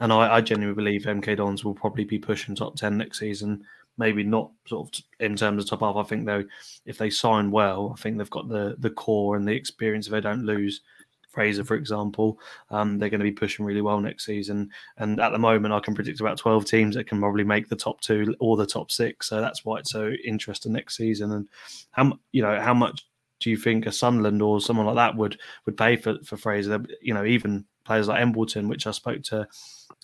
and 0.00 0.12
I, 0.12 0.36
I 0.36 0.40
genuinely 0.40 0.74
believe 0.74 1.02
MK 1.02 1.36
Dons 1.36 1.64
will 1.64 1.74
probably 1.74 2.04
be 2.04 2.18
pushing 2.18 2.54
top 2.54 2.76
10 2.76 2.96
next 2.96 3.18
season 3.18 3.64
maybe 3.96 4.24
not 4.24 4.50
sort 4.66 4.88
of 4.88 5.04
in 5.20 5.36
terms 5.36 5.62
of 5.62 5.70
top 5.70 5.80
half. 5.80 5.96
I 5.96 6.08
think 6.08 6.26
though, 6.26 6.44
if 6.86 6.98
they 6.98 7.10
sign 7.10 7.50
well, 7.50 7.94
I 7.96 8.00
think 8.00 8.18
they've 8.18 8.30
got 8.30 8.48
the 8.48 8.76
the 8.78 8.90
core 8.90 9.36
and 9.36 9.46
the 9.46 9.52
experience. 9.52 10.06
If 10.06 10.12
they 10.12 10.20
don't 10.20 10.44
lose 10.44 10.80
Fraser, 11.28 11.64
for 11.64 11.74
example, 11.74 12.38
um, 12.70 12.98
they're 12.98 13.10
going 13.10 13.20
to 13.20 13.24
be 13.24 13.32
pushing 13.32 13.64
really 13.64 13.80
well 13.80 14.00
next 14.00 14.24
season. 14.24 14.70
And 14.98 15.20
at 15.20 15.30
the 15.30 15.38
moment, 15.38 15.74
I 15.74 15.80
can 15.80 15.94
predict 15.94 16.20
about 16.20 16.38
twelve 16.38 16.64
teams 16.64 16.94
that 16.96 17.06
can 17.06 17.20
probably 17.20 17.44
make 17.44 17.68
the 17.68 17.76
top 17.76 18.00
two 18.00 18.34
or 18.40 18.56
the 18.56 18.66
top 18.66 18.90
six. 18.90 19.28
So 19.28 19.40
that's 19.40 19.64
why 19.64 19.78
it's 19.78 19.90
so 19.90 20.12
interesting 20.24 20.72
next 20.72 20.96
season. 20.96 21.32
And 21.32 21.48
how 21.90 22.18
you 22.32 22.42
know 22.42 22.60
how 22.60 22.74
much 22.74 23.04
do 23.44 23.50
you 23.50 23.56
think 23.56 23.86
a 23.86 23.92
Sunderland 23.92 24.42
or 24.42 24.60
someone 24.60 24.86
like 24.86 24.96
that 24.96 25.16
would 25.16 25.38
would 25.66 25.76
pay 25.76 25.96
for 25.96 26.16
for 26.24 26.36
Fraser? 26.36 26.84
You 27.00 27.14
know, 27.14 27.24
even 27.24 27.64
players 27.84 28.08
like 28.08 28.20
Embleton, 28.20 28.68
which 28.68 28.86
I 28.86 28.90
spoke 28.90 29.22
to 29.24 29.46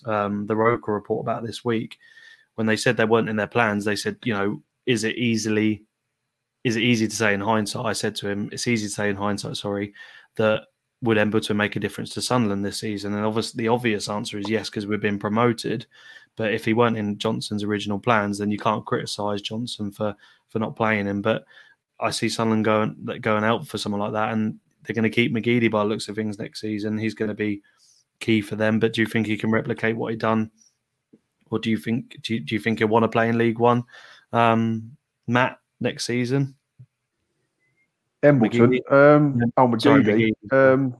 um, 0.05 0.47
the 0.47 0.55
Roker 0.55 0.93
report 0.93 1.25
about 1.25 1.43
this 1.43 1.65
week 1.65 1.97
when 2.55 2.67
they 2.67 2.75
said 2.75 2.97
they 2.97 3.05
weren't 3.05 3.29
in 3.29 3.35
their 3.35 3.47
plans, 3.47 3.85
they 3.85 3.95
said, 3.95 4.17
you 4.23 4.33
know, 4.33 4.61
is 4.85 5.03
it 5.03 5.15
easily 5.15 5.83
is 6.63 6.75
it 6.75 6.83
easy 6.83 7.07
to 7.07 7.15
say 7.15 7.33
in 7.33 7.41
hindsight? 7.41 7.85
I 7.87 7.93
said 7.93 8.15
to 8.17 8.29
him, 8.29 8.49
it's 8.51 8.67
easy 8.67 8.85
to 8.85 8.93
say 8.93 9.09
in 9.09 9.15
hindsight, 9.15 9.57
sorry, 9.57 9.95
that 10.35 10.65
would 11.01 11.17
Embleton 11.17 11.57
make 11.57 11.75
a 11.75 11.79
difference 11.79 12.13
to 12.13 12.21
Sunderland 12.21 12.63
this 12.63 12.79
season? 12.79 13.15
And 13.15 13.25
obviously, 13.25 13.63
the 13.63 13.69
obvious 13.69 14.07
answer 14.07 14.37
is 14.37 14.47
yes, 14.47 14.69
because 14.69 14.85
we've 14.85 15.01
been 15.01 15.17
promoted. 15.17 15.87
But 16.37 16.53
if 16.53 16.63
he 16.63 16.73
weren't 16.75 16.97
in 16.97 17.17
Johnson's 17.17 17.63
original 17.63 17.97
plans, 17.97 18.37
then 18.37 18.51
you 18.51 18.59
can't 18.59 18.85
criticise 18.85 19.41
Johnson 19.41 19.91
for 19.91 20.15
for 20.49 20.59
not 20.59 20.75
playing 20.75 21.07
him. 21.07 21.23
But 21.23 21.45
I 22.01 22.09
see 22.09 22.29
Sunderland 22.29 22.65
going 22.65 23.19
going 23.21 23.43
out 23.43 23.67
for 23.67 23.77
someone 23.77 24.01
like 24.01 24.13
that, 24.13 24.33
and 24.33 24.59
they're 24.83 24.95
going 24.95 25.03
to 25.03 25.09
keep 25.09 25.33
McGeady 25.33 25.69
by 25.69 25.83
looks 25.83 26.09
of 26.09 26.15
things 26.15 26.39
next 26.39 26.59
season. 26.59 26.97
He's 26.97 27.13
going 27.13 27.29
to 27.29 27.35
be 27.35 27.61
key 28.19 28.41
for 28.41 28.55
them. 28.55 28.79
But 28.79 28.93
do 28.93 29.01
you 29.01 29.07
think 29.07 29.27
he 29.27 29.37
can 29.37 29.51
replicate 29.51 29.95
what 29.95 30.11
he 30.11 30.17
done, 30.17 30.49
or 31.51 31.59
do 31.59 31.69
you 31.69 31.77
think 31.77 32.17
do 32.23 32.33
you, 32.33 32.39
do 32.39 32.55
you 32.55 32.61
think 32.61 32.79
he'll 32.79 32.87
want 32.87 33.03
to 33.03 33.09
play 33.09 33.29
in 33.29 33.37
League 33.37 33.59
One, 33.59 33.83
um, 34.33 34.97
Matt, 35.27 35.59
next 35.79 36.05
season? 36.05 36.55
Embleton, 38.23 38.79
um, 38.89 39.39
yeah. 39.39 39.45
oh 39.57 39.67
McGeady, 39.67 40.31
um, 40.51 40.95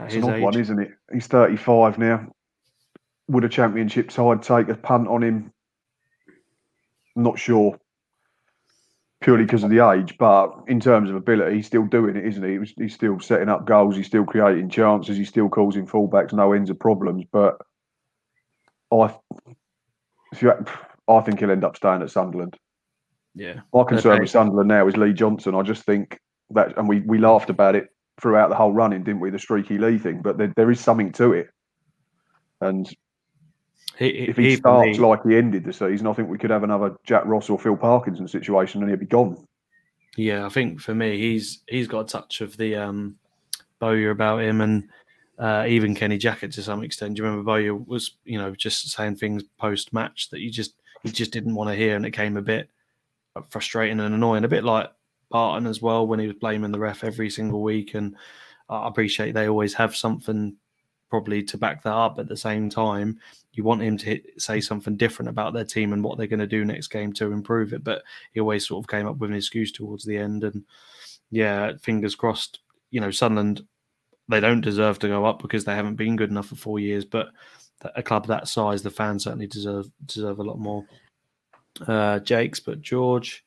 it's 0.00 0.14
an 0.14 0.24
odd 0.24 0.34
age. 0.34 0.42
one, 0.42 0.58
isn't 0.58 0.78
it? 0.78 0.92
He's 1.12 1.26
thirty-five 1.26 1.98
now. 1.98 2.32
Would 3.28 3.44
a 3.44 3.48
championship 3.48 4.10
side 4.10 4.42
take 4.42 4.68
a 4.68 4.74
punt 4.74 5.08
on 5.08 5.22
him? 5.22 5.52
Not 7.14 7.38
sure 7.38 7.78
purely 9.22 9.44
because 9.44 9.62
of 9.62 9.70
the 9.70 9.88
age, 9.90 10.16
but 10.18 10.52
in 10.66 10.80
terms 10.80 11.08
of 11.08 11.16
ability, 11.16 11.56
he's 11.56 11.66
still 11.66 11.84
doing 11.84 12.16
it, 12.16 12.26
isn't 12.26 12.42
he? 12.42 12.82
He's 12.82 12.94
still 12.94 13.20
setting 13.20 13.48
up 13.48 13.66
goals, 13.66 13.96
he's 13.96 14.06
still 14.06 14.24
creating 14.24 14.68
chances, 14.68 15.16
he's 15.16 15.28
still 15.28 15.48
causing 15.48 15.86
fullbacks 15.86 16.32
no 16.32 16.52
ends 16.52 16.70
of 16.70 16.78
problems. 16.78 17.24
But 17.32 17.56
I, 18.92 19.14
if 20.32 20.42
you, 20.42 20.52
I 21.08 21.20
think 21.20 21.40
he'll 21.40 21.50
end 21.50 21.64
up 21.64 21.76
staying 21.76 22.02
at 22.02 22.10
Sunderland. 22.10 22.56
Yeah, 23.34 23.60
my 23.72 23.84
concern 23.84 24.12
okay. 24.12 24.20
with 24.20 24.30
Sunderland 24.30 24.68
now 24.68 24.86
is 24.86 24.96
Lee 24.96 25.14
Johnson. 25.14 25.54
I 25.54 25.62
just 25.62 25.84
think 25.84 26.18
that, 26.50 26.76
and 26.76 26.88
we 26.88 27.00
we 27.00 27.18
laughed 27.18 27.48
about 27.48 27.76
it 27.76 27.88
throughout 28.20 28.50
the 28.50 28.56
whole 28.56 28.72
running, 28.72 29.04
didn't 29.04 29.20
we? 29.20 29.30
The 29.30 29.38
streaky 29.38 29.78
Lee 29.78 29.98
thing, 29.98 30.20
but 30.20 30.36
there, 30.36 30.52
there 30.56 30.70
is 30.70 30.80
something 30.80 31.12
to 31.12 31.32
it, 31.32 31.48
and 32.60 32.92
he, 33.98 34.08
if 34.08 34.36
he, 34.36 34.50
he 34.50 34.56
starts 34.56 34.98
me, 34.98 35.04
like 35.04 35.24
he 35.24 35.36
ended 35.36 35.64
the 35.64 35.72
season, 35.72 36.06
I 36.06 36.12
think 36.12 36.28
we 36.28 36.38
could 36.38 36.50
have 36.50 36.62
another 36.62 36.96
Jack 37.04 37.24
Ross 37.26 37.50
or 37.50 37.58
Phil 37.58 37.76
Parkinson 37.76 38.26
situation, 38.28 38.82
and 38.82 38.90
he'd 38.90 39.00
be 39.00 39.06
gone. 39.06 39.46
Yeah, 40.16 40.44
I 40.46 40.48
think 40.48 40.80
for 40.80 40.94
me, 40.94 41.18
he's 41.18 41.60
he's 41.68 41.88
got 41.88 42.00
a 42.00 42.08
touch 42.08 42.40
of 42.40 42.56
the 42.56 42.76
um, 42.76 43.16
Bowyer 43.78 44.10
about 44.10 44.42
him, 44.42 44.60
and 44.60 44.88
uh, 45.38 45.64
even 45.68 45.94
Kenny 45.94 46.18
Jackett 46.18 46.52
to 46.54 46.62
some 46.62 46.82
extent. 46.82 47.14
Do 47.14 47.22
you 47.22 47.28
remember 47.28 47.44
Bowyer 47.44 47.74
was, 47.74 48.16
you 48.24 48.38
know, 48.38 48.54
just 48.54 48.90
saying 48.90 49.16
things 49.16 49.42
post 49.58 49.92
match 49.92 50.30
that 50.30 50.40
you 50.40 50.50
just 50.50 50.74
he 51.02 51.10
just 51.10 51.32
didn't 51.32 51.54
want 51.54 51.70
to 51.70 51.76
hear, 51.76 51.96
and 51.96 52.06
it 52.06 52.12
came 52.12 52.36
a 52.36 52.42
bit 52.42 52.70
frustrating 53.48 54.00
and 54.00 54.14
annoying, 54.14 54.44
a 54.44 54.48
bit 54.48 54.64
like 54.64 54.90
Barton 55.30 55.66
as 55.66 55.80
well 55.80 56.06
when 56.06 56.18
he 56.18 56.26
was 56.26 56.36
blaming 56.36 56.72
the 56.72 56.78
ref 56.78 57.04
every 57.04 57.30
single 57.30 57.62
week. 57.62 57.94
And 57.94 58.14
I 58.68 58.86
appreciate 58.88 59.32
they 59.32 59.48
always 59.48 59.74
have 59.74 59.96
something 59.96 60.56
probably 61.12 61.42
to 61.42 61.58
back 61.58 61.82
that 61.82 61.92
up. 61.92 62.18
At 62.18 62.26
the 62.26 62.38
same 62.38 62.70
time, 62.70 63.20
you 63.52 63.64
want 63.64 63.82
him 63.82 63.98
to 63.98 64.06
hit, 64.06 64.40
say 64.40 64.62
something 64.62 64.96
different 64.96 65.28
about 65.28 65.52
their 65.52 65.66
team 65.66 65.92
and 65.92 66.02
what 66.02 66.16
they're 66.16 66.26
going 66.26 66.40
to 66.40 66.46
do 66.46 66.64
next 66.64 66.86
game 66.86 67.12
to 67.12 67.32
improve 67.32 67.74
it. 67.74 67.84
But 67.84 68.02
he 68.32 68.40
always 68.40 68.66
sort 68.66 68.82
of 68.82 68.88
came 68.88 69.06
up 69.06 69.18
with 69.18 69.28
an 69.28 69.36
excuse 69.36 69.70
towards 69.70 70.06
the 70.06 70.16
end. 70.16 70.42
And 70.42 70.64
yeah, 71.30 71.72
fingers 71.82 72.14
crossed. 72.14 72.60
You 72.90 73.02
know, 73.02 73.10
Sunderland 73.10 73.60
they 74.30 74.40
don't 74.40 74.62
deserve 74.62 74.98
to 75.00 75.08
go 75.08 75.26
up 75.26 75.42
because 75.42 75.66
they 75.66 75.74
haven't 75.74 75.96
been 75.96 76.16
good 76.16 76.30
enough 76.30 76.46
for 76.46 76.56
four 76.56 76.78
years. 76.78 77.04
But 77.04 77.28
a 77.94 78.02
club 78.02 78.26
that 78.28 78.48
size, 78.48 78.82
the 78.82 78.88
fans 78.88 79.24
certainly 79.24 79.48
deserve 79.48 79.90
deserve 80.06 80.38
a 80.38 80.44
lot 80.44 80.58
more. 80.58 80.86
Uh, 81.86 82.20
Jakes, 82.20 82.58
but 82.58 82.80
George. 82.80 83.44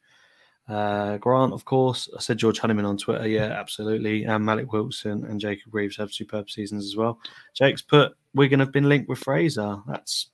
Uh, 0.68 1.18
Grant, 1.18 1.54
of 1.54 1.64
course. 1.66 2.10
I 2.16 2.20
said 2.20 2.38
George 2.38 2.60
Honeyman 2.60 2.86
on 2.86 2.98
Twitter. 2.98 3.28
Yeah, 3.28 3.46
absolutely. 3.46 4.24
And 4.24 4.44
Malik 4.44 4.72
Wilson 4.72 5.26
and 5.26 5.40
Jacob 5.40 5.74
Reeves 5.74 5.98
have 5.98 6.12
superb 6.12 6.50
seasons 6.50 6.86
as 6.86 6.96
well. 6.96 7.20
Jake's 7.54 7.82
put 7.82 8.14
Wigan 8.34 8.60
have 8.60 8.72
been 8.72 8.90
linked 8.90 9.08
with 9.08 9.20
Fraser. 9.20 9.78
That's 9.88 10.30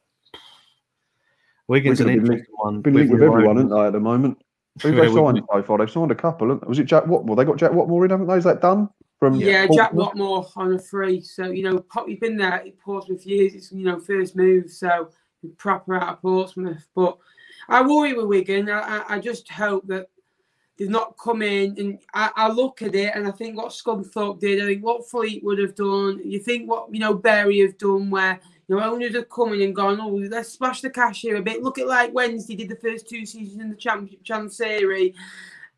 Wigan's 1.67 1.99
Wigan 1.99 2.13
an 2.13 2.19
interesting 2.19 2.37
linked, 2.37 2.51
one. 2.53 2.81
Been 2.81 2.93
linked 2.93 3.11
with, 3.11 3.21
with 3.21 3.29
everyone, 3.29 3.57
haven't 3.57 3.71
they, 3.71 3.85
at 3.85 3.93
the 3.93 3.99
moment? 3.99 4.41
Who 4.81 4.95
they 4.95 5.13
signed 5.13 5.41
so 5.51 5.63
far? 5.63 5.77
They've 5.77 5.91
signed 5.91 6.11
a 6.11 6.15
couple. 6.15 6.59
Was 6.65 6.79
it 6.79 6.85
Jack 6.85 7.03
Whatmough? 7.03 7.35
They 7.35 7.43
got 7.43 7.57
Jack 7.57 7.71
Whatmough 7.71 8.05
in, 8.05 8.11
haven't 8.11 8.27
they? 8.27 8.35
Is 8.35 8.45
that 8.45 8.61
done? 8.61 8.89
From 9.19 9.35
yeah, 9.35 9.67
Jack 9.67 9.91
Whatmough 9.91 10.49
on 10.55 10.73
a 10.73 10.79
free. 10.79 11.21
So 11.21 11.51
you 11.51 11.63
know, 11.63 11.85
he's 12.07 12.19
been 12.19 12.37
there 12.37 12.53
at 12.53 12.79
Portsmouth 12.79 13.25
years. 13.25 13.53
It's 13.53 13.71
you 13.71 13.85
know 13.85 13.99
first 13.99 14.35
move, 14.35 14.71
so 14.71 15.09
proper 15.57 15.95
out 15.95 16.13
of 16.13 16.21
Portsmouth. 16.21 16.87
But 16.95 17.17
I 17.67 17.81
worry 17.81 18.13
with 18.13 18.25
Wigan. 18.25 18.69
I, 18.69 19.03
I 19.07 19.19
just 19.19 19.49
hope 19.51 19.85
that 19.87 20.07
they've 20.77 20.89
not 20.89 21.17
come 21.17 21.41
in. 21.41 21.75
And 21.77 21.99
I, 22.13 22.31
I, 22.35 22.49
look 22.49 22.81
at 22.81 22.95
it 22.95 23.15
and 23.15 23.27
I 23.27 23.31
think 23.31 23.57
what 23.57 23.71
Scunthorpe 23.71 24.39
did, 24.39 24.61
I 24.61 24.65
think 24.65 24.83
what 24.83 25.09
Fleet 25.09 25.43
would 25.43 25.59
have 25.59 25.75
done, 25.75 26.21
you 26.23 26.39
think 26.39 26.69
what, 26.69 26.93
you 26.93 26.99
know, 26.99 27.13
Bury 27.13 27.59
have 27.59 27.77
done 27.77 28.09
where, 28.09 28.39
you 28.67 28.75
know, 28.75 28.83
owners 28.83 29.15
have 29.15 29.29
come 29.29 29.53
in 29.53 29.61
and 29.61 29.75
gone, 29.75 29.99
oh, 29.99 30.07
let's 30.29 30.49
splash 30.49 30.81
the 30.81 30.89
cash 30.89 31.21
here 31.21 31.35
a 31.35 31.41
bit. 31.41 31.63
Look 31.63 31.77
at 31.77 31.87
like 31.87 32.13
Wednesday 32.13 32.55
did 32.55 32.69
the 32.69 32.75
first 32.75 33.07
two 33.07 33.25
seasons 33.25 33.61
in 33.61 33.69
the 33.69 33.75
Championship 33.75 34.23
Chancery. 34.23 35.13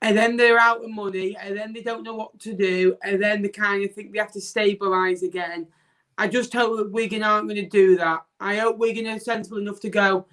And 0.02 0.18
then 0.18 0.36
they're 0.36 0.60
out 0.60 0.84
of 0.84 0.92
money, 0.92 1.38
and 1.38 1.56
then 1.56 1.72
they 1.72 1.82
don't 1.82 2.04
know 2.04 2.16
what 2.16 2.38
to 2.42 2.54
do, 2.54 2.98
and 3.06 3.24
then 3.24 3.42
they 3.42 3.48
kind 3.48 3.86
of 3.86 3.94
think 3.94 4.12
they 4.12 4.20
have 4.20 4.34
to 4.34 4.40
stabilise 4.40 5.24
again. 5.24 5.66
I 6.18 6.28
just 6.28 6.52
hope 6.52 6.76
that 6.76 6.92
Wigan 6.92 7.24
aren't 7.24 7.48
going 7.48 7.64
to 7.64 7.70
do 7.70 7.96
that. 7.96 8.26
I 8.38 8.58
hope 8.58 8.78
Wigan 8.78 9.08
are 9.08 9.18
sensible 9.18 9.60
enough 9.60 9.80
to 9.80 9.90
go, 9.90 10.26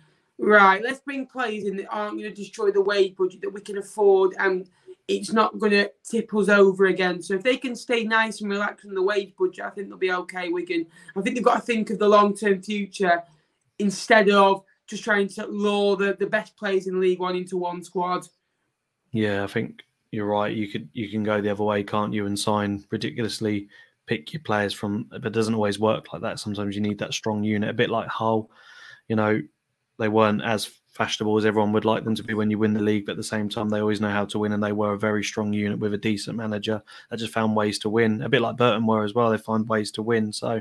right, 0.49 0.83
let's 0.83 1.01
bring 1.01 1.27
players 1.27 1.65
in 1.65 1.77
that 1.77 1.89
aren't 1.89 2.19
going 2.19 2.31
to 2.31 2.35
destroy 2.35 2.71
the 2.71 2.81
wage 2.81 3.17
budget 3.17 3.41
that 3.43 3.53
we 3.53 3.61
can 3.61 3.79
afford 3.79 4.35
and 4.39 4.69
it's 5.09 5.33
not 5.33 5.59
going 5.59 5.73
to 5.73 5.91
tip 6.09 6.33
us 6.35 6.49
over 6.49 6.87
again. 6.87 7.21
So 7.21 7.35
if 7.35 7.43
they 7.43 7.57
can 7.57 7.75
stay 7.75 8.05
nice 8.05 8.41
and 8.41 8.51
relaxed 8.51 8.87
on 8.87 8.95
the 8.95 9.03
wage 9.03 9.35
budget, 9.37 9.65
I 9.65 9.71
think 9.71 9.89
they'll 9.89 9.99
be 9.99 10.13
okay, 10.13 10.51
Wigan. 10.51 10.87
I 11.17 11.21
think 11.21 11.35
they've 11.35 11.45
got 11.45 11.57
to 11.57 11.61
think 11.63 11.91
of 11.91 11.99
the 11.99 12.09
long 12.09 12.37
term 12.37 12.63
future 12.63 13.23
instead 13.81 14.31
of 14.31 14.63
just 14.87 15.03
trying 15.03 15.29
to 15.29 15.47
lure 15.47 15.97
the, 15.97 16.17
the 16.19 16.27
best 16.27 16.57
players 16.57 16.87
in 16.87 17.01
League 17.01 17.19
One 17.19 17.35
into 17.35 17.57
one 17.57 17.83
squad. 17.83 18.29
Yeah, 19.11 19.43
I 19.43 19.49
think 19.49 19.83
you're 20.13 20.27
right. 20.27 20.55
You 20.55 20.69
could 20.69 20.89
you 20.93 21.09
can 21.09 21.25
go 21.25 21.41
the 21.41 21.51
other 21.51 21.65
way, 21.65 21.83
can't 21.83 22.13
you, 22.13 22.27
and 22.27 22.39
sign 22.39 22.85
ridiculously 22.91 23.69
pick 24.07 24.33
your 24.33 24.43
players 24.43 24.73
from 24.73 25.05
but 25.11 25.27
it 25.27 25.33
doesn't 25.33 25.55
always 25.55 25.79
work 25.79 26.13
like 26.13 26.23
that. 26.23 26.39
Sometimes 26.39 26.75
you 26.75 26.83
need 26.83 26.99
that 26.99 27.15
strong 27.15 27.43
unit, 27.43 27.71
a 27.71 27.75
bit 27.75 27.91
like 27.91 28.09
Hull. 28.09 28.51
You 29.09 29.17
know, 29.17 29.43
they 30.01 30.09
weren't 30.09 30.43
as 30.43 30.71
fashionable 30.91 31.39
as 31.39 31.45
everyone 31.45 31.73
would 31.73 31.85
like 31.85 32.05
them 32.05 32.15
to 32.17 32.25
be 32.25 32.35
when 32.35 32.51
you 32.51 32.59
win 32.59 32.75
the 32.75 32.81
league, 32.81 33.07
but 33.07 33.13
at 33.13 33.17
the 33.17 33.23
same 33.23 33.49
time, 33.49 33.69
they 33.69 33.81
always 33.81 34.01
know 34.01 34.11
how 34.11 34.25
to 34.25 34.39
win, 34.39 34.53
and 34.53 34.63
they 34.63 34.73
were 34.73 34.95
a 34.95 34.99
very 34.99 35.23
strong 35.23 35.53
unit 35.53 35.79
with 35.79 35.95
a 35.95 35.99
decent 35.99 36.37
manager 36.37 36.83
that 37.09 37.19
just 37.19 37.33
found 37.33 37.55
ways 37.55 37.79
to 37.79 37.89
win. 37.89 38.23
A 38.23 38.29
bit 38.29 38.43
like 38.43 38.57
Burton 38.57 38.87
were 38.87 39.05
as 39.05 39.15
well; 39.15 39.31
they 39.31 39.39
find 39.39 39.69
ways 39.69 39.93
to 39.93 40.03
win. 40.03 40.33
So, 40.33 40.61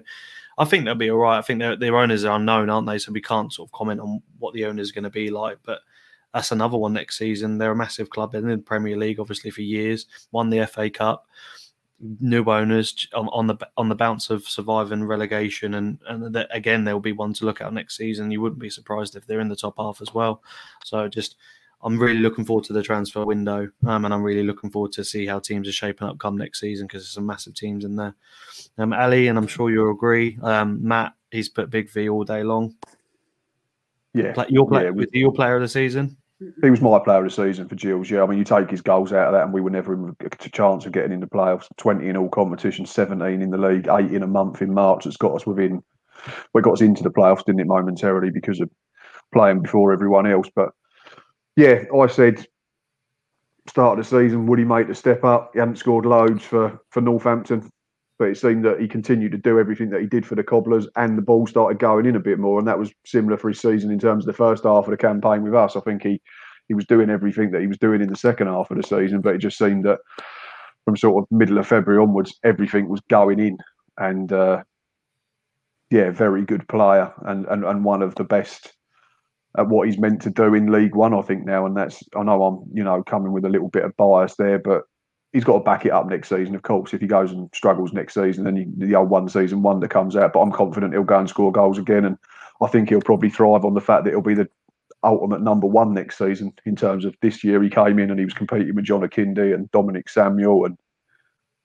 I 0.58 0.66
think 0.66 0.86
they'll 0.86 0.96
be 0.96 1.10
all 1.10 1.18
right. 1.18 1.38
I 1.38 1.42
think 1.42 1.60
their, 1.60 1.98
owners 1.98 2.26
are 2.26 2.36
unknown, 2.36 2.70
aren't 2.70 2.88
they? 2.88 3.00
So 3.00 3.12
we 3.12 3.22
can't 3.22 3.52
sort 3.52 3.70
of 3.70 3.72
comment 3.72 4.02
on 4.02 4.22
what 4.38 4.54
the 4.54 4.66
owners 4.66 4.92
are 4.92 4.94
going 4.94 5.04
to 5.06 5.10
be 5.10 5.30
like, 5.30 5.58
but. 5.64 5.80
That's 6.32 6.52
another 6.52 6.78
one 6.78 6.94
next 6.94 7.18
season. 7.18 7.58
They're 7.58 7.72
a 7.72 7.76
massive 7.76 8.12
club. 8.12 8.32
They've 8.32 8.44
been 8.44 8.52
in 8.52 8.60
the 8.60 8.64
Premier 8.64 8.96
League, 8.96 9.20
obviously, 9.20 9.50
for 9.50 9.64
years. 9.64 10.06
Won 10.32 10.52
the 10.52 10.68
FA 10.68 10.88
Cup 10.88 11.26
new 12.20 12.44
owners 12.46 13.08
on, 13.14 13.28
on, 13.30 13.48
the 13.48 13.58
on 13.78 13.90
the 13.90 13.96
bounce 13.96 14.30
of 14.30 14.48
surviving 14.48 15.04
relegation, 15.04 15.76
and 15.76 16.00
and 16.08 16.34
that, 16.34 16.48
again 16.52 16.84
there 16.84 16.96
will 16.96 17.02
be 17.02 17.12
one 17.12 17.34
to 17.34 17.46
look 17.46 17.62
at 17.62 17.74
next 17.74 17.98
season. 17.98 18.32
You 18.32 18.42
wouldn't 18.42 18.62
be 18.62 18.70
surprised 18.70 19.16
if 19.16 19.26
they're 19.26 19.40
in 19.40 19.50
the 19.50 19.56
top 19.56 19.76
half 19.78 20.02
as 20.02 20.14
well. 20.14 20.42
So 20.84 21.08
just. 21.08 21.36
I'm 21.82 21.98
really 21.98 22.20
looking 22.20 22.44
forward 22.44 22.66
to 22.66 22.74
the 22.74 22.84
transfer 22.84 23.24
window, 23.24 23.70
um, 23.88 24.04
and 24.04 24.14
I'm 24.14 24.22
really 24.22 24.44
looking 24.44 24.70
forward 24.70 24.92
to 24.92 25.06
see 25.06 25.26
how 25.26 25.40
teams 25.40 25.66
are 25.66 25.72
shaping 25.72 26.10
up 26.10 26.20
come 26.20 26.38
next 26.38 26.60
season 26.60 26.88
because 26.88 27.04
there's 27.04 27.14
some 27.14 27.26
massive 27.26 27.54
teams 27.54 27.86
in 27.86 27.96
there. 27.96 28.14
Um, 28.78 28.92
Ali, 28.92 29.30
and 29.30 29.38
I'm 29.38 29.48
sure 29.48 29.72
you'll 29.72 29.92
agree. 29.92 30.38
Um, 30.44 30.86
Matt, 30.86 31.14
he's 31.32 31.48
put 31.48 31.70
Big 31.70 31.90
V 31.90 32.10
all 32.10 32.26
day 32.26 32.44
long. 32.44 32.76
Yeah, 34.14 34.44
your 34.50 34.68
player, 34.68 34.94
yeah, 34.94 35.06
your 35.14 35.32
player 35.32 35.56
of 35.56 35.62
the 35.62 35.70
season. 35.70 36.18
He 36.62 36.70
was 36.70 36.80
my 36.80 37.00
player 37.00 37.18
of 37.18 37.26
the 37.26 37.30
season 37.30 37.68
for 37.68 37.76
Gills. 37.76 38.10
Yeah, 38.10 38.24
I 38.24 38.26
mean, 38.26 38.38
you 38.38 38.46
take 38.46 38.70
his 38.70 38.82
goals 38.82 39.12
out 39.12 39.28
of 39.28 39.34
that, 39.34 39.44
and 39.44 39.54
we 39.54 39.60
were 39.60 39.70
never 39.70 40.16
a 40.22 40.50
chance 40.50 40.86
of 40.86 40.94
getting 40.94 41.12
into 41.12 41.28
playoffs. 41.28 41.68
Twenty 41.76 42.08
in 42.08 42.16
all 42.16 42.30
competitions, 42.30 42.92
seventeen 42.92 43.42
in 43.42 43.50
the 43.50 43.58
league, 43.58 43.88
eight 43.92 44.14
in 44.14 44.24
a 44.24 44.28
month 44.28 44.62
in 44.62 44.74
March. 44.74 45.04
That's 45.04 45.18
got 45.18 45.36
us 45.36 45.46
within. 45.46 45.84
Well, 46.54 46.62
got 46.62 46.74
us 46.74 46.82
into 46.82 47.04
the 47.04 47.12
playoffs, 47.12 47.44
didn't 47.46 47.62
it? 47.62 47.68
Momentarily 47.68 48.30
because 48.30 48.62
of 48.62 48.70
playing 49.34 49.62
before 49.62 49.92
everyone 49.92 50.28
else. 50.28 50.50
But 50.56 50.70
yeah, 51.58 51.84
I 51.94 52.08
said 52.08 52.46
start 53.68 54.00
of 54.00 54.06
the 54.06 54.10
season, 54.10 54.48
would 54.48 54.60
he 54.60 54.66
make 54.66 54.88
the 54.88 54.96
step 54.96 55.24
up? 55.24 55.52
He 55.54 55.60
hadn't 55.60 55.78
scored 55.78 56.06
loads 56.06 56.44
for 56.44 56.80
for 56.90 57.02
Northampton, 57.02 57.70
but 58.20 58.28
it 58.28 58.38
seemed 58.38 58.66
that 58.66 58.82
he 58.82 58.88
continued 58.88 59.32
to 59.32 59.38
do 59.38 59.58
everything 59.58 59.90
that 59.90 60.02
he 60.02 60.08
did 60.08 60.26
for 60.26 60.36
the 60.36 60.44
Cobblers, 60.44 60.88
and 60.98 61.18
the 61.18 61.22
ball 61.22 61.48
started 61.48 61.80
going 61.80 62.06
in 62.06 62.18
a 62.18 62.20
bit 62.20 62.38
more, 62.38 62.60
and 62.60 62.68
that 62.68 62.78
was 62.78 62.92
similar 63.06 63.38
for 63.38 63.48
his 63.48 63.62
season 63.62 63.90
in 63.90 63.98
terms 63.98 64.26
of 64.26 64.28
the 64.28 64.38
first 64.38 64.66
half 64.66 64.84
of 64.84 64.92
the 64.92 64.98
campaign 64.98 65.42
with 65.42 65.56
us. 65.56 65.78
I 65.78 65.80
think 65.80 66.04
he 66.04 66.22
he 66.68 66.74
was 66.76 66.86
doing 66.86 67.10
everything 67.10 67.50
that 67.52 67.62
he 67.62 67.68
was 67.68 67.80
doing 67.80 68.02
in 68.02 68.10
the 68.10 68.18
second 68.18 68.48
half 68.48 68.70
of 68.70 68.78
the 68.78 68.84
season, 68.84 69.22
but 69.22 69.34
it 69.34 69.40
just 69.40 69.58
seemed 69.58 69.86
that 69.86 70.00
from 70.86 70.98
sort 70.98 71.24
of 71.24 71.32
middle 71.32 71.58
of 71.58 71.66
February 71.66 72.04
onwards, 72.04 72.38
everything 72.44 72.90
was 72.90 73.02
going 73.10 73.40
in, 73.40 73.58
and 73.98 74.34
uh, 74.34 74.62
yeah, 75.90 76.12
very 76.12 76.44
good 76.44 76.68
player, 76.68 77.14
and 77.26 77.46
and 77.46 77.64
and 77.64 77.86
one 77.86 78.02
of 78.02 78.16
the 78.16 78.26
best 78.26 78.74
at 79.58 79.68
what 79.68 79.88
he's 79.88 79.98
meant 79.98 80.22
to 80.22 80.30
do 80.30 80.54
in 80.54 80.72
League 80.72 80.94
One. 80.94 81.14
I 81.14 81.22
think 81.22 81.46
now, 81.46 81.66
and 81.66 81.76
that's 81.76 82.04
I 82.18 82.24
know 82.24 82.44
I'm 82.44 82.70
you 82.74 82.84
know 82.84 83.02
coming 83.02 83.32
with 83.32 83.46
a 83.46 83.50
little 83.50 83.70
bit 83.70 83.86
of 83.86 83.96
bias 83.96 84.36
there, 84.36 84.60
but 84.60 84.84
he's 85.34 85.44
got 85.44 85.54
to 85.54 85.64
back 85.64 85.86
it 85.86 85.92
up 85.92 86.08
next 86.08 86.30
season. 86.30 86.56
Of 86.56 86.64
course, 86.64 86.94
if 86.94 87.02
he 87.02 87.08
goes 87.08 87.32
and 87.32 87.50
struggles 87.54 87.94
next 87.94 88.16
season, 88.16 88.44
then 88.44 88.56
he, 88.56 88.66
the 88.78 88.96
old 88.96 89.10
one 89.10 89.30
season 89.30 89.62
wonder 89.62 89.88
comes 89.88 90.16
out. 90.16 90.34
But 90.34 90.42
I'm 90.42 90.52
confident 90.52 90.94
he'll 90.94 91.04
go 91.04 91.20
and 91.20 91.30
score 91.30 91.52
goals 91.52 91.78
again, 91.78 92.06
and 92.06 92.18
I 92.62 92.68
think 92.68 92.90
he'll 92.90 93.02
probably 93.02 93.30
thrive 93.30 93.66
on 93.66 93.74
the 93.74 93.82
fact 93.82 94.04
that 94.04 94.12
he'll 94.12 94.22
be 94.22 94.34
the 94.34 94.50
ultimate 95.04 95.42
number 95.42 95.68
one 95.68 95.94
next 95.94 96.18
season 96.18 96.54
in 96.66 96.76
terms 96.76 97.06
of 97.06 97.16
this 97.22 97.44
year. 97.44 97.62
He 97.64 97.70
came 97.70 98.00
in 98.00 98.10
and 98.10 98.20
he 98.20 98.26
was 98.26 98.34
competing 98.34 98.76
with 98.76 98.86
John 98.86 99.02
Akinde 99.02 99.54
and 99.54 99.72
Dominic 99.72 100.10
Samuel, 100.10 100.66
and 100.66 100.78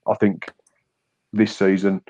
I 0.07 0.13
think 0.15 0.51
this 1.33 1.55
season 1.55 2.01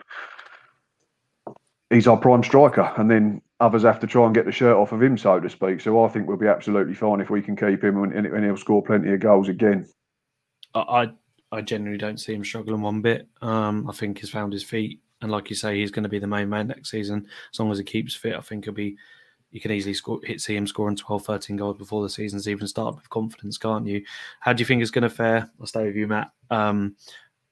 he's 1.90 2.08
our 2.08 2.18
prime 2.18 2.44
striker, 2.44 2.94
and 2.98 3.10
then 3.10 3.42
others 3.60 3.84
have 3.84 4.00
to 4.02 4.08
try 4.08 4.26
and 4.26 4.36
get 4.36 4.46
the 4.46 4.52
shirt 4.52 4.76
off 4.76 4.92
of 4.92 5.02
him, 5.02 5.18
so 5.18 5.40
to 5.40 5.50
speak. 5.50 5.80
So 5.82 6.04
I 6.04 6.10
think 6.10 6.28
we'll 6.28 6.38
be 6.38 6.48
absolutely 6.48 6.94
fine 6.94 7.22
if 7.22 7.30
we 7.30 7.42
can 7.42 7.56
keep 7.56 7.84
him, 7.84 8.04
and, 8.04 8.26
and 8.26 8.44
he'll 8.44 8.58
score 8.58 8.84
plenty 8.84 9.14
of 9.14 9.20
goals 9.20 9.48
again. 9.48 9.88
I 10.74 11.12
I 11.56 11.62
genuinely 11.62 11.98
don't 11.98 12.20
see 12.20 12.34
him 12.34 12.44
struggling 12.44 12.82
one 12.82 13.02
bit. 13.02 13.28
Um, 13.42 13.90
I 13.90 13.94
think 13.94 14.20
he's 14.20 14.30
found 14.30 14.52
his 14.52 14.64
feet, 14.64 15.00
and 15.22 15.32
like 15.32 15.50
you 15.50 15.56
say, 15.56 15.80
he's 15.80 15.92
going 15.92 16.04
to 16.04 16.10
be 16.10 16.20
the 16.20 16.28
main 16.28 16.50
man 16.50 16.68
next 16.68 16.92
season 16.92 17.28
as 17.52 17.60
long 17.60 17.72
as 17.72 17.78
he 17.78 17.84
keeps 17.84 18.14
fit. 18.14 18.36
I 18.36 18.42
think 18.42 18.66
he'll 18.66 18.74
be. 18.74 18.98
You 19.52 19.62
can 19.62 19.72
easily 19.72 19.94
score, 19.94 20.20
hit 20.22 20.42
see 20.42 20.58
him 20.58 20.68
scoring 20.68 20.98
12, 20.98 21.24
13 21.24 21.56
goals 21.56 21.78
before 21.78 22.04
the 22.04 22.10
season's 22.10 22.50
even 22.50 22.68
started 22.68 22.98
with 22.98 23.10
confidence, 23.10 23.58
can't 23.58 23.88
you? 23.88 24.04
How 24.42 24.52
do 24.52 24.60
you 24.60 24.66
think 24.66 24.82
it's 24.82 24.92
going 24.92 25.04
to 25.04 25.10
fare? 25.10 25.50
I'll 25.62 25.66
stay 25.66 25.86
with 25.86 25.96
you, 25.96 26.08
Matt. 26.08 26.32
Um, 26.50 26.98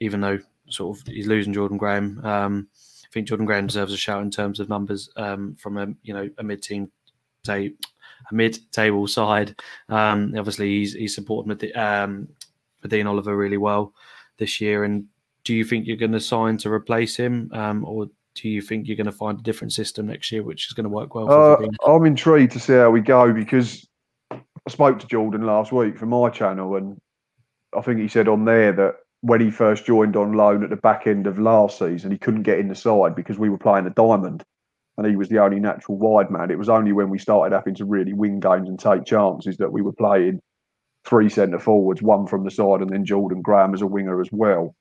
even 0.01 0.19
though 0.19 0.39
sort 0.67 0.97
of 0.97 1.07
he's 1.07 1.27
losing 1.27 1.53
Jordan 1.53 1.77
Graham, 1.77 2.19
um, 2.25 2.67
I 2.75 3.07
think 3.13 3.29
Jordan 3.29 3.45
Graham 3.45 3.67
deserves 3.67 3.93
a 3.93 3.97
shout 3.97 4.21
in 4.21 4.31
terms 4.31 4.59
of 4.59 4.67
numbers 4.67 5.09
um, 5.15 5.55
from 5.55 5.77
a 5.77 5.87
you 6.03 6.13
know 6.13 6.29
a 6.39 6.43
mid 6.43 6.61
team, 6.61 6.91
say 7.45 7.73
a 8.29 8.35
mid 8.35 8.59
table 8.73 9.07
side. 9.07 9.55
Um, 9.87 10.33
obviously, 10.37 10.79
he's 10.79 10.93
he's 10.93 11.15
supported 11.15 11.73
um, 11.77 12.27
Dean 12.87 13.07
Oliver 13.07 13.35
really 13.35 13.57
well 13.57 13.93
this 14.37 14.59
year. 14.61 14.83
And 14.83 15.05
do 15.43 15.53
you 15.53 15.63
think 15.63 15.87
you're 15.87 15.97
going 15.97 16.11
to 16.11 16.19
sign 16.19 16.57
to 16.57 16.71
replace 16.71 17.15
him, 17.15 17.49
um, 17.53 17.85
or 17.85 18.07
do 18.35 18.49
you 18.49 18.61
think 18.61 18.87
you're 18.87 18.97
going 18.97 19.05
to 19.05 19.11
find 19.11 19.39
a 19.39 19.43
different 19.43 19.73
system 19.73 20.07
next 20.07 20.31
year 20.31 20.43
which 20.43 20.67
is 20.67 20.73
going 20.73 20.85
to 20.85 20.89
work 20.89 21.15
well? 21.15 21.27
For 21.27 21.63
uh, 21.63 21.67
I'm 21.85 22.05
intrigued 22.05 22.53
to 22.53 22.59
see 22.59 22.73
how 22.73 22.89
we 22.89 23.01
go 23.01 23.33
because 23.33 23.87
I 24.31 24.39
spoke 24.69 24.99
to 24.99 25.07
Jordan 25.07 25.45
last 25.45 25.71
week 25.71 25.97
for 25.97 26.05
my 26.05 26.29
channel, 26.29 26.75
and 26.75 26.97
I 27.77 27.81
think 27.81 27.99
he 27.99 28.07
said 28.07 28.27
on 28.27 28.45
there 28.45 28.71
that 28.73 28.95
when 29.21 29.39
he 29.39 29.51
first 29.51 29.85
joined 29.85 30.15
on 30.15 30.33
loan 30.33 30.63
at 30.63 30.69
the 30.69 30.75
back 30.75 31.07
end 31.07 31.27
of 31.27 31.39
last 31.39 31.79
season, 31.79 32.11
he 32.11 32.17
couldn't 32.17 32.43
get 32.43 32.59
in 32.59 32.67
the 32.67 32.75
side 32.75 33.15
because 33.15 33.39
we 33.39 33.49
were 33.49 33.57
playing 33.57 33.87
a 33.87 33.91
diamond 33.91 34.43
and 34.97 35.07
he 35.07 35.15
was 35.15 35.29
the 35.29 35.39
only 35.39 35.59
natural 35.59 35.97
wide 35.97 36.29
man. 36.29 36.51
It 36.51 36.59
was 36.59 36.69
only 36.69 36.91
when 36.91 37.09
we 37.09 37.17
started 37.17 37.55
having 37.55 37.75
to 37.75 37.85
really 37.85 38.13
win 38.13 38.39
games 38.39 38.69
and 38.69 38.79
take 38.79 39.05
chances 39.05 39.57
that 39.57 39.71
we 39.71 39.81
were 39.81 39.93
playing 39.93 40.41
three 41.05 41.29
centre 41.29 41.59
forwards, 41.59 42.01
one 42.01 42.27
from 42.27 42.43
the 42.43 42.51
side, 42.51 42.81
and 42.81 42.89
then 42.89 43.05
Jordan 43.05 43.41
Graham 43.41 43.73
as 43.73 43.81
a 43.81 43.87
winger 43.87 44.21
as 44.21 44.29
well. 44.31 44.75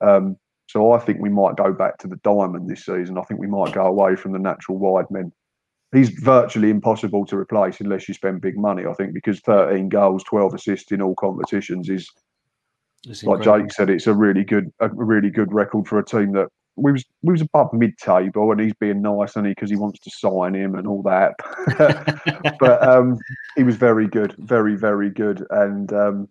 Um, 0.00 0.36
so 0.66 0.92
I 0.92 0.98
think 0.98 1.20
we 1.20 1.30
might 1.30 1.56
go 1.56 1.72
back 1.72 1.98
to 1.98 2.08
the 2.08 2.16
diamond 2.16 2.68
this 2.68 2.84
season. 2.84 3.18
I 3.18 3.22
think 3.22 3.40
we 3.40 3.46
might 3.46 3.72
go 3.72 3.86
away 3.86 4.16
from 4.16 4.32
the 4.32 4.38
natural 4.38 4.78
wide 4.78 5.10
men. 5.10 5.32
He's 5.92 6.10
virtually 6.10 6.68
impossible 6.68 7.24
to 7.26 7.36
replace 7.36 7.80
unless 7.80 8.06
you 8.06 8.14
spend 8.14 8.42
big 8.42 8.58
money. 8.58 8.84
I 8.84 8.92
think 8.92 9.14
because 9.14 9.40
13 9.40 9.88
goals, 9.88 10.22
12 10.24 10.54
assists 10.54 10.92
in 10.92 11.00
all 11.00 11.14
competitions 11.14 11.88
is, 11.88 12.10
like 13.22 13.42
Jake 13.42 13.72
said, 13.72 13.88
it's 13.88 14.06
a 14.06 14.12
really 14.12 14.44
good, 14.44 14.70
a 14.80 14.90
really 14.90 15.30
good 15.30 15.52
record 15.52 15.88
for 15.88 15.98
a 15.98 16.04
team 16.04 16.32
that 16.32 16.48
we 16.78 16.92
was 16.92 17.04
we 17.22 17.32
was 17.32 17.40
above 17.40 17.72
mid 17.72 17.96
table, 17.98 18.50
and 18.50 18.60
he's 18.60 18.74
being 18.74 19.02
nice, 19.02 19.36
and 19.36 19.46
he 19.46 19.52
because 19.52 19.70
he 19.70 19.76
wants 19.76 19.98
to 20.00 20.10
sign 20.10 20.54
him 20.54 20.74
and 20.74 20.86
all 20.86 21.02
that. 21.02 21.34
but 22.60 22.86
um, 22.86 23.18
he 23.56 23.62
was 23.62 23.76
very 23.76 24.06
good, 24.06 24.34
very 24.38 24.76
very 24.76 25.10
good, 25.10 25.46
and 25.50 25.92
um, 25.92 26.28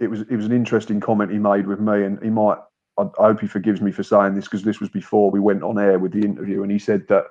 it 0.00 0.08
was 0.08 0.22
it 0.22 0.36
was 0.36 0.46
an 0.46 0.52
interesting 0.52 1.00
comment 1.00 1.30
he 1.30 1.38
made 1.38 1.66
with 1.66 1.80
me, 1.80 2.04
and 2.04 2.22
he 2.22 2.30
might. 2.30 2.58
I, 2.98 3.02
I 3.18 3.28
hope 3.28 3.40
he 3.40 3.46
forgives 3.46 3.80
me 3.80 3.90
for 3.90 4.02
saying 4.02 4.34
this 4.34 4.44
because 4.44 4.64
this 4.64 4.80
was 4.80 4.90
before 4.90 5.30
we 5.30 5.40
went 5.40 5.62
on 5.62 5.78
air 5.78 5.98
with 5.98 6.12
the 6.12 6.26
interview, 6.26 6.62
and 6.62 6.70
he 6.70 6.78
said 6.78 7.06
that 7.08 7.24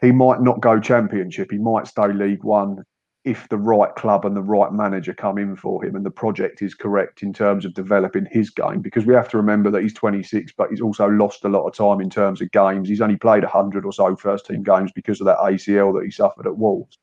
he 0.00 0.12
might 0.12 0.40
not 0.40 0.60
go 0.60 0.78
championship, 0.78 1.50
he 1.50 1.58
might 1.58 1.86
stay 1.86 2.12
League 2.12 2.44
One 2.44 2.84
if 3.26 3.48
the 3.48 3.58
right 3.58 3.92
club 3.96 4.24
and 4.24 4.36
the 4.36 4.40
right 4.40 4.72
manager 4.72 5.12
come 5.12 5.36
in 5.36 5.56
for 5.56 5.84
him 5.84 5.96
and 5.96 6.06
the 6.06 6.10
project 6.10 6.62
is 6.62 6.74
correct 6.74 7.24
in 7.24 7.32
terms 7.32 7.64
of 7.64 7.74
developing 7.74 8.24
his 8.30 8.50
game 8.50 8.80
because 8.80 9.04
we 9.04 9.12
have 9.12 9.28
to 9.28 9.36
remember 9.36 9.68
that 9.68 9.82
he's 9.82 9.92
26 9.92 10.52
but 10.56 10.70
he's 10.70 10.80
also 10.80 11.08
lost 11.08 11.44
a 11.44 11.48
lot 11.48 11.66
of 11.66 11.74
time 11.74 12.00
in 12.00 12.08
terms 12.08 12.40
of 12.40 12.50
games 12.52 12.88
he's 12.88 13.00
only 13.00 13.16
played 13.16 13.42
100 13.42 13.84
or 13.84 13.92
so 13.92 14.14
first 14.14 14.46
team 14.46 14.62
games 14.62 14.92
because 14.94 15.20
of 15.20 15.26
that 15.26 15.38
ACL 15.38 15.92
that 15.92 16.04
he 16.04 16.10
suffered 16.10 16.46
at 16.46 16.56
Wolves 16.56 16.98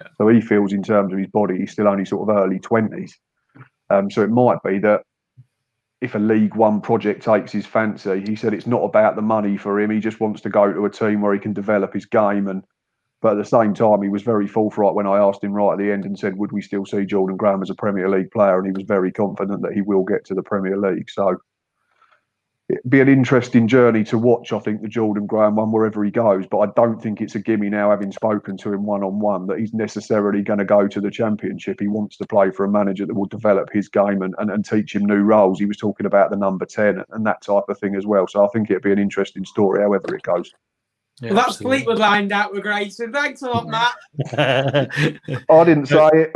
yeah. 0.00 0.06
so 0.16 0.28
he 0.28 0.40
feels 0.40 0.72
in 0.72 0.82
terms 0.82 1.12
of 1.12 1.18
his 1.18 1.28
body 1.28 1.58
he's 1.58 1.72
still 1.72 1.88
only 1.88 2.04
sort 2.04 2.30
of 2.30 2.36
early 2.36 2.60
20s 2.60 3.10
um, 3.90 4.08
so 4.08 4.22
it 4.22 4.30
might 4.30 4.62
be 4.62 4.78
that 4.78 5.02
if 6.00 6.14
a 6.14 6.18
League 6.18 6.54
One 6.54 6.80
project 6.80 7.24
takes 7.24 7.50
his 7.50 7.66
fancy, 7.66 8.22
he 8.24 8.36
said 8.36 8.54
it's 8.54 8.68
not 8.68 8.84
about 8.84 9.16
the 9.16 9.22
money 9.22 9.56
for 9.56 9.80
him. 9.80 9.90
He 9.90 9.98
just 9.98 10.20
wants 10.20 10.40
to 10.42 10.48
go 10.48 10.72
to 10.72 10.84
a 10.84 10.90
team 10.90 11.20
where 11.20 11.34
he 11.34 11.40
can 11.40 11.52
develop 11.52 11.92
his 11.92 12.06
game 12.06 12.46
and 12.46 12.62
but 13.20 13.32
at 13.32 13.38
the 13.38 13.44
same 13.44 13.74
time, 13.74 14.02
he 14.02 14.08
was 14.08 14.22
very 14.22 14.46
forthright 14.46 14.94
when 14.94 15.06
I 15.06 15.18
asked 15.18 15.42
him 15.42 15.52
right 15.52 15.72
at 15.72 15.78
the 15.78 15.90
end 15.90 16.04
and 16.04 16.18
said, 16.18 16.38
would 16.38 16.52
we 16.52 16.62
still 16.62 16.86
see 16.86 17.04
Jordan 17.04 17.36
Graham 17.36 17.62
as 17.62 17.70
a 17.70 17.74
Premier 17.74 18.08
League 18.08 18.30
player? 18.30 18.58
And 18.58 18.66
he 18.66 18.72
was 18.72 18.86
very 18.86 19.10
confident 19.10 19.62
that 19.62 19.72
he 19.72 19.80
will 19.80 20.04
get 20.04 20.24
to 20.26 20.34
the 20.34 20.42
Premier 20.42 20.76
League. 20.76 21.10
So 21.10 21.36
it'd 22.68 22.88
be 22.88 23.00
an 23.00 23.08
interesting 23.08 23.66
journey 23.66 24.04
to 24.04 24.18
watch, 24.18 24.52
I 24.52 24.60
think, 24.60 24.82
the 24.82 24.88
Jordan 24.88 25.26
Graham 25.26 25.56
one 25.56 25.72
wherever 25.72 26.04
he 26.04 26.12
goes. 26.12 26.46
But 26.46 26.58
I 26.58 26.66
don't 26.76 27.02
think 27.02 27.20
it's 27.20 27.34
a 27.34 27.40
gimme 27.40 27.68
now, 27.70 27.90
having 27.90 28.12
spoken 28.12 28.56
to 28.58 28.72
him 28.72 28.84
one 28.84 29.02
on 29.02 29.18
one, 29.18 29.48
that 29.48 29.58
he's 29.58 29.74
necessarily 29.74 30.42
going 30.42 30.60
to 30.60 30.64
go 30.64 30.86
to 30.86 31.00
the 31.00 31.10
Championship. 31.10 31.80
He 31.80 31.88
wants 31.88 32.18
to 32.18 32.26
play 32.26 32.52
for 32.52 32.64
a 32.64 32.70
manager 32.70 33.04
that 33.04 33.14
will 33.14 33.26
develop 33.26 33.68
his 33.72 33.88
game 33.88 34.22
and, 34.22 34.36
and, 34.38 34.48
and 34.48 34.64
teach 34.64 34.94
him 34.94 35.06
new 35.06 35.22
roles. 35.22 35.58
He 35.58 35.66
was 35.66 35.76
talking 35.76 36.06
about 36.06 36.30
the 36.30 36.36
number 36.36 36.66
10 36.66 37.02
and 37.10 37.26
that 37.26 37.42
type 37.42 37.64
of 37.68 37.78
thing 37.80 37.96
as 37.96 38.06
well. 38.06 38.28
So 38.28 38.44
I 38.44 38.48
think 38.52 38.70
it'd 38.70 38.82
be 38.84 38.92
an 38.92 38.98
interesting 39.00 39.44
story, 39.44 39.82
however 39.82 40.14
it 40.14 40.22
goes. 40.22 40.52
Yeah, 41.20 41.30
well, 41.30 41.36
that's 41.36 41.48
absolutely. 41.48 41.78
Fleetwood 41.78 41.98
lined 41.98 42.32
out 42.32 42.52
with 42.52 42.62
Grayson. 42.62 43.12
Thanks 43.12 43.42
a 43.42 43.46
lot, 43.46 43.66
Matt. 43.66 43.94
I 45.50 45.64
didn't 45.64 45.86
say 45.86 46.08
it. 46.12 46.32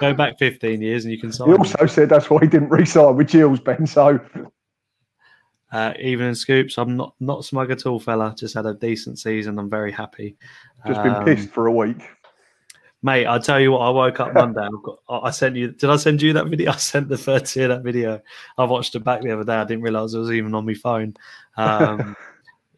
Go 0.00 0.14
back 0.14 0.38
15 0.38 0.80
years 0.80 1.04
and 1.04 1.12
you 1.12 1.20
can 1.20 1.32
sign. 1.32 1.48
He 1.48 1.54
also 1.54 1.86
said 1.86 2.08
that's 2.08 2.28
why 2.30 2.40
he 2.40 2.46
didn't 2.46 2.70
re-sign 2.70 3.16
with 3.16 3.28
Gills, 3.28 3.60
Ben. 3.60 3.86
So, 3.86 4.20
uh, 5.72 5.94
even 5.98 6.26
in 6.26 6.34
scoops, 6.34 6.78
I'm 6.78 6.96
not 6.96 7.14
not 7.20 7.44
smug 7.44 7.70
at 7.70 7.86
all, 7.86 8.00
fella. 8.00 8.34
Just 8.36 8.54
had 8.54 8.66
a 8.66 8.74
decent 8.74 9.18
season. 9.18 9.58
I'm 9.58 9.70
very 9.70 9.92
happy. 9.92 10.36
Just 10.86 11.02
been 11.02 11.14
um, 11.14 11.24
pissed 11.24 11.50
for 11.50 11.66
a 11.66 11.72
week. 11.72 12.02
Mate, 13.02 13.26
I'll 13.26 13.40
tell 13.40 13.60
you 13.60 13.72
what. 13.72 13.80
I 13.80 13.90
woke 13.90 14.20
up 14.20 14.34
Monday. 14.34 14.68
Got, 14.82 14.98
I 15.08 15.30
sent 15.30 15.56
you. 15.56 15.68
Did 15.72 15.88
I 15.88 15.96
send 15.96 16.20
you 16.20 16.32
that 16.34 16.46
video? 16.46 16.70
I 16.72 16.76
sent 16.76 17.08
the 17.08 17.18
first 17.18 17.54
year 17.56 17.68
that 17.68 17.82
video. 17.82 18.20
I 18.58 18.64
watched 18.64 18.94
it 18.94 19.04
back 19.04 19.22
the 19.22 19.32
other 19.32 19.44
day. 19.44 19.54
I 19.54 19.64
didn't 19.64 19.82
realize 19.82 20.12
it 20.12 20.18
was 20.18 20.32
even 20.32 20.54
on 20.54 20.66
my 20.66 20.74
phone. 20.74 21.14
Um, 21.56 22.16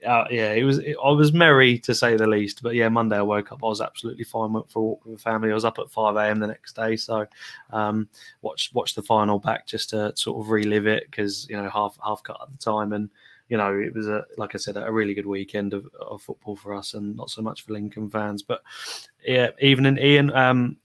uh, 0.04 0.24
yeah, 0.30 0.52
it 0.52 0.64
was. 0.64 0.78
It, 0.78 0.96
I 1.02 1.10
was 1.10 1.32
merry 1.32 1.78
to 1.80 1.94
say 1.94 2.16
the 2.16 2.26
least. 2.26 2.62
But 2.62 2.74
yeah, 2.74 2.88
Monday 2.88 3.16
I 3.16 3.22
woke 3.22 3.52
up. 3.52 3.62
I 3.62 3.66
was 3.66 3.80
absolutely 3.80 4.24
fine. 4.24 4.52
Went 4.52 4.70
for 4.70 4.78
a 4.78 4.82
walk 4.82 5.04
with 5.04 5.16
the 5.16 5.22
family. 5.22 5.50
I 5.50 5.54
was 5.54 5.64
up 5.64 5.78
at 5.78 5.90
five 5.90 6.16
a.m. 6.16 6.38
the 6.40 6.46
next 6.46 6.74
day, 6.74 6.96
so 6.96 7.26
um, 7.70 8.08
watched 8.42 8.74
watched 8.74 8.96
the 8.96 9.02
final 9.02 9.38
back 9.38 9.66
just 9.66 9.90
to 9.90 10.12
sort 10.16 10.40
of 10.40 10.50
relive 10.50 10.86
it 10.86 11.04
because 11.10 11.48
you 11.48 11.56
know 11.56 11.68
half 11.68 11.98
half 12.04 12.22
cut 12.22 12.40
at 12.42 12.50
the 12.50 12.58
time, 12.58 12.92
and 12.92 13.10
you 13.48 13.56
know 13.56 13.76
it 13.78 13.94
was 13.94 14.08
a 14.08 14.24
like 14.38 14.54
I 14.54 14.58
said 14.58 14.76
a 14.76 14.90
really 14.90 15.14
good 15.14 15.26
weekend 15.26 15.74
of, 15.74 15.86
of 16.00 16.22
football 16.22 16.56
for 16.56 16.74
us, 16.74 16.94
and 16.94 17.16
not 17.16 17.30
so 17.30 17.42
much 17.42 17.62
for 17.62 17.72
Lincoln 17.72 18.10
fans. 18.10 18.42
But 18.42 18.62
yeah, 19.24 19.50
evening, 19.60 19.98
Ian. 19.98 20.32
Um, 20.32 20.76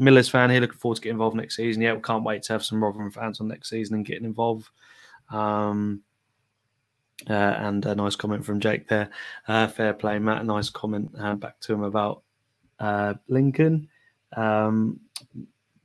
Miller's 0.00 0.28
fan 0.28 0.50
here, 0.50 0.60
looking 0.60 0.78
forward 0.78 0.94
to 0.94 1.00
getting 1.02 1.16
involved 1.16 1.36
next 1.36 1.56
season. 1.56 1.82
Yeah, 1.82 1.94
we 1.94 2.00
can't 2.00 2.22
wait 2.22 2.44
to 2.44 2.52
have 2.52 2.64
some 2.64 2.82
Rotherham 2.82 3.10
fans 3.10 3.40
on 3.40 3.48
next 3.48 3.68
season 3.68 3.96
and 3.96 4.06
getting 4.06 4.24
involved. 4.24 4.68
Um, 5.30 6.02
uh, 7.28 7.32
and 7.32 7.84
a 7.86 7.94
nice 7.94 8.16
comment 8.16 8.44
from 8.44 8.60
Jake 8.60 8.88
there. 8.88 9.10
Uh, 9.46 9.66
fair 9.66 9.92
play, 9.92 10.18
Matt. 10.18 10.44
Nice 10.44 10.70
comment 10.70 11.10
uh, 11.18 11.34
back 11.34 11.60
to 11.60 11.72
him 11.72 11.82
about 11.82 12.22
uh, 12.78 13.14
Lincoln. 13.28 13.88
Um, 14.36 15.00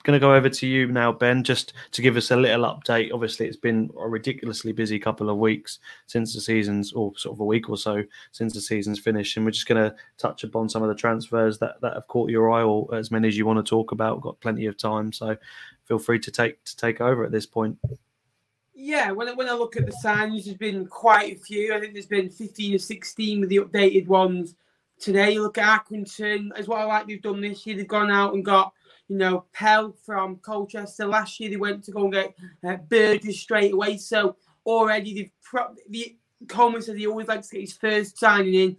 going 0.04 0.20
to 0.20 0.20
go 0.20 0.36
over 0.36 0.50
to 0.50 0.68
you 0.68 0.88
now, 0.88 1.12
Ben, 1.12 1.44
just 1.44 1.74
to 1.92 2.02
give 2.02 2.18
us 2.18 2.30
a 2.30 2.36
little 2.36 2.66
update. 2.66 3.14
Obviously, 3.14 3.48
it's 3.48 3.58
been 3.58 3.90
a 3.98 4.08
ridiculously 4.08 4.74
busy 4.74 5.00
couple 5.00 5.30
of 5.30 5.38
weeks 5.38 5.80
since 6.08 6.34
the 6.34 6.42
season's, 6.42 6.92
or 6.92 7.14
sort 7.18 7.36
of 7.36 7.40
a 7.40 7.46
week 7.46 7.70
or 7.70 7.78
so 7.78 8.04
since 8.32 8.54
the 8.54 8.62
season's 8.62 9.00
finished, 9.00 9.36
and 9.38 9.46
we're 9.46 9.52
just 9.52 9.68
going 9.68 9.82
to 9.82 9.96
touch 10.18 10.44
upon 10.44 10.70
some 10.70 10.84
of 10.84 10.90
the 10.90 10.96
transfers 10.96 11.58
that, 11.60 11.80
that 11.82 11.94
have 11.94 12.08
caught 12.08 12.30
your 12.30 12.52
eye, 12.52 12.64
or 12.64 12.94
as 12.94 13.12
many 13.12 13.28
as 13.28 13.38
you 13.38 13.46
want 13.46 13.66
to 13.66 13.70
talk 13.70 13.92
about. 13.92 14.18
We've 14.18 14.24
got 14.24 14.42
plenty 14.42 14.66
of 14.66 14.78
time, 14.78 15.14
so 15.14 15.38
feel 15.86 16.00
free 16.00 16.20
to 16.20 16.32
take 16.32 16.64
to 16.66 16.76
take 16.76 17.02
over 17.02 17.24
at 17.24 17.32
this 17.32 17.46
point. 17.46 17.78
Yeah, 18.76 19.12
when 19.12 19.30
I, 19.30 19.34
when 19.34 19.50
I 19.50 19.54
look 19.54 19.78
at 19.78 19.86
the 19.86 19.96
signings, 20.04 20.46
there's 20.46 20.58
been 20.58 20.88
quite 20.88 21.36
a 21.36 21.40
few. 21.40 21.74
I 21.74 21.80
think 21.80 21.94
there's 21.94 22.08
been 22.08 22.30
15 22.30 22.76
or 22.76 22.80
16 22.80 23.40
with 23.40 23.50
the 23.50 23.60
updated 23.60 24.08
ones 24.08 24.56
today. 25.00 25.32
You 25.32 25.44
look 25.44 25.58
at 25.58 25.86
Accrington 25.86 26.50
as 26.58 26.68
well. 26.68 26.80
I 26.80 26.86
like 26.86 27.08
they've 27.08 27.22
done 27.22 27.42
this 27.42 27.66
year, 27.68 27.78
they've 27.78 27.88
gone 27.88 28.10
out 28.10 28.34
and 28.34 28.44
got 28.44 28.74
you 29.10 29.18
know 29.18 29.46
Pell 29.54 29.94
from 30.06 30.38
Colchester. 30.38 31.06
Last 31.06 31.40
year 31.40 31.52
they 31.52 31.58
went 31.58 31.84
to 31.84 31.92
go 31.92 32.04
and 32.04 32.14
get 32.14 32.34
uh, 32.68 32.78
Burgess 32.90 33.40
straight 33.40 33.74
away. 33.74 33.98
So 33.98 34.38
already 34.66 35.14
they've 35.14 35.32
pro- 35.44 35.76
the 35.90 36.16
Coleman 36.48 36.82
said 36.82 36.98
he 36.98 37.08
always 37.08 37.28
likes 37.28 37.50
to 37.50 37.56
get 37.56 37.62
his 37.62 37.78
first 37.78 38.18
signing 38.18 38.54
in 38.54 38.78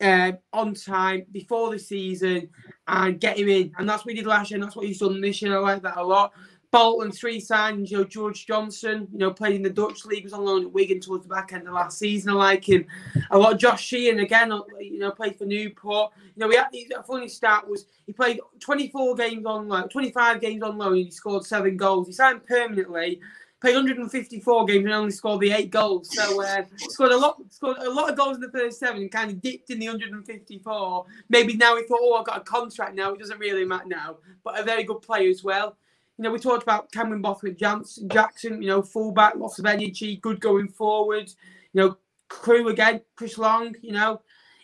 uh, 0.00 0.32
on 0.52 0.74
time 0.74 1.24
before 1.32 1.70
the 1.70 1.78
season 1.78 2.48
and 2.86 3.20
get 3.20 3.38
him 3.38 3.48
in. 3.48 3.72
And 3.78 3.88
that's 3.88 4.04
what 4.04 4.14
he 4.14 4.20
did 4.20 4.26
last 4.26 4.50
year, 4.50 4.56
and 4.56 4.64
that's 4.64 4.76
what 4.76 4.86
he's 4.86 4.98
done 4.98 5.20
this 5.20 5.42
year. 5.42 5.56
I 5.56 5.60
like 5.60 5.82
that 5.82 5.96
a 5.96 6.04
lot. 6.04 6.32
Bolton, 6.72 7.12
three 7.12 7.38
signings, 7.38 7.90
you 7.90 7.98
know, 7.98 8.04
George 8.04 8.46
Johnston, 8.46 9.06
you 9.12 9.18
know, 9.18 9.30
played 9.30 9.56
in 9.56 9.62
the 9.62 9.68
Dutch 9.68 10.06
league, 10.06 10.24
was 10.24 10.32
on 10.32 10.44
loan 10.44 10.64
at 10.64 10.72
Wigan 10.72 11.00
towards 11.00 11.24
the 11.24 11.28
back 11.28 11.52
end 11.52 11.68
of 11.68 11.74
last 11.74 11.98
season. 11.98 12.30
I 12.30 12.34
like 12.34 12.66
him. 12.66 12.86
A 13.30 13.38
lot. 13.38 13.58
Josh 13.58 13.84
Sheehan, 13.84 14.20
again, 14.20 14.50
uh, 14.50 14.62
you 14.80 14.98
know, 14.98 15.10
played 15.10 15.36
for 15.36 15.44
Newport. 15.44 16.12
You 16.34 16.40
know, 16.40 16.48
he 16.48 16.56
had, 16.56 16.68
a 16.98 17.02
funny 17.02 17.28
start 17.28 17.68
was 17.68 17.84
he 18.06 18.14
played 18.14 18.40
24 18.60 19.14
games 19.16 19.44
on 19.44 19.68
loan, 19.68 19.90
25 19.90 20.40
games 20.40 20.62
on 20.62 20.78
loan, 20.78 20.94
and 20.94 21.04
he 21.04 21.10
scored 21.10 21.44
seven 21.44 21.76
goals. 21.76 22.06
He 22.06 22.14
signed 22.14 22.46
permanently 22.46 23.20
played 23.62 23.76
154 23.76 24.64
games 24.64 24.84
and 24.84 24.92
only 24.92 25.12
scored 25.12 25.40
the 25.40 25.52
eight 25.52 25.70
goals. 25.70 26.08
So 26.12 26.42
uh, 26.42 26.64
scored 26.78 27.12
a 27.12 27.16
lot, 27.16 27.40
scored 27.50 27.76
a 27.78 27.90
lot 27.90 28.10
of 28.10 28.16
goals 28.16 28.34
in 28.36 28.40
the 28.40 28.50
first 28.50 28.80
seven, 28.80 29.02
and 29.02 29.10
kind 29.10 29.30
of 29.30 29.40
dipped 29.40 29.70
in 29.70 29.78
the 29.78 29.86
154. 29.86 31.06
Maybe 31.28 31.54
now 31.54 31.76
he 31.76 31.84
thought, 31.84 32.00
oh, 32.02 32.14
I've 32.14 32.26
got 32.26 32.38
a 32.38 32.40
contract 32.40 32.96
now. 32.96 33.12
It 33.12 33.20
doesn't 33.20 33.38
really 33.38 33.64
matter 33.64 33.86
now. 33.86 34.16
But 34.42 34.58
a 34.58 34.64
very 34.64 34.82
good 34.82 35.00
player 35.00 35.30
as 35.30 35.44
well. 35.44 35.76
You 36.18 36.24
know, 36.24 36.30
we 36.30 36.38
talked 36.38 36.62
about 36.62 36.92
Cameron 36.92 37.22
Borthwick 37.22 37.58
Jackson. 37.58 38.62
You 38.62 38.68
know, 38.68 38.82
fullback, 38.82 39.34
lots 39.36 39.58
of 39.58 39.66
energy, 39.66 40.16
good 40.16 40.40
going 40.40 40.68
forward. 40.68 41.28
You 41.72 41.80
know, 41.80 41.96
Crewe 42.28 42.68
again, 42.68 43.00
Chris 43.16 43.38
Long. 43.38 43.74
You 43.82 43.92
know, 43.92 44.22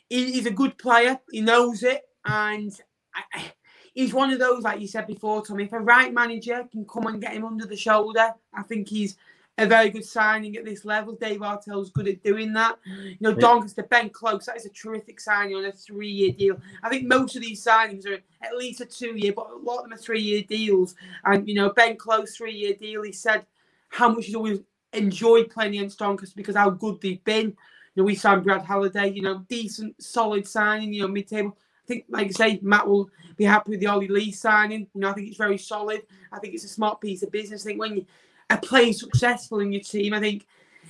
he, 0.09 0.33
he's 0.33 0.47
a 0.47 0.51
good 0.51 0.79
player. 0.79 1.19
He 1.31 1.41
knows 1.41 1.83
it, 1.83 2.03
and. 2.25 2.73
I, 3.15 3.53
he's 3.95 4.15
one 4.15 4.33
of 4.33 4.39
those, 4.39 4.63
like 4.63 4.81
you 4.81 4.87
said 4.87 5.09
before, 5.09 5.45
Tommy. 5.45 5.65
If 5.65 5.73
a 5.73 5.81
right 5.81 6.15
manager 6.15 6.69
can 6.71 6.85
come 6.85 7.07
and 7.09 7.21
get 7.21 7.33
him 7.33 7.45
under 7.45 7.67
the 7.67 7.77
shoulder, 7.77 8.33
I 8.55 8.63
think 8.63 8.89
he's 8.89 9.17
a 9.59 9.67
very 9.67 9.91
good 9.91 10.05
signing 10.05 10.57
at 10.57 10.65
this 10.65 10.85
level. 10.85 11.15
Dave 11.15 11.41
Artell's 11.41 11.91
good 11.91 12.09
at 12.09 12.23
doing 12.23 12.53
that. 12.53 12.79
You 12.87 13.17
know. 13.21 13.35
Doncaster, 13.35 13.83
Ben 13.83 14.09
Close, 14.09 14.47
that 14.47 14.57
is 14.57 14.67
a 14.67 14.71
terrific 14.71 15.21
signing 15.21 15.57
on 15.57 15.65
a 15.65 15.73
three 15.73 16.11
year 16.11 16.33
deal. 16.33 16.61
I 16.83 16.89
think 16.89 17.07
most 17.07 17.37
of 17.37 17.43
these 17.43 17.65
signings 17.65 18.07
are 18.07 18.15
at 18.15 18.57
least 18.57 18.81
a 18.81 18.87
two 18.87 19.17
year, 19.17 19.33
but 19.35 19.51
a 19.51 19.57
lot 19.57 19.79
of 19.79 19.85
them 19.85 19.93
are 19.93 20.03
three 20.03 20.23
year 20.23 20.43
deals. 20.43 20.95
And, 21.25 21.49
you 21.49 21.55
know, 21.55 21.71
Ben 21.71 21.97
Close, 21.97 22.37
three 22.37 22.55
year 22.55 22.75
deal, 22.75 23.03
he 23.03 23.13
said 23.13 23.45
how 23.89 24.09
much 24.09 24.27
he's 24.27 24.35
always 24.35 24.61
enjoyed 24.93 25.51
playing 25.51 25.75
against 25.75 25.99
Doncaster 25.99 26.37
because 26.37 26.57
how 26.57 26.71
good 26.71 27.01
they've 27.01 27.23
been. 27.25 27.49
You 27.95 28.03
know, 28.03 28.05
we 28.05 28.15
signed 28.15 28.45
Brad 28.45 28.63
Halliday, 28.63 29.11
you 29.11 29.23
know, 29.23 29.45
decent, 29.49 30.01
solid 30.03 30.47
signing, 30.47 30.93
you 30.93 31.03
know, 31.03 31.09
mid 31.09 31.27
table 31.27 31.57
I 31.57 31.89
think, 31.89 32.05
like 32.11 32.27
I 32.27 32.31
say, 32.31 32.59
Matt 32.63 32.87
will 32.87 33.09
be 33.37 33.45
happy 33.45 33.71
with 33.71 33.81
the 33.81 33.87
Ollie 33.87 34.09
Lee 34.09 34.31
signing. 34.31 34.87
You 34.95 35.01
know, 35.01 35.09
I 35.09 35.15
think 35.15 35.29
it's 35.29 35.39
very 35.39 35.57
solid. 35.57 36.03
I 36.31 36.39
think 36.39 36.53
it's 36.53 36.65
a 36.65 36.69
smart 36.69 37.01
piece 37.01 37.23
of 37.23 37.33
business. 37.33 37.65
I 37.65 37.69
think 37.69 37.81
when 37.81 37.97
you 37.97 38.07
a 38.51 38.57
player 38.57 38.93
successful 38.93 39.61
in 39.61 39.73
your 39.73 39.83
team, 39.83 40.15
I 40.15 40.21
think 40.21 40.47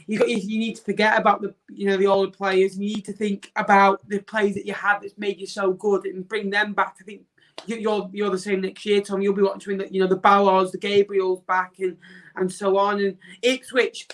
you 0.06 0.18
got 0.18 0.28
you 0.28 0.58
need 0.58 0.76
to 0.76 0.82
forget 0.82 1.18
about 1.18 1.42
the 1.42 1.54
you 1.68 1.86
know 1.86 1.96
the 1.96 2.06
older 2.06 2.32
players. 2.32 2.74
And 2.74 2.84
you 2.84 2.96
need 2.96 3.04
to 3.04 3.12
think 3.12 3.52
about 3.56 4.08
the 4.08 4.20
players 4.20 4.54
that 4.54 4.66
you 4.66 4.72
had 4.72 5.00
that's 5.00 5.18
made 5.18 5.38
you 5.38 5.46
so 5.46 5.72
good 5.72 6.06
and 6.06 6.26
bring 6.26 6.50
them 6.50 6.72
back. 6.72 6.96
I 7.00 7.04
think 7.04 7.22
you're 7.66 8.08
you're 8.12 8.30
the 8.30 8.38
same 8.38 8.62
next 8.62 8.84
year, 8.86 9.00
Tom. 9.00 9.20
You'll 9.20 9.34
be 9.34 9.42
watching 9.42 9.78
the 9.78 9.92
you 9.92 10.00
know 10.00 10.06
the 10.06 10.16
Bowers, 10.16 10.72
the 10.72 10.78
Gabriels 10.78 11.44
back 11.46 11.74
and 11.78 11.96
and 12.36 12.50
so 12.50 12.78
on. 12.78 13.00
And 13.00 13.18
Ipswich, 13.42 14.08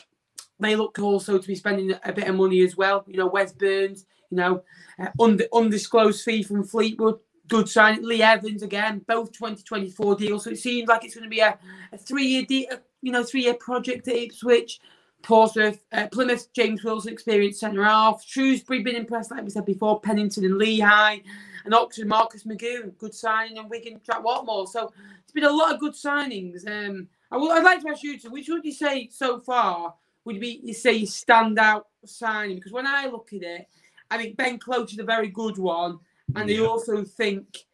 they 0.59 0.75
look 0.77 0.99
also 0.99 1.39
to 1.39 1.47
be 1.47 1.55
spending 1.55 1.95
a 2.05 2.13
bit 2.13 2.29
of 2.29 2.35
money 2.35 2.63
as 2.63 2.77
well. 2.77 3.05
You 3.07 3.19
know, 3.19 3.27
Wes 3.29 3.53
Burns, 3.53 4.07
you 4.31 4.37
know, 4.37 4.63
uh, 4.99 5.09
und- 5.19 5.47
undisclosed 5.53 6.25
fee 6.25 6.43
from 6.43 6.65
Fleetwood. 6.65 7.21
Good 7.47 7.69
sign. 7.69 8.03
Lee 8.03 8.23
Evans 8.23 8.63
again, 8.63 9.03
both 9.07 9.31
2024 9.33 10.17
deals. 10.17 10.45
So 10.45 10.51
it 10.51 10.59
seems 10.59 10.89
like 10.89 11.05
it's 11.05 11.15
going 11.15 11.25
to 11.25 11.31
be 11.31 11.41
a, 11.41 11.59
a 11.93 11.99
three-year, 11.99 12.47
de- 12.47 12.69
you 13.05 13.13
know, 13.13 13.23
three-year 13.23 13.55
project 13.55 14.09
at 14.09 14.17
Ipswich. 14.17 14.81
Portsmouth, 15.23 15.83
uh, 15.93 16.07
Plymouth, 16.13 16.53
James 16.53 16.85
Wilson, 16.85 17.13
experienced 17.13 17.61
centre 17.61 17.83
half. 17.83 18.23
Shrewsbury, 18.27 18.83
been 18.83 18.95
impressed, 18.95 19.31
like 19.31 19.43
we 19.43 19.51
said 19.51 19.65
before. 19.65 20.01
Pennington 20.01 20.45
and 20.45 20.59
Leahy, 20.59 21.25
and 21.65 21.73
Oxford, 21.73 22.07
Marcus 22.07 22.45
McGuane, 22.45 22.97
good 22.99 23.15
signing, 23.15 23.57
and 23.57 23.71
Wigan, 23.71 24.01
Jack 24.05 24.23
Whatmough. 24.23 24.69
So 24.69 24.93
it's 25.23 25.33
been 25.33 25.45
a 25.45 25.51
lot 25.51 25.73
of 25.73 25.81
good 25.81 25.95
signings. 25.95 26.69
Um, 26.69 27.09
I 27.31 27.39
would, 27.39 27.53
I'd 27.53 27.65
like 27.65 27.81
to 27.83 27.89
ask 27.89 28.03
you, 28.03 28.19
which 28.29 28.49
would 28.49 28.65
you 28.65 28.73
say 28.73 29.09
so 29.11 29.41
far 29.41 29.95
would 30.27 30.41
be 30.41 30.61
you 30.63 30.75
say 30.75 30.93
your 30.93 31.09
standout 31.09 31.85
signing? 32.05 32.57
Because 32.57 32.73
when 32.73 32.87
I 32.87 33.07
look 33.07 33.33
at 33.33 33.43
it, 33.43 33.67
I 34.11 34.19
think 34.19 34.37
Ben 34.37 34.59
Close 34.59 34.93
is 34.93 34.99
a 34.99 35.05
very 35.05 35.29
good 35.29 35.57
one, 35.57 36.01
and 36.37 36.51
yeah. 36.51 36.61
I 36.61 36.67
also 36.67 37.03
think 37.03 37.65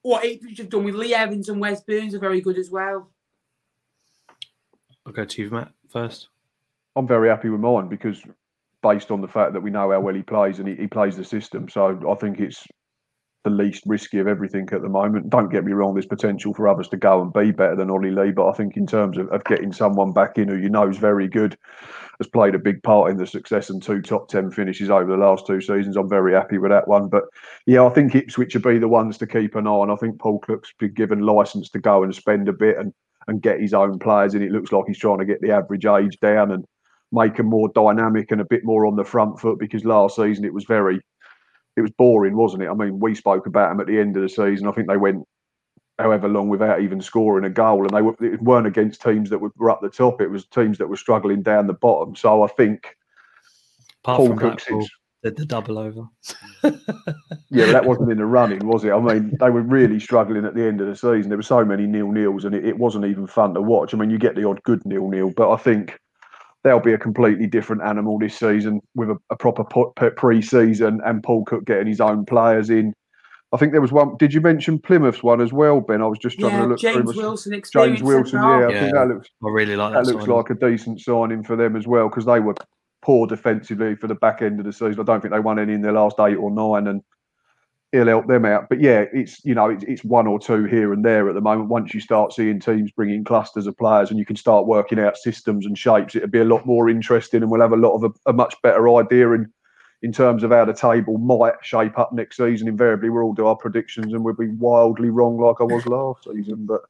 what 0.00 0.24
Ipswich 0.24 0.58
have 0.58 0.70
done 0.70 0.84
with 0.84 0.94
Lee 0.94 1.14
Evans 1.14 1.50
and 1.50 1.60
Wes 1.60 1.82
Burns 1.82 2.14
are 2.14 2.18
very 2.20 2.40
good 2.40 2.56
as 2.56 2.70
well. 2.70 3.10
I'll 5.06 5.12
go 5.12 5.24
to 5.24 5.42
you, 5.42 5.50
Matt, 5.50 5.70
first. 5.88 6.28
I'm 6.96 7.06
very 7.06 7.28
happy 7.28 7.48
with 7.48 7.60
mine 7.60 7.88
because 7.88 8.22
based 8.82 9.10
on 9.10 9.20
the 9.20 9.28
fact 9.28 9.52
that 9.52 9.60
we 9.60 9.70
know 9.70 9.90
how 9.90 10.00
well 10.00 10.14
he 10.14 10.22
plays 10.22 10.58
and 10.58 10.68
he, 10.68 10.74
he 10.74 10.86
plays 10.86 11.16
the 11.16 11.24
system. 11.24 11.68
So 11.68 11.98
I 12.10 12.14
think 12.16 12.40
it's 12.40 12.66
the 13.44 13.50
least 13.50 13.84
risky 13.86 14.18
of 14.18 14.26
everything 14.26 14.68
at 14.72 14.82
the 14.82 14.88
moment. 14.88 15.30
Don't 15.30 15.52
get 15.52 15.64
me 15.64 15.72
wrong, 15.72 15.94
there's 15.94 16.06
potential 16.06 16.52
for 16.52 16.66
others 16.66 16.88
to 16.88 16.96
go 16.96 17.22
and 17.22 17.32
be 17.32 17.52
better 17.52 17.76
than 17.76 17.90
Ollie 17.90 18.10
Lee, 18.10 18.32
but 18.32 18.48
I 18.48 18.52
think 18.52 18.76
in 18.76 18.86
terms 18.86 19.18
of, 19.18 19.28
of 19.28 19.44
getting 19.44 19.72
someone 19.72 20.12
back 20.12 20.36
in 20.38 20.48
who 20.48 20.56
you 20.56 20.68
know 20.68 20.88
is 20.88 20.98
very 20.98 21.28
good, 21.28 21.56
has 22.18 22.26
played 22.26 22.56
a 22.56 22.58
big 22.58 22.82
part 22.82 23.10
in 23.10 23.18
the 23.18 23.26
success 23.26 23.70
and 23.70 23.80
two 23.80 24.02
top 24.02 24.28
10 24.28 24.50
finishes 24.50 24.90
over 24.90 25.12
the 25.12 25.16
last 25.16 25.46
two 25.46 25.60
seasons. 25.60 25.96
I'm 25.96 26.08
very 26.08 26.32
happy 26.32 26.58
with 26.58 26.72
that 26.72 26.88
one. 26.88 27.08
But 27.08 27.24
yeah, 27.66 27.84
I 27.84 27.90
think 27.90 28.16
Ipswich 28.16 28.54
will 28.54 28.62
be 28.62 28.78
the 28.78 28.88
ones 28.88 29.18
to 29.18 29.26
keep 29.26 29.54
an 29.54 29.68
eye 29.68 29.70
on. 29.70 29.90
I 29.90 29.96
think 29.96 30.18
Paul 30.18 30.40
Cook's 30.40 30.72
been 30.80 30.94
given 30.94 31.20
license 31.20 31.68
to 31.70 31.78
go 31.78 32.02
and 32.02 32.12
spend 32.12 32.48
a 32.48 32.52
bit 32.52 32.78
and, 32.78 32.92
and 33.28 33.42
get 33.42 33.60
his 33.60 33.74
own 33.74 33.98
players 33.98 34.34
in. 34.34 34.42
It 34.42 34.52
looks 34.52 34.72
like 34.72 34.84
he's 34.86 34.98
trying 34.98 35.18
to 35.18 35.24
get 35.24 35.40
the 35.40 35.52
average 35.52 35.86
age 35.86 36.18
down 36.20 36.52
and 36.52 36.64
make 37.12 37.36
them 37.36 37.46
more 37.46 37.68
dynamic 37.74 38.30
and 38.30 38.40
a 38.40 38.44
bit 38.44 38.64
more 38.64 38.86
on 38.86 38.96
the 38.96 39.04
front 39.04 39.40
foot 39.40 39.58
because 39.58 39.84
last 39.84 40.16
season 40.16 40.44
it 40.44 40.52
was 40.52 40.64
very 40.64 41.00
it 41.76 41.82
was 41.82 41.90
boring, 41.92 42.36
wasn't 42.36 42.62
it? 42.62 42.68
I 42.68 42.74
mean, 42.74 42.98
we 42.98 43.14
spoke 43.14 43.46
about 43.46 43.68
them 43.68 43.80
at 43.80 43.86
the 43.86 43.98
end 43.98 44.16
of 44.16 44.22
the 44.22 44.28
season. 44.28 44.66
I 44.66 44.72
think 44.72 44.88
they 44.88 44.96
went 44.96 45.26
however 45.98 46.28
long 46.28 46.48
without 46.48 46.80
even 46.80 47.00
scoring 47.00 47.44
a 47.44 47.50
goal, 47.50 47.82
and 47.82 47.90
they 47.90 48.02
were, 48.02 48.16
it 48.20 48.40
weren't 48.40 48.66
against 48.66 49.02
teams 49.02 49.30
that 49.30 49.38
were 49.38 49.70
up 49.70 49.80
the 49.82 49.90
top. 49.90 50.20
It 50.20 50.30
was 50.30 50.46
teams 50.46 50.78
that 50.78 50.88
were 50.88 50.96
struggling 50.96 51.42
down 51.42 51.66
the 51.66 51.74
bottom. 51.74 52.16
So 52.16 52.42
I 52.42 52.48
think 52.48 52.96
Apart 54.04 54.18
Paul 54.18 54.36
Cook 54.36 54.64
did 54.64 54.88
the 55.34 55.44
double 55.44 55.78
over. 55.78 56.02
yeah, 57.50 57.72
that 57.72 57.84
wasn't 57.84 58.12
in 58.12 58.18
the 58.18 58.26
running, 58.26 58.64
was 58.66 58.84
it? 58.84 58.92
I 58.92 59.00
mean, 59.00 59.36
they 59.40 59.50
were 59.50 59.62
really 59.62 59.98
struggling 59.98 60.44
at 60.44 60.54
the 60.54 60.64
end 60.64 60.80
of 60.80 60.86
the 60.86 60.94
season. 60.94 61.28
There 61.30 61.38
were 61.38 61.42
so 61.42 61.64
many 61.64 61.86
nil 61.86 62.12
nils, 62.12 62.44
and 62.44 62.54
it, 62.54 62.64
it 62.64 62.78
wasn't 62.78 63.06
even 63.06 63.26
fun 63.26 63.54
to 63.54 63.62
watch. 63.62 63.92
I 63.92 63.96
mean, 63.96 64.10
you 64.10 64.18
get 64.18 64.36
the 64.36 64.46
odd 64.46 64.62
good 64.62 64.84
nil 64.86 65.08
nil, 65.08 65.32
but 65.36 65.50
I 65.50 65.56
think 65.56 65.98
they'll 66.66 66.80
be 66.80 66.92
a 66.92 66.98
completely 66.98 67.46
different 67.46 67.82
animal 67.82 68.18
this 68.18 68.36
season 68.36 68.80
with 68.94 69.08
a, 69.10 69.16
a 69.30 69.36
proper 69.36 69.64
pre-season 70.16 71.00
and 71.04 71.22
Paul 71.22 71.44
Cook 71.44 71.64
getting 71.64 71.86
his 71.86 72.00
own 72.00 72.26
players 72.26 72.70
in. 72.70 72.92
I 73.52 73.56
think 73.56 73.70
there 73.70 73.80
was 73.80 73.92
one. 73.92 74.16
Did 74.16 74.34
you 74.34 74.40
mention 74.40 74.80
Plymouth's 74.80 75.22
one 75.22 75.40
as 75.40 75.52
well, 75.52 75.80
Ben? 75.80 76.02
I 76.02 76.06
was 76.06 76.18
just 76.18 76.40
trying 76.40 76.52
yeah, 76.52 76.62
to 76.62 76.66
look 76.66 76.78
James 76.80 77.12
through. 77.12 77.22
Wilson, 77.22 77.62
James 77.72 78.02
Wilson, 78.02 78.42
yeah, 78.42 78.66
I 78.66 78.72
think 78.72 78.92
that 78.92 79.08
looks. 79.08 79.28
I 79.44 79.48
really 79.48 79.76
like 79.76 79.92
that. 79.92 80.04
That, 80.04 80.12
looks 80.12 80.24
signing. 80.24 80.36
like 80.36 80.50
a 80.50 80.54
decent 80.54 81.00
signing 81.00 81.44
for 81.44 81.54
them 81.54 81.76
as 81.76 81.86
well 81.86 82.08
because 82.08 82.24
they 82.24 82.40
were 82.40 82.56
poor 83.06 83.24
defensively 83.24 83.94
for 83.94 84.08
the 84.08 84.16
back 84.16 84.42
end 84.42 84.58
of 84.58 84.66
the 84.66 84.72
season. 84.72 84.98
I 84.98 85.04
don't 85.04 85.20
think 85.20 85.32
they 85.32 85.38
won 85.38 85.60
any 85.60 85.74
in 85.74 85.80
their 85.80 85.92
last 85.92 86.18
eight 86.18 86.34
or 86.34 86.50
nine, 86.50 86.88
and 86.88 87.02
he'll 87.92 88.08
help 88.08 88.26
them 88.26 88.44
out. 88.44 88.68
But 88.68 88.80
yeah, 88.80 89.04
it's 89.12 89.44
you 89.44 89.54
know 89.54 89.70
it's, 89.70 89.84
it's 89.84 90.02
one 90.02 90.26
or 90.26 90.40
two 90.40 90.64
here 90.64 90.92
and 90.92 91.04
there 91.04 91.28
at 91.28 91.36
the 91.36 91.40
moment. 91.40 91.68
Once 91.68 91.94
you 91.94 92.00
start 92.00 92.32
seeing 92.32 92.58
teams 92.58 92.90
bringing 92.90 93.22
clusters 93.22 93.68
of 93.68 93.78
players 93.78 94.10
and 94.10 94.18
you 94.18 94.26
can 94.26 94.34
start 94.34 94.66
working 94.66 94.98
out 94.98 95.16
systems 95.16 95.66
and 95.66 95.78
shapes, 95.78 96.16
it'll 96.16 96.28
be 96.28 96.40
a 96.40 96.44
lot 96.44 96.66
more 96.66 96.90
interesting, 96.90 97.42
and 97.42 97.50
we'll 97.50 97.60
have 97.60 97.72
a 97.72 97.76
lot 97.76 97.94
of 97.94 98.02
a, 98.02 98.30
a 98.30 98.32
much 98.32 98.60
better 98.62 98.92
idea 98.96 99.30
in 99.30 99.52
in 100.02 100.12
terms 100.12 100.42
of 100.42 100.50
how 100.50 100.64
the 100.64 100.74
table 100.74 101.16
might 101.16 101.54
shape 101.62 102.00
up 102.00 102.12
next 102.12 102.38
season. 102.38 102.66
Invariably, 102.66 103.08
we'll 103.08 103.22
all 103.22 103.34
do 103.34 103.46
our 103.46 103.56
predictions 103.56 104.12
and 104.12 104.24
we'll 104.24 104.34
be 104.34 104.48
wildly 104.48 105.10
wrong 105.10 105.38
like 105.38 105.60
I 105.60 105.64
was 105.64 105.86
last 105.86 106.24
season. 106.24 106.66
But 106.66 106.80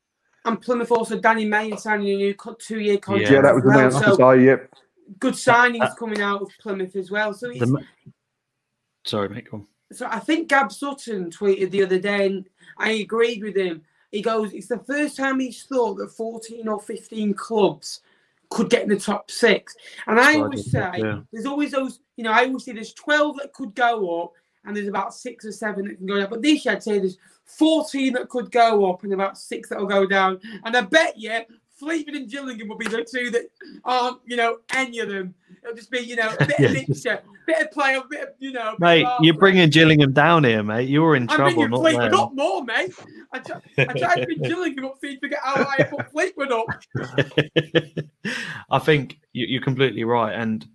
and 0.47 0.61
Plymouth 0.63 0.91
also 0.91 1.21
Danny 1.21 1.45
Mayor 1.45 1.77
signing 1.77 2.09
a 2.09 2.17
new 2.17 2.35
two-year 2.59 2.99
contract. 2.99 3.31
Yeah, 3.31 3.43
that 3.43 3.55
was 3.55 3.65
announced 3.65 4.01
well, 4.01 4.17
so 4.17 4.33
today. 4.33 4.47
Yep. 4.47 4.75
Good 5.19 5.35
signings 5.35 5.91
uh, 5.91 5.95
coming 5.95 6.21
out 6.21 6.43
of 6.43 6.51
Plymouth 6.61 6.97
as 6.97 7.11
well. 7.11 7.33
So 7.33 7.49
the, 7.49 7.85
sorry, 9.05 9.29
mate. 9.29 9.49
Go 9.51 9.59
on 9.59 9.67
so 9.93 10.07
I 10.11 10.19
think 10.19 10.49
Gab 10.49 10.73
Sutton 10.73 11.31
tweeted 11.31 11.71
the 11.71 11.83
other 11.83 11.99
day, 11.99 12.27
and 12.27 12.49
I 12.77 12.93
agreed 12.93 13.43
with 13.43 13.57
him. 13.57 13.83
He 14.11 14.23
goes, 14.23 14.53
"It's 14.53 14.69
the 14.69 14.79
first 14.79 15.17
time 15.17 15.41
he's 15.41 15.65
thought 15.65 15.95
that 15.99 16.11
14 16.11 16.67
or 16.69 16.81
15 16.81 17.35
clubs 17.35 18.01
could 18.51 18.71
get 18.71 18.83
in 18.83 18.89
the 18.89 18.99
top 18.99 19.31
six." 19.31 19.77
And 20.07 20.19
I 20.19 20.37
always 20.37 20.71
say, 20.71 20.91
yeah. 20.99 21.21
there's 21.33 21.47
always 21.47 21.73
those. 21.73 22.01
You 22.17 22.25
know, 22.25 22.33
I 22.33 22.45
always 22.47 22.65
say 22.65 22.73
there's 22.73 22.95
12 22.95 23.37
that 23.39 23.53
could 23.53 23.75
go 23.75 24.23
up, 24.23 24.33
and 24.65 24.77
there's 24.77 24.89
about 24.89 25.15
six 25.15 25.45
or 25.45 25.53
seven 25.53 25.87
that 25.87 25.99
can 25.99 26.07
go 26.07 26.19
down. 26.19 26.31
But 26.31 26.43
this 26.43 26.65
year, 26.65 26.75
I'd 26.75 26.83
say 26.83 26.99
there's 26.99 27.19
14 27.45 28.15
that 28.15 28.29
could 28.29 28.51
go 28.51 28.91
up, 28.91 29.05
and 29.05 29.13
about 29.13 29.39
six 29.39 29.69
that 29.69 29.79
will 29.79 29.87
go 29.87 30.07
down. 30.07 30.41
And 30.65 30.77
I 30.77 30.81
bet 30.81 31.19
you 31.19 31.43
Fleetwood 31.77 32.17
and 32.17 32.31
Gillingham 32.31 32.69
will 32.69 32.77
be 32.77 32.89
the 32.89 33.05
two 33.05 33.31
that 33.31 33.51
aren't, 33.85 34.19
you 34.25 34.37
know, 34.37 34.59
any 34.75 34.99
of 35.01 35.11
them. 35.11 35.35
It'll 35.63 35.77
just 35.77 35.91
be, 35.91 35.99
you 35.99 36.17
know, 36.17 36.35
a 36.41 36.47
bit 36.47 36.61
of 36.61 36.73
mixture, 36.73 37.21
bit 37.47 37.67
of 37.67 37.71
play, 37.71 37.95
a 37.95 38.03
bit 38.09 38.23
of, 38.23 38.29
you 38.39 38.53
know. 38.53 38.77
Mate, 38.79 39.07
you're 39.21 39.35
bringing 39.35 39.69
Gillingham 39.69 40.13
down 40.13 40.45
here, 40.45 40.63
mate. 40.63 40.89
You're 40.89 41.17
in 41.17 41.25
I'm 41.25 41.37
trouble. 41.37 41.65
I'm 41.65 41.71
bringing 41.71 41.81
Fleetwood 41.81 42.15
up 42.15 42.35
more, 42.35 42.65
mate. 42.65 42.95
I, 43.33 43.39
try, 43.41 43.61
I 43.79 43.85
tried 43.85 44.15
to 44.17 44.27
bring 44.27 44.43
Gillingham 44.43 44.87
up 44.87 44.97
so 45.01 45.07
you 45.07 45.19
forget 45.19 45.41
how 45.43 45.67
I 45.67 45.83
put 45.83 46.11
Fleetwood 46.11 46.53
up. 46.53 46.67
I 48.71 48.79
think 48.79 49.19
you're 49.33 49.63
completely 49.63 50.05
right. 50.05 50.35
And 50.35 50.67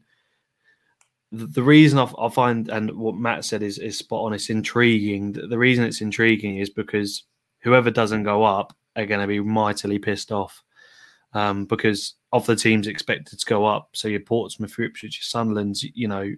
the, 1.32 1.48
the 1.48 1.64
reason 1.64 1.98
I, 1.98 2.12
I, 2.20 2.30
find 2.30 2.70
and 2.70 2.92
what 2.92 3.16
Matt 3.16 3.44
said 3.44 3.64
is 3.64 3.80
is 3.80 3.98
spot 3.98 4.26
on. 4.26 4.34
It's 4.34 4.52
intriguing. 4.52 5.32
The, 5.32 5.48
the 5.48 5.58
reason 5.58 5.84
it's 5.84 6.02
intriguing 6.02 6.60
is 6.60 6.70
because 6.70 7.24
whoever 7.64 7.90
doesn't 7.90 8.24
go 8.24 8.44
up 8.44 8.76
are 8.96 9.06
going 9.08 9.22
to 9.22 9.28
be 9.28 9.40
mightily 9.40 9.98
pissed 9.98 10.32
off 10.32 10.62
um, 11.34 11.66
because 11.66 12.16
of 12.32 12.46
the 12.46 12.56
teams 12.56 12.88
expected 12.88 13.40
to 13.40 13.46
go 13.46 13.66
up. 13.66 13.90
So 13.94 14.08
your 14.08 14.20
Portsmouth, 14.22 14.78
Ipswich, 14.78 15.20
your 15.20 15.44
you 15.94 16.08
know, 16.08 16.32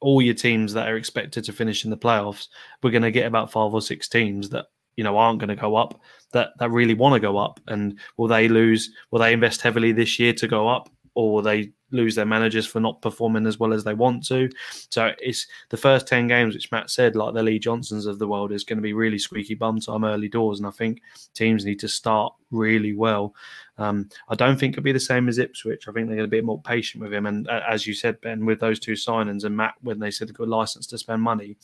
all 0.00 0.20
your 0.20 0.34
teams 0.34 0.72
that 0.74 0.88
are 0.88 0.96
expected 0.96 1.44
to 1.44 1.52
finish 1.52 1.84
in 1.84 1.90
the 1.90 1.96
playoffs, 1.96 2.48
we're 2.82 2.90
going 2.90 3.02
to 3.02 3.10
get 3.10 3.26
about 3.26 3.52
five 3.52 3.72
or 3.72 3.82
six 3.82 4.08
teams 4.08 4.48
that 4.50 4.66
you 4.96 5.04
know 5.04 5.16
aren't 5.16 5.38
going 5.38 5.48
to 5.48 5.56
go 5.56 5.74
up 5.74 6.00
that 6.32 6.50
that 6.58 6.70
really 6.70 6.94
want 6.94 7.14
to 7.14 7.20
go 7.20 7.38
up. 7.38 7.60
And 7.68 7.98
will 8.16 8.28
they 8.28 8.48
lose? 8.48 8.90
Will 9.10 9.20
they 9.20 9.32
invest 9.32 9.62
heavily 9.62 9.92
this 9.92 10.18
year 10.18 10.32
to 10.34 10.48
go 10.48 10.68
up, 10.68 10.90
or 11.14 11.42
they 11.42 11.72
lose 11.90 12.14
their 12.14 12.24
managers 12.24 12.66
for 12.66 12.80
not 12.80 13.02
performing 13.02 13.46
as 13.46 13.58
well 13.58 13.72
as 13.72 13.84
they 13.84 13.94
want 13.94 14.26
to? 14.26 14.48
So 14.90 15.12
it's 15.18 15.46
the 15.70 15.76
first 15.76 16.06
ten 16.06 16.26
games, 16.28 16.54
which 16.54 16.70
Matt 16.72 16.90
said, 16.90 17.16
like 17.16 17.34
the 17.34 17.42
Lee 17.42 17.58
Johnsons 17.58 18.06
of 18.06 18.18
the 18.18 18.28
world, 18.28 18.52
is 18.52 18.64
going 18.64 18.78
to 18.78 18.82
be 18.82 18.92
really 18.92 19.18
squeaky 19.18 19.54
bum 19.54 19.80
time 19.80 20.04
early 20.04 20.28
doors, 20.28 20.58
and 20.58 20.66
I 20.66 20.70
think 20.70 21.00
teams 21.34 21.64
need 21.64 21.80
to 21.80 21.88
start 21.88 22.32
really 22.50 22.94
well. 22.94 23.34
Um, 23.78 24.08
I 24.28 24.34
don't 24.34 24.58
think 24.58 24.74
it'll 24.74 24.82
be 24.82 24.92
the 24.92 25.00
same 25.00 25.28
as 25.28 25.38
Ipswich. 25.38 25.88
I 25.88 25.92
think 25.92 26.06
they're 26.06 26.16
going 26.16 26.30
to 26.30 26.36
be 26.36 26.40
more 26.40 26.60
patient 26.60 27.02
with 27.02 27.12
him. 27.12 27.26
And 27.26 27.48
uh, 27.48 27.62
as 27.68 27.86
you 27.86 27.94
said, 27.94 28.20
Ben, 28.20 28.44
with 28.44 28.60
those 28.60 28.78
two 28.78 28.92
signings 28.92 29.44
and 29.44 29.56
Matt, 29.56 29.74
when 29.80 29.98
they 29.98 30.10
said 30.10 30.28
they've 30.28 30.34
got 30.34 30.48
license 30.48 30.86
to 30.88 30.98
spend 30.98 31.22
money, 31.22 31.56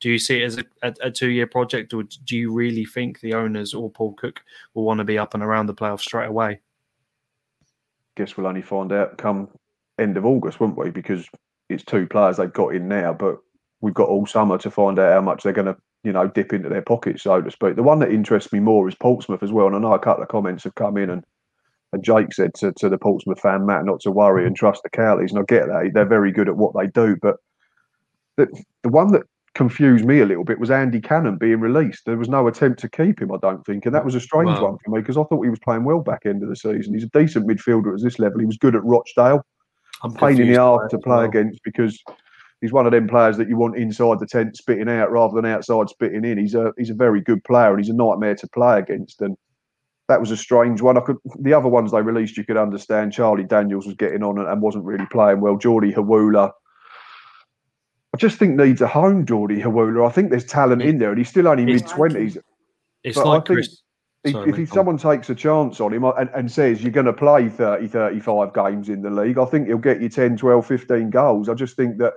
do 0.00 0.10
you 0.10 0.18
see 0.18 0.42
it 0.42 0.44
as 0.44 0.58
a, 0.58 0.64
a, 0.82 0.94
a 1.02 1.10
two 1.10 1.30
year 1.30 1.46
project, 1.46 1.94
or 1.94 2.02
do 2.02 2.36
you 2.36 2.52
really 2.52 2.84
think 2.84 3.20
the 3.20 3.34
owners 3.34 3.74
or 3.74 3.90
Paul 3.90 4.14
Cook 4.14 4.40
will 4.74 4.84
want 4.84 4.98
to 4.98 5.04
be 5.04 5.18
up 5.18 5.34
and 5.34 5.42
around 5.42 5.66
the 5.66 5.74
playoffs 5.74 6.00
straight 6.00 6.28
away? 6.28 6.60
Guess 8.16 8.36
we'll 8.36 8.46
only 8.46 8.62
find 8.62 8.92
out 8.92 9.18
come 9.18 9.48
end 9.98 10.16
of 10.16 10.26
August, 10.26 10.60
won't 10.60 10.76
we? 10.76 10.90
Because 10.90 11.26
it's 11.68 11.84
two 11.84 12.06
players 12.06 12.36
they've 12.36 12.52
got 12.52 12.74
in 12.74 12.88
now, 12.88 13.12
but 13.12 13.38
we've 13.80 13.94
got 13.94 14.08
all 14.08 14.26
summer 14.26 14.58
to 14.58 14.70
find 14.70 14.98
out 14.98 15.12
how 15.12 15.20
much 15.20 15.42
they're 15.42 15.52
going 15.52 15.66
to, 15.66 15.76
you 16.04 16.12
know, 16.12 16.28
dip 16.28 16.52
into 16.52 16.68
their 16.68 16.82
pockets, 16.82 17.22
so 17.22 17.40
to 17.40 17.50
speak. 17.50 17.76
The 17.76 17.82
one 17.82 17.98
that 18.00 18.12
interests 18.12 18.52
me 18.52 18.60
more 18.60 18.88
is 18.88 18.94
Portsmouth 18.94 19.42
as 19.42 19.52
well, 19.52 19.66
and 19.66 19.76
I 19.76 19.78
know 19.78 19.94
a 19.94 19.98
couple 19.98 20.22
of 20.22 20.28
comments 20.28 20.64
have 20.64 20.74
come 20.74 20.96
in 20.96 21.10
and 21.10 21.24
and 21.94 22.02
Jake 22.02 22.32
said 22.32 22.54
to, 22.54 22.72
to 22.78 22.88
the 22.88 22.96
Portsmouth 22.96 23.40
fan 23.40 23.66
Matt 23.66 23.84
not 23.84 24.00
to 24.00 24.10
worry 24.10 24.46
and 24.46 24.56
trust 24.56 24.82
the 24.82 24.90
Cowleys, 24.90 25.30
and 25.30 25.38
I 25.38 25.42
get 25.42 25.66
that 25.66 25.90
they're 25.92 26.06
very 26.06 26.32
good 26.32 26.48
at 26.48 26.56
what 26.56 26.74
they 26.74 26.86
do, 26.86 27.16
but 27.20 27.36
the 28.36 28.48
the 28.82 28.88
one 28.88 29.12
that 29.12 29.24
confused 29.54 30.04
me 30.04 30.20
a 30.20 30.26
little 30.26 30.44
bit 30.44 30.58
was 30.58 30.70
Andy 30.70 31.00
Cannon 31.00 31.36
being 31.36 31.60
released. 31.60 32.06
There 32.06 32.16
was 32.16 32.28
no 32.28 32.46
attempt 32.46 32.80
to 32.80 32.88
keep 32.88 33.20
him, 33.20 33.32
I 33.32 33.36
don't 33.36 33.64
think, 33.66 33.86
and 33.86 33.94
that 33.94 34.04
was 34.04 34.14
a 34.14 34.20
strange 34.20 34.48
wow. 34.48 34.70
one 34.70 34.78
for 34.84 34.90
me 34.90 35.00
because 35.00 35.16
I 35.16 35.24
thought 35.24 35.42
he 35.42 35.50
was 35.50 35.58
playing 35.58 35.84
well 35.84 36.00
back 36.00 36.22
end 36.24 36.42
of 36.42 36.48
the 36.48 36.56
season. 36.56 36.94
He's 36.94 37.04
a 37.04 37.08
decent 37.08 37.46
midfielder 37.46 37.94
at 37.94 38.02
this 38.02 38.18
level. 38.18 38.40
He 38.40 38.46
was 38.46 38.56
good 38.56 38.74
at 38.74 38.84
Rochdale. 38.84 39.44
I'm 40.02 40.14
pain 40.14 40.40
in 40.40 40.48
the 40.48 40.58
arse 40.58 40.90
to 40.90 40.98
play 40.98 41.18
well. 41.18 41.24
against 41.24 41.62
because 41.62 42.02
he's 42.60 42.72
one 42.72 42.86
of 42.86 42.92
them 42.92 43.06
players 43.08 43.36
that 43.36 43.48
you 43.48 43.56
want 43.56 43.76
inside 43.76 44.18
the 44.18 44.26
tent 44.26 44.56
spitting 44.56 44.88
out 44.88 45.12
rather 45.12 45.34
than 45.34 45.44
outside 45.44 45.88
spitting 45.90 46.24
in. 46.24 46.38
He's 46.38 46.54
a 46.54 46.72
he's 46.78 46.90
a 46.90 46.94
very 46.94 47.20
good 47.20 47.44
player 47.44 47.70
and 47.70 47.78
he's 47.78 47.90
a 47.90 47.94
nightmare 47.94 48.34
to 48.36 48.48
play 48.48 48.78
against. 48.78 49.20
And 49.20 49.36
that 50.08 50.20
was 50.20 50.30
a 50.30 50.36
strange 50.36 50.80
one. 50.80 50.96
I 50.96 51.00
could 51.00 51.18
the 51.40 51.52
other 51.52 51.68
ones 51.68 51.92
they 51.92 52.00
released 52.00 52.36
you 52.36 52.44
could 52.44 52.56
understand. 52.56 53.12
Charlie 53.12 53.44
Daniels 53.44 53.86
was 53.86 53.96
getting 53.96 54.22
on 54.22 54.38
and, 54.38 54.48
and 54.48 54.62
wasn't 54.62 54.84
really 54.84 55.06
playing 55.06 55.40
well. 55.40 55.56
Jordy 55.56 55.92
Hiwula. 55.92 56.52
I 58.14 58.18
just 58.18 58.38
think 58.38 58.56
needs 58.56 58.80
a 58.80 58.88
home, 58.88 59.24
Jordy 59.24 59.60
Hiwula. 59.60 60.06
I 60.06 60.12
think 60.12 60.30
there's 60.30 60.44
talent 60.44 60.82
in 60.82 60.98
there, 60.98 61.10
and 61.10 61.18
he's 61.18 61.30
still 61.30 61.48
only 61.48 61.64
mid 61.64 61.86
twenties. 61.86 62.36
It's 63.04 63.16
but 63.16 63.26
like 63.26 63.44
Chris, 63.46 63.82
Sorry, 64.30 64.50
if, 64.50 64.58
if 64.58 64.68
someone 64.68 64.98
takes 64.98 65.30
a 65.30 65.34
chance 65.34 65.80
on 65.80 65.92
him 65.92 66.04
uh, 66.04 66.12
and, 66.12 66.30
and 66.32 66.50
says 66.50 66.80
you're 66.80 66.92
going 66.92 67.06
to 67.06 67.12
play 67.12 67.48
30, 67.48 67.88
35 67.88 68.54
games 68.54 68.88
in 68.88 69.02
the 69.02 69.10
league, 69.10 69.36
I 69.36 69.44
think 69.44 69.66
he'll 69.66 69.78
get 69.78 70.00
you 70.00 70.08
10, 70.08 70.36
12, 70.36 70.64
15 70.64 71.10
goals. 71.10 71.48
I 71.48 71.54
just 71.54 71.74
think 71.74 71.98
that 71.98 72.12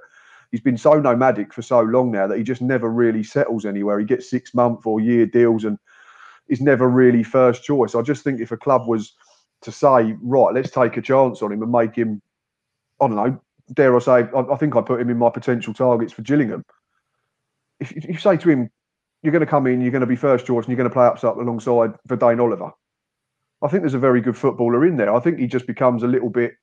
he's 0.52 0.62
been 0.62 0.78
so 0.78 1.00
nomadic 1.00 1.52
for 1.52 1.64
so 1.64 1.82
long 1.82 2.12
now 2.12 2.28
that 2.28 2.38
he 2.38 2.44
just 2.44 2.62
never 2.62 2.92
really 2.92 3.24
settles 3.24 3.66
anywhere. 3.66 3.98
He 3.98 4.06
gets 4.06 4.30
six 4.30 4.54
month 4.54 4.86
or 4.86 5.00
year 5.00 5.26
deals 5.26 5.64
and 5.64 5.80
is 6.48 6.62
never 6.62 6.88
really 6.88 7.24
first 7.24 7.64
choice. 7.64 7.96
I 7.96 8.04
just 8.04 8.24
think 8.24 8.40
if 8.40 8.52
a 8.52 8.58
club 8.58 8.88
was 8.88 9.14
to 9.62 9.72
say, 9.72 10.16
right, 10.22 10.54
let's 10.54 10.70
take 10.70 10.98
a 10.98 11.02
chance 11.02 11.42
on 11.42 11.52
him 11.52 11.64
and 11.64 11.72
make 11.72 11.96
him, 11.96 12.22
I 13.02 13.08
don't 13.08 13.16
know, 13.16 13.42
dare 13.74 13.96
I 13.96 14.00
say, 14.00 14.12
I, 14.12 14.40
I 14.52 14.58
think 14.58 14.76
I 14.76 14.82
put 14.82 15.02
him 15.02 15.10
in 15.10 15.18
my 15.18 15.30
potential 15.30 15.74
targets 15.74 16.14
for 16.14 16.22
Gillingham. 16.22 16.64
If, 17.80 17.92
if 17.92 18.06
you 18.06 18.18
say 18.18 18.38
to 18.38 18.50
him, 18.50 18.70
you're 19.22 19.32
going 19.32 19.42
to 19.42 19.48
come 19.48 19.68
in, 19.68 19.82
you're 19.82 19.92
going 19.92 20.02
to 20.02 20.08
be 20.08 20.16
first 20.16 20.46
choice, 20.46 20.66
and 20.66 20.70
you're 20.70 20.78
going 20.78 20.90
to 20.90 20.94
play 20.94 21.06
up 21.06 21.24
alongside 21.24 21.94
Vadaine 22.08 22.40
Oliver. 22.40 22.72
I 23.62 23.68
think 23.68 23.82
there's 23.82 23.96
a 23.96 24.00
very 24.00 24.22
good 24.22 24.38
footballer 24.38 24.86
in 24.86 24.98
there. 24.98 25.14
I 25.14 25.20
think 25.20 25.40
he 25.40 25.48
just 25.48 25.66
becomes 25.66 26.04
a 26.04 26.08
little 26.08 26.30
bit 26.30 26.54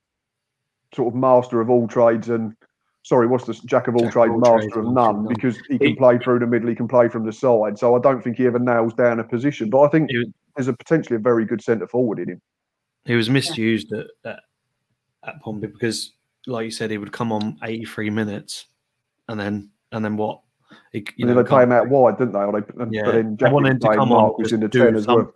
sort 0.95 1.13
of 1.13 1.19
master 1.19 1.61
of 1.61 1.71
all 1.71 1.89
trades 1.89 2.29
and 2.29 2.55
sorry, 3.03 3.27
what's 3.27 3.45
the 3.45 3.55
jack 3.67 3.89
of 3.89 3.97
all 3.97 4.05
jack 4.05 4.13
trades, 4.13 4.35
master 4.37 4.71
trades, 4.71 4.77
of 4.77 4.93
none, 4.93 5.27
because 5.27 5.59
he 5.69 5.79
can 5.79 5.97
play 5.97 6.19
through 6.19 6.39
the 6.39 6.47
middle, 6.47 6.69
he 6.69 6.75
can 6.75 6.87
play 6.87 7.09
from 7.09 7.25
the 7.25 7.33
side. 7.33 7.79
So 7.79 7.97
I 7.97 7.99
don't 7.99 8.23
think 8.23 8.37
he 8.37 8.47
ever 8.47 8.59
nails 8.59 8.95
down 8.95 9.19
a 9.19 9.25
position. 9.25 9.71
But 9.71 9.81
I 9.83 9.89
think 9.89 10.11
there's 10.55 10.69
a 10.69 10.73
potentially 10.73 11.17
a 11.17 11.19
very 11.19 11.45
good 11.45 11.63
centre 11.63 11.89
forward 11.89 12.19
in 12.19 12.29
him. 12.29 12.43
He 13.05 13.17
was 13.17 13.29
misused 13.29 13.93
at, 13.93 14.07
at, 14.25 14.41
at 15.25 15.41
Pompey 15.41 15.67
because, 15.67 16.13
like 16.47 16.65
you 16.65 16.71
said, 16.71 16.91
he 16.91 16.99
would 16.99 17.13
come 17.13 17.33
on 17.33 17.59
83 17.63 18.11
minutes, 18.11 18.67
and 19.29 19.39
then 19.39 19.71
and 19.93 20.05
then 20.05 20.17
what? 20.17 20.41
He, 20.93 21.05
you 21.17 21.27
know, 21.27 21.35
they 21.35 21.49
play 21.49 21.63
him 21.65 21.73
out 21.73 21.89
wide, 21.89 22.19
didn't 22.19 22.33
they? 22.33 22.39
Or 22.39 22.61
they 22.61 22.67
yeah. 22.91 23.03
But 23.05 23.13
then 23.13 23.37
Jack 23.37 23.53
to 23.53 23.97
come 23.97 24.09
Mark 24.09 24.35
on 24.35 24.43
was 24.43 24.53
in 24.53 24.61
the 24.61 24.69
ten 24.69 24.97
as 24.97 25.07
well. 25.07 25.33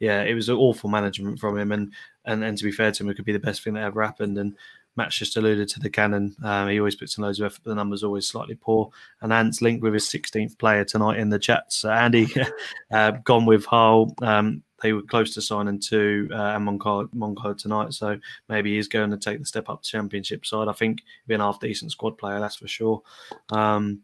Yeah, 0.00 0.22
it 0.22 0.34
was 0.34 0.48
an 0.48 0.56
awful 0.56 0.88
management 0.88 1.40
from 1.40 1.58
him, 1.58 1.72
and 1.72 1.92
and 2.24 2.44
and 2.44 2.56
to 2.56 2.64
be 2.64 2.72
fair 2.72 2.92
to 2.92 3.02
him, 3.02 3.10
it 3.10 3.14
could 3.14 3.24
be 3.24 3.32
the 3.32 3.38
best 3.38 3.62
thing 3.62 3.74
that 3.74 3.82
ever 3.82 4.02
happened. 4.02 4.38
And 4.38 4.54
Matt's 4.96 5.16
just 5.16 5.36
alluded 5.36 5.68
to 5.68 5.80
the 5.80 5.90
cannon. 5.90 6.36
Um, 6.42 6.68
he 6.68 6.78
always 6.78 6.96
puts 6.96 7.16
in 7.16 7.24
loads 7.24 7.40
of 7.40 7.46
effort, 7.46 7.60
but 7.64 7.70
the 7.70 7.76
numbers 7.76 8.04
always 8.04 8.26
slightly 8.26 8.56
poor. 8.56 8.90
And 9.20 9.32
Ant's 9.32 9.62
linked 9.62 9.82
with 9.82 9.94
his 9.94 10.06
16th 10.06 10.58
player 10.58 10.84
tonight 10.84 11.18
in 11.18 11.30
the 11.30 11.38
chat. 11.38 11.72
So 11.72 11.90
Andy 11.90 12.28
uh, 12.92 13.12
gone 13.24 13.46
with 13.46 13.64
Hull. 13.64 14.14
Um, 14.22 14.62
they 14.82 14.92
were 14.92 15.02
close 15.02 15.34
to 15.34 15.42
signing 15.42 15.80
to 15.80 16.28
uh, 16.32 16.54
and 16.56 16.66
Moncur, 16.66 17.56
tonight, 17.56 17.94
so 17.94 18.18
maybe 18.48 18.74
he's 18.76 18.88
going 18.88 19.10
to 19.10 19.16
take 19.16 19.38
the 19.38 19.46
step 19.46 19.68
up 19.68 19.82
to 19.82 19.88
championship 19.88 20.46
side. 20.46 20.68
I 20.68 20.72
think 20.72 21.02
being 21.26 21.40
a 21.40 21.44
half 21.44 21.60
decent 21.60 21.92
squad 21.92 22.18
player, 22.18 22.40
that's 22.40 22.56
for 22.56 22.68
sure. 22.68 23.02
Um, 23.50 24.02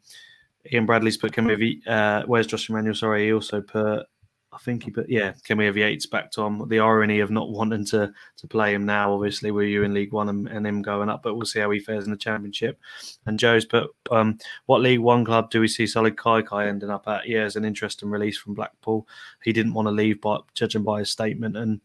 Ian 0.73 0.87
Bradley's 0.87 1.17
put 1.17 1.33
we 1.57 1.83
uh, 1.87 2.23
where's 2.23 2.47
Josh 2.47 2.69
Emmanuel? 2.71 2.95
Sorry, 2.95 3.27
he 3.27 3.33
also 3.33 3.61
put 3.61 4.07
I 4.55 4.59
think 4.59 4.85
he 4.85 4.91
put 4.91 5.09
yeah, 5.09 5.33
can 5.45 5.59
we 5.59 5.67
have 5.67 5.77
Yates 5.77 6.07
back 6.07 6.31
Tom? 6.31 6.67
The 6.69 6.79
irony 6.79 7.21
of 7.21 7.31
not 7.31 7.51
wanting 7.51 7.85
to 7.87 8.13
to 8.37 8.47
play 8.47 8.73
him 8.73 8.87
now, 8.87 9.13
obviously, 9.13 9.51
with 9.51 9.67
you 9.67 9.83
in 9.83 9.95
League 9.95 10.13
One 10.13 10.29
and, 10.29 10.47
and 10.49 10.67
him 10.67 10.81
going 10.81 11.09
up, 11.09 11.23
but 11.23 11.35
we'll 11.35 11.47
see 11.47 11.61
how 11.61 11.71
he 11.71 11.81
fares 11.81 12.05
in 12.05 12.11
the 12.11 12.17
championship. 12.17 12.79
And 13.27 13.39
Joe's 13.39 13.65
put 13.65 13.91
um, 14.11 14.39
what 14.67 14.81
League 14.81 15.01
One 15.01 15.25
club 15.25 15.51
do 15.51 15.61
we 15.61 15.69
see 15.69 15.85
Sullay 15.85 16.17
Kai 16.17 16.43
Kai 16.43 16.69
ending 16.69 16.91
up 16.91 17.09
at? 17.09 17.29
Yeah, 17.29 17.43
as 17.43 17.57
an 17.57 17.65
interesting 17.65 18.11
release 18.11 18.39
from 18.39 18.55
Blackpool. 18.55 19.09
He 19.43 19.53
didn't 19.53 19.75
want 19.75 19.87
to 19.87 19.93
leave 19.93 20.21
but 20.21 20.45
judging 20.55 20.85
by 20.85 21.01
his 21.01 21.11
statement 21.11 21.57
and 21.57 21.81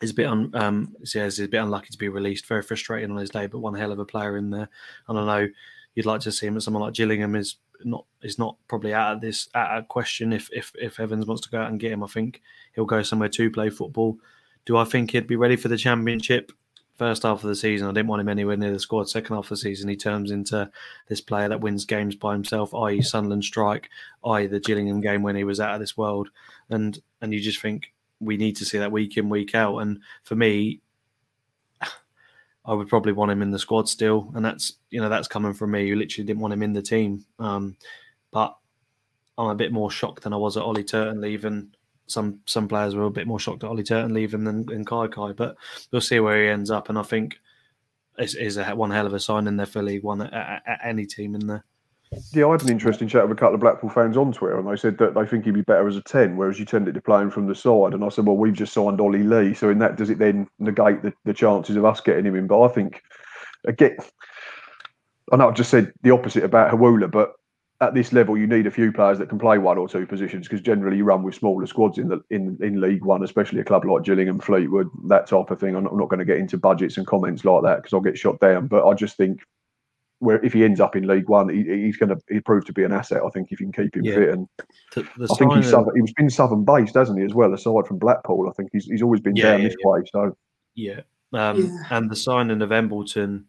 is 0.00 0.12
a 0.12 0.14
bit 0.14 0.26
un, 0.26 0.50
um 0.54 0.94
yeah, 1.14 1.24
he's 1.24 1.40
a 1.40 1.48
bit 1.48 1.62
unlucky 1.62 1.90
to 1.90 1.98
be 1.98 2.08
released. 2.08 2.46
Very 2.46 2.62
frustrating 2.62 3.10
on 3.10 3.16
his 3.16 3.30
day, 3.30 3.46
but 3.46 3.58
one 3.58 3.74
hell 3.74 3.92
of 3.92 3.98
a 3.98 4.04
player 4.04 4.36
in 4.36 4.50
there. 4.50 4.68
And 5.08 5.18
I 5.18 5.26
know 5.26 5.48
you'd 5.94 6.06
like 6.06 6.20
to 6.22 6.32
see 6.32 6.46
him 6.46 6.56
at 6.56 6.62
someone 6.62 6.82
like 6.82 6.94
Gillingham 6.94 7.34
is 7.34 7.56
not 7.84 8.04
is 8.22 8.38
not 8.38 8.56
probably 8.68 8.94
out 8.94 9.14
of 9.14 9.20
this 9.20 9.48
out 9.54 9.78
of 9.78 9.88
question 9.88 10.32
if 10.32 10.48
if 10.52 10.72
if 10.80 11.00
Evans 11.00 11.26
wants 11.26 11.42
to 11.42 11.50
go 11.50 11.60
out 11.60 11.70
and 11.70 11.80
get 11.80 11.92
him. 11.92 12.04
I 12.04 12.06
think 12.06 12.42
he'll 12.74 12.84
go 12.84 13.02
somewhere 13.02 13.28
to 13.30 13.50
play 13.50 13.70
football. 13.70 14.18
Do 14.66 14.76
I 14.76 14.84
think 14.84 15.10
he'd 15.10 15.26
be 15.26 15.36
ready 15.36 15.56
for 15.56 15.68
the 15.68 15.76
championship? 15.76 16.52
First 16.96 17.22
half 17.22 17.42
of 17.42 17.48
the 17.48 17.56
season, 17.56 17.88
I 17.88 17.92
didn't 17.92 18.08
want 18.08 18.20
him 18.20 18.28
anywhere 18.28 18.58
near 18.58 18.72
the 18.72 18.78
squad. 18.78 19.08
Second 19.08 19.34
half 19.34 19.46
of 19.46 19.50
the 19.50 19.56
season, 19.56 19.88
he 19.88 19.96
turns 19.96 20.30
into 20.30 20.70
this 21.08 21.22
player 21.22 21.48
that 21.48 21.62
wins 21.62 21.86
games 21.86 22.14
by 22.14 22.34
himself, 22.34 22.74
i.e., 22.74 23.00
Sunderland 23.00 23.42
strike, 23.42 23.88
i.e., 24.26 24.46
the 24.46 24.60
Gillingham 24.60 25.00
game 25.00 25.22
when 25.22 25.34
he 25.34 25.44
was 25.44 25.60
out 25.60 25.72
of 25.72 25.80
this 25.80 25.96
world. 25.96 26.28
And 26.68 27.00
and 27.22 27.32
you 27.32 27.40
just 27.40 27.62
think 27.62 27.94
we 28.20 28.36
need 28.36 28.54
to 28.56 28.66
see 28.66 28.76
that 28.78 28.92
week 28.92 29.16
in, 29.16 29.30
week 29.30 29.54
out. 29.54 29.78
And 29.78 30.00
for 30.24 30.36
me, 30.36 30.82
I 32.64 32.74
would 32.74 32.88
probably 32.88 33.12
want 33.12 33.30
him 33.30 33.42
in 33.42 33.50
the 33.50 33.58
squad 33.58 33.88
still, 33.88 34.30
and 34.34 34.44
that's 34.44 34.74
you 34.90 35.00
know 35.00 35.08
that's 35.08 35.28
coming 35.28 35.54
from 35.54 35.70
me 35.70 35.88
who 35.88 35.96
literally 35.96 36.26
didn't 36.26 36.40
want 36.40 36.54
him 36.54 36.62
in 36.62 36.72
the 36.72 36.82
team. 36.82 37.24
Um, 37.38 37.76
but 38.30 38.56
I'm 39.38 39.48
a 39.48 39.54
bit 39.54 39.72
more 39.72 39.90
shocked 39.90 40.24
than 40.24 40.32
I 40.32 40.36
was 40.36 40.56
at 40.56 40.62
Ollie 40.62 40.84
Turton 40.84 41.20
leaving. 41.20 41.72
Some 42.06 42.40
some 42.44 42.68
players 42.68 42.94
were 42.94 43.04
a 43.04 43.10
bit 43.10 43.26
more 43.26 43.40
shocked 43.40 43.64
at 43.64 43.70
Ollie 43.70 43.82
Turton 43.82 44.12
leaving 44.12 44.44
than, 44.44 44.66
than 44.66 44.84
Kai 44.84 45.08
Kai, 45.08 45.32
but 45.32 45.56
we'll 45.90 46.00
see 46.00 46.20
where 46.20 46.42
he 46.42 46.50
ends 46.50 46.70
up. 46.70 46.88
And 46.88 46.98
I 46.98 47.02
think 47.02 47.38
is 48.18 48.34
is 48.34 48.56
a 48.58 48.74
one 48.74 48.90
hell 48.90 49.06
of 49.06 49.14
a 49.14 49.20
sign 49.20 49.46
in 49.46 49.56
there 49.56 49.66
for 49.66 49.82
League 49.82 50.02
One 50.02 50.20
at, 50.20 50.32
at, 50.32 50.62
at 50.66 50.80
any 50.84 51.06
team 51.06 51.34
in 51.34 51.46
there. 51.46 51.64
Yeah, 52.32 52.46
I 52.48 52.52
had 52.52 52.62
an 52.62 52.70
interesting 52.70 53.06
chat 53.06 53.22
with 53.22 53.36
a 53.36 53.40
couple 53.40 53.54
of 53.54 53.60
Blackpool 53.60 53.88
fans 53.88 54.16
on 54.16 54.32
Twitter, 54.32 54.58
and 54.58 54.68
they 54.68 54.74
said 54.74 54.98
that 54.98 55.14
they 55.14 55.24
think 55.24 55.44
he'd 55.44 55.54
be 55.54 55.62
better 55.62 55.86
as 55.86 55.96
a 55.96 56.02
ten, 56.02 56.36
whereas 56.36 56.58
you 56.58 56.64
tended 56.64 56.94
to 56.94 57.00
play 57.00 57.22
him 57.22 57.30
from 57.30 57.46
the 57.46 57.54
side. 57.54 57.94
And 57.94 58.02
I 58.02 58.08
said, 58.08 58.26
well, 58.26 58.36
we've 58.36 58.52
just 58.52 58.72
signed 58.72 59.00
Ollie 59.00 59.22
Lee, 59.22 59.54
so 59.54 59.70
in 59.70 59.78
that 59.78 59.96
does 59.96 60.10
it 60.10 60.18
then 60.18 60.48
negate 60.58 61.02
the, 61.02 61.12
the 61.24 61.32
chances 61.32 61.76
of 61.76 61.84
us 61.84 62.00
getting 62.00 62.26
him 62.26 62.34
in? 62.34 62.48
But 62.48 62.62
I 62.62 62.68
think 62.68 63.00
again, 63.64 63.96
I 65.32 65.36
know 65.36 65.48
I've 65.48 65.54
just 65.54 65.70
said 65.70 65.92
the 66.02 66.10
opposite 66.10 66.42
about 66.42 66.72
Hiwula, 66.72 67.12
but 67.12 67.34
at 67.80 67.94
this 67.94 68.12
level, 68.12 68.36
you 68.36 68.48
need 68.48 68.66
a 68.66 68.72
few 68.72 68.90
players 68.90 69.18
that 69.18 69.28
can 69.28 69.38
play 69.38 69.58
one 69.58 69.78
or 69.78 69.88
two 69.88 70.04
positions 70.04 70.48
because 70.48 70.60
generally 70.60 70.96
you 70.96 71.04
run 71.04 71.22
with 71.22 71.36
smaller 71.36 71.64
squads 71.66 71.96
in 71.96 72.08
the 72.08 72.20
in, 72.30 72.58
in 72.60 72.80
League 72.80 73.04
One, 73.04 73.22
especially 73.22 73.60
a 73.60 73.64
club 73.64 73.84
like 73.84 74.02
Gillingham, 74.02 74.40
Fleetwood, 74.40 74.88
that 75.06 75.28
type 75.28 75.52
of 75.52 75.60
thing. 75.60 75.76
I'm 75.76 75.84
not, 75.84 75.92
I'm 75.92 75.98
not 75.98 76.08
going 76.08 76.18
to 76.18 76.24
get 76.24 76.38
into 76.38 76.58
budgets 76.58 76.98
and 76.98 77.06
comments 77.06 77.44
like 77.44 77.62
that 77.62 77.76
because 77.76 77.92
I'll 77.92 78.00
get 78.00 78.18
shot 78.18 78.40
down. 78.40 78.66
But 78.66 78.84
I 78.84 78.94
just 78.94 79.16
think 79.16 79.42
where 80.20 80.42
if 80.44 80.52
he 80.52 80.64
ends 80.64 80.80
up 80.80 80.94
in 80.96 81.06
League 81.06 81.28
One, 81.28 81.48
he, 81.48 81.64
he's 81.64 81.96
going 81.96 82.10
to 82.10 82.18
he 82.28 82.40
prove 82.40 82.64
to 82.66 82.72
be 82.72 82.84
an 82.84 82.92
asset. 82.92 83.22
I 83.26 83.30
think 83.30 83.50
if 83.50 83.60
you 83.60 83.70
can 83.70 83.84
keep 83.84 83.96
him 83.96 84.04
Yeah. 84.04 84.14
fit, 84.14 84.28
and 84.30 84.48
The, 84.94 85.02
the 85.16 85.24
I 85.30 85.34
think 85.34 85.54
he's 85.54 85.64
signing- 85.64 85.86
southern, 85.86 86.00
he's 86.00 86.12
been 86.14 86.30
southern 86.30 86.64
based, 86.64 86.94
hasn't 86.94 87.18
he, 87.18 87.24
as 87.24 87.34
well? 87.34 87.52
Aside 87.54 87.86
from 87.86 87.98
Blackpool, 87.98 88.48
I 88.48 88.52
think 88.52 88.68
he's 88.72 88.84
he's 88.84 89.02
always 89.02 89.20
been 89.20 89.34
Yeah, 89.34 89.52
down 89.52 89.62
yeah, 89.62 89.68
this 89.68 89.76
yeah. 89.82 89.90
way. 89.90 90.00
So 90.12 90.36
Yeah. 90.74 91.00
Um, 91.32 91.56
Yeah. 91.62 91.78
And 91.90 92.10
the 92.10 92.16
signing 92.16 92.60
of 92.62 92.70
Embleton 92.70 93.46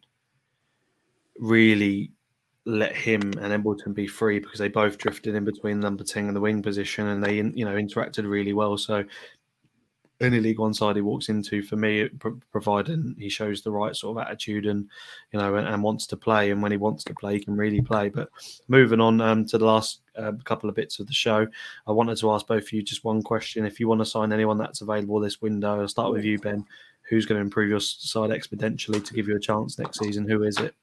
really 1.37 2.11
let 2.65 2.95
him 2.95 3.21
and 3.41 3.51
Embleton 3.51 3.93
be 3.93 4.07
free 4.07 4.39
because 4.39 4.59
they 4.59 4.67
both 4.67 4.97
drifted 4.97 5.33
in 5.35 5.43
between 5.43 5.79
number 5.79 6.03
10 6.03 6.27
and 6.27 6.35
the 6.35 6.39
wing 6.39 6.61
position 6.61 7.07
and 7.07 7.23
they, 7.23 7.35
you 7.37 7.65
know, 7.65 7.75
interacted 7.75 8.29
really 8.29 8.53
well. 8.53 8.77
So 8.77 9.03
any 10.21 10.39
League 10.39 10.59
One 10.59 10.73
side 10.73 10.95
he 10.95 11.01
walks 11.01 11.29
into, 11.29 11.61
for 11.61 11.75
me, 11.75 12.07
pro- 12.07 12.39
providing 12.51 13.15
he 13.17 13.29
shows 13.29 13.61
the 13.61 13.71
right 13.71 13.95
sort 13.95 14.17
of 14.17 14.23
attitude 14.25 14.65
and, 14.65 14.87
you 15.31 15.39
know, 15.39 15.55
and, 15.55 15.67
and 15.67 15.83
wants 15.83 16.07
to 16.07 16.17
play. 16.17 16.51
And 16.51 16.61
when 16.61 16.71
he 16.71 16.77
wants 16.77 17.03
to 17.05 17.13
play, 17.13 17.33
he 17.33 17.43
can 17.43 17.55
really 17.55 17.81
play. 17.81 18.09
But 18.09 18.29
moving 18.67 18.99
on 18.99 19.21
um, 19.21 19.45
to 19.47 19.57
the 19.57 19.65
last 19.65 20.01
uh, 20.15 20.33
couple 20.43 20.69
of 20.69 20.75
bits 20.75 20.99
of 20.99 21.07
the 21.07 21.13
show, 21.13 21.47
I 21.87 21.91
wanted 21.91 22.17
to 22.17 22.31
ask 22.31 22.47
both 22.47 22.63
of 22.63 22.73
you 22.73 22.81
just 22.81 23.03
one 23.03 23.21
question. 23.21 23.65
If 23.65 23.79
you 23.79 23.87
want 23.87 24.01
to 24.01 24.05
sign 24.05 24.31
anyone 24.31 24.57
that's 24.57 24.81
available 24.81 25.19
this 25.19 25.41
window, 25.41 25.81
I'll 25.81 25.87
start 25.87 26.11
with 26.11 26.23
you, 26.23 26.39
Ben. 26.39 26.65
Who's 27.09 27.25
going 27.25 27.39
to 27.39 27.43
improve 27.43 27.69
your 27.69 27.81
side 27.81 28.29
exponentially 28.29 29.03
to 29.03 29.13
give 29.13 29.27
you 29.27 29.35
a 29.35 29.39
chance 29.39 29.77
next 29.77 29.99
season? 29.99 30.27
Who 30.29 30.43
is 30.43 30.57
it? 30.59 30.73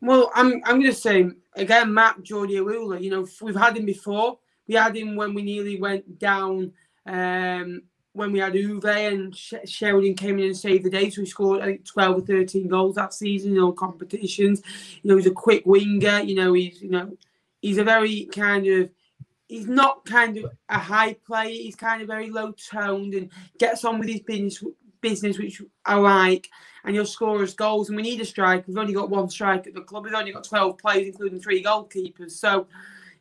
Well, 0.00 0.30
I'm 0.34 0.62
I'm 0.64 0.80
going 0.80 0.92
to 0.92 0.94
say 0.94 1.28
again, 1.54 1.92
Matt 1.92 2.22
Jordy 2.22 2.54
Hiwula. 2.54 3.02
You 3.02 3.10
know, 3.10 3.26
we've 3.40 3.56
had 3.56 3.76
him 3.76 3.84
before. 3.84 4.38
We 4.68 4.74
had 4.74 4.96
him 4.96 5.16
when 5.16 5.34
we 5.34 5.42
nearly 5.42 5.80
went 5.80 6.18
down. 6.18 6.72
Um, 7.04 7.82
when 8.12 8.32
we 8.32 8.38
had 8.38 8.52
Uwe 8.52 9.12
and 9.12 9.34
Sh- 9.34 9.54
Sheridan 9.64 10.14
came 10.14 10.38
in 10.38 10.46
and 10.46 10.56
saved 10.56 10.84
the 10.84 10.90
day, 10.90 11.10
so 11.10 11.22
he 11.22 11.26
scored 11.26 11.62
I 11.62 11.66
think 11.66 11.86
12 11.86 12.16
or 12.16 12.20
13 12.20 12.68
goals 12.68 12.96
that 12.96 13.14
season 13.14 13.52
in 13.52 13.62
all 13.62 13.72
competitions. 13.72 14.62
You 15.02 15.10
know, 15.10 15.16
he's 15.16 15.26
a 15.26 15.32
quick 15.32 15.64
winger. 15.64 16.20
You 16.20 16.34
know, 16.34 16.52
he's 16.52 16.82
you 16.82 16.90
know, 16.90 17.16
he's 17.60 17.78
a 17.78 17.84
very 17.84 18.28
kind 18.32 18.66
of. 18.66 18.90
He's 19.48 19.66
not 19.66 20.06
kind 20.06 20.38
of 20.38 20.46
a 20.70 20.78
high 20.78 21.12
player. 21.12 21.50
He's 21.50 21.76
kind 21.76 22.00
of 22.00 22.08
very 22.08 22.30
low 22.30 22.52
toned 22.52 23.12
and 23.12 23.30
gets 23.58 23.84
on 23.84 23.98
with 23.98 24.08
his 24.08 24.20
business, 24.20 24.64
business, 25.02 25.38
which 25.38 25.60
I 25.84 25.96
like 25.96 26.48
and 26.84 26.94
he'll 26.94 27.06
score 27.06 27.42
us 27.42 27.54
goals. 27.54 27.88
And 27.88 27.96
we 27.96 28.02
need 28.02 28.20
a 28.20 28.24
striker. 28.24 28.64
We've 28.66 28.78
only 28.78 28.94
got 28.94 29.10
one 29.10 29.28
striker 29.28 29.68
at 29.68 29.74
the 29.74 29.82
club. 29.82 30.04
We've 30.04 30.14
only 30.14 30.32
got 30.32 30.44
12 30.44 30.78
players, 30.78 31.08
including 31.08 31.40
three 31.40 31.62
goalkeepers. 31.62 32.32
So, 32.32 32.66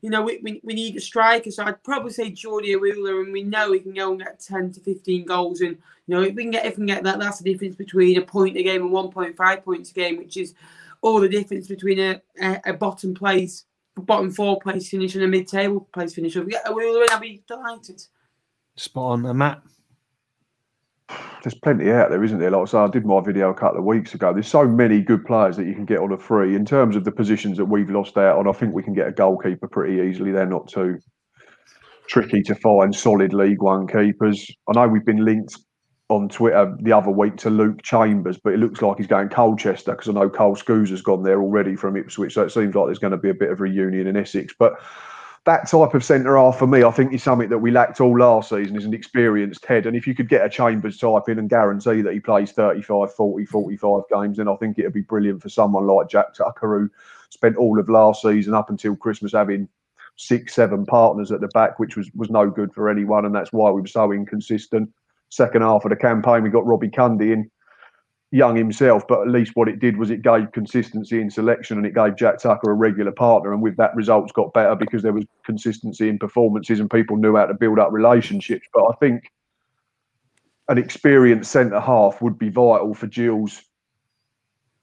you 0.01 0.09
know, 0.09 0.23
we, 0.23 0.39
we, 0.43 0.59
we 0.63 0.73
need 0.73 0.95
a 0.95 1.01
striker. 1.01 1.51
So 1.51 1.63
I'd 1.63 1.83
probably 1.83 2.11
say 2.11 2.31
Jordy 2.31 2.73
Hiwula, 2.73 3.21
and 3.21 3.31
we 3.31 3.43
know 3.43 3.71
he 3.71 3.79
can 3.79 3.93
go 3.93 4.11
and 4.11 4.19
get 4.19 4.39
10 4.39 4.73
to 4.73 4.79
15 4.79 5.25
goals. 5.25 5.61
And, 5.61 5.77
you 6.07 6.15
know, 6.15 6.21
if 6.23 6.35
we 6.35 6.43
can 6.43 6.51
get 6.51 6.65
if 6.65 6.73
we 6.73 6.77
can 6.77 6.85
get 6.87 7.03
that, 7.03 7.19
that's 7.19 7.39
the 7.39 7.51
difference 7.51 7.75
between 7.75 8.17
a 8.17 8.21
point 8.21 8.57
a 8.57 8.63
game 8.63 8.81
and 8.81 8.91
1.5 8.91 9.63
points 9.63 9.91
a 9.91 9.93
game, 9.93 10.17
which 10.17 10.37
is 10.37 10.55
all 11.01 11.19
the 11.19 11.29
difference 11.29 11.67
between 11.67 11.99
a, 11.99 12.21
a, 12.41 12.61
a 12.67 12.73
bottom 12.73 13.13
place, 13.13 13.65
bottom 13.95 14.31
four 14.31 14.59
place 14.59 14.89
finish 14.89 15.15
and 15.15 15.23
a 15.23 15.27
mid 15.27 15.47
table 15.47 15.87
place 15.93 16.15
finish. 16.15 16.35
If 16.35 16.45
we 16.45 16.51
get 16.51 16.65
Hiwula 16.65 17.03
in, 17.03 17.07
I'll 17.11 17.19
be 17.19 17.43
delighted. 17.47 18.03
Spot 18.75 19.13
on. 19.13 19.25
And 19.25 19.37
Matt? 19.37 19.61
There's 21.43 21.55
plenty 21.55 21.91
out 21.91 22.11
there, 22.11 22.23
isn't 22.23 22.37
there? 22.37 22.51
Like 22.51 22.61
I 22.61 22.65
said, 22.65 22.81
I 22.81 22.87
did 22.87 23.05
my 23.05 23.19
video 23.19 23.49
a 23.49 23.53
couple 23.53 23.79
of 23.79 23.85
weeks 23.85 24.13
ago. 24.13 24.31
There's 24.31 24.47
so 24.47 24.67
many 24.67 25.01
good 25.01 25.25
players 25.25 25.57
that 25.57 25.65
you 25.65 25.73
can 25.73 25.85
get 25.85 25.99
on 25.99 26.11
a 26.11 26.17
free. 26.17 26.55
In 26.55 26.65
terms 26.65 26.95
of 26.95 27.03
the 27.03 27.11
positions 27.11 27.57
that 27.57 27.65
we've 27.65 27.89
lost 27.89 28.15
out 28.17 28.37
on, 28.37 28.47
I 28.47 28.51
think 28.51 28.75
we 28.75 28.83
can 28.83 28.93
get 28.93 29.07
a 29.07 29.11
goalkeeper 29.11 29.67
pretty 29.67 30.07
easily. 30.07 30.31
They're 30.31 30.45
not 30.45 30.67
too 30.67 30.99
tricky 32.07 32.41
to 32.43 32.55
find 32.55 32.93
solid 32.93 33.33
League 33.33 33.61
One 33.61 33.87
keepers. 33.87 34.49
I 34.69 34.73
know 34.79 34.87
we've 34.87 35.05
been 35.05 35.25
linked 35.25 35.57
on 36.09 36.27
Twitter 36.27 36.75
the 36.81 36.91
other 36.91 37.09
week 37.09 37.37
to 37.37 37.49
Luke 37.49 37.81
Chambers, 37.81 38.37
but 38.43 38.53
it 38.53 38.57
looks 38.57 38.81
like 38.81 38.97
he's 38.97 39.07
going 39.07 39.29
Colchester 39.29 39.93
because 39.93 40.09
I 40.09 40.11
know 40.11 40.29
Cole 40.29 40.55
Skuse's 40.55 41.01
gone 41.01 41.23
there 41.23 41.41
already 41.41 41.75
from 41.75 41.95
Ipswich. 41.95 42.33
So 42.33 42.43
it 42.43 42.51
seems 42.51 42.75
like 42.75 42.85
there's 42.85 42.99
going 42.99 43.11
to 43.11 43.17
be 43.17 43.29
a 43.29 43.33
bit 43.33 43.49
of 43.49 43.61
reunion 43.61 44.07
in 44.07 44.17
Essex. 44.17 44.53
But 44.59 44.73
that 45.45 45.67
type 45.67 45.95
of 45.95 46.03
centre 46.03 46.37
half 46.37 46.59
for 46.59 46.67
me, 46.67 46.83
I 46.83 46.91
think, 46.91 47.13
is 47.13 47.23
something 47.23 47.49
that 47.49 47.57
we 47.57 47.71
lacked 47.71 47.99
all 47.99 48.17
last 48.17 48.49
season 48.49 48.75
is 48.75 48.85
an 48.85 48.93
experienced 48.93 49.65
head. 49.65 49.87
And 49.87 49.97
if 49.97 50.05
you 50.05 50.13
could 50.13 50.29
get 50.29 50.45
a 50.45 50.49
Chambers 50.49 50.99
type 50.99 51.29
in 51.29 51.39
and 51.39 51.49
guarantee 51.49 52.01
that 52.01 52.13
he 52.13 52.19
plays 52.19 52.51
35, 52.51 53.13
40, 53.13 53.45
45 53.45 54.03
games, 54.13 54.37
then 54.37 54.47
I 54.47 54.55
think 54.57 54.77
it'd 54.77 54.93
be 54.93 55.01
brilliant 55.01 55.41
for 55.41 55.49
someone 55.49 55.87
like 55.87 56.09
Jack 56.09 56.35
Tucker, 56.35 56.79
who 56.79 56.89
spent 57.29 57.57
all 57.57 57.79
of 57.79 57.89
last 57.89 58.21
season 58.21 58.53
up 58.53 58.69
until 58.69 58.95
Christmas 58.95 59.31
having 59.31 59.67
six, 60.15 60.53
seven 60.53 60.85
partners 60.85 61.31
at 61.31 61.41
the 61.41 61.47
back, 61.47 61.79
which 61.79 61.97
was, 61.97 62.11
was 62.13 62.29
no 62.29 62.47
good 62.47 62.71
for 62.71 62.87
anyone. 62.87 63.25
And 63.25 63.33
that's 63.33 63.51
why 63.51 63.71
we 63.71 63.81
were 63.81 63.87
so 63.87 64.11
inconsistent. 64.11 64.91
Second 65.29 65.63
half 65.63 65.85
of 65.85 65.89
the 65.89 65.95
campaign, 65.95 66.43
we 66.43 66.49
got 66.49 66.67
Robbie 66.67 66.89
Cundy 66.89 67.33
in, 67.33 67.49
young 68.31 68.55
himself, 68.55 69.05
but 69.07 69.21
at 69.21 69.27
least 69.27 69.51
what 69.55 69.67
it 69.67 69.79
did 69.79 69.97
was 69.97 70.09
it 70.09 70.21
gave 70.21 70.51
consistency 70.53 71.19
in 71.19 71.29
selection 71.29 71.77
and 71.77 71.85
it 71.85 71.93
gave 71.93 72.15
Jack 72.15 72.39
Tucker 72.39 72.71
a 72.71 72.73
regular 72.73 73.11
partner. 73.11 73.53
And 73.53 73.61
with 73.61 73.75
that, 73.75 73.93
results 73.93 74.31
got 74.31 74.53
better 74.53 74.73
because 74.73 75.03
there 75.03 75.11
was 75.11 75.25
consistency 75.45 76.07
in 76.07 76.17
performances 76.17 76.79
and 76.79 76.89
people 76.89 77.17
knew 77.17 77.35
how 77.35 77.45
to 77.45 77.53
build 77.53 77.77
up 77.77 77.91
relationships. 77.91 78.65
But 78.73 78.85
I 78.85 78.93
think 79.01 79.31
an 80.69 80.77
experienced 80.77 81.51
centre 81.51 81.81
half 81.81 82.21
would 82.21 82.39
be 82.39 82.49
vital 82.49 82.93
for 82.93 83.07
Gills 83.07 83.61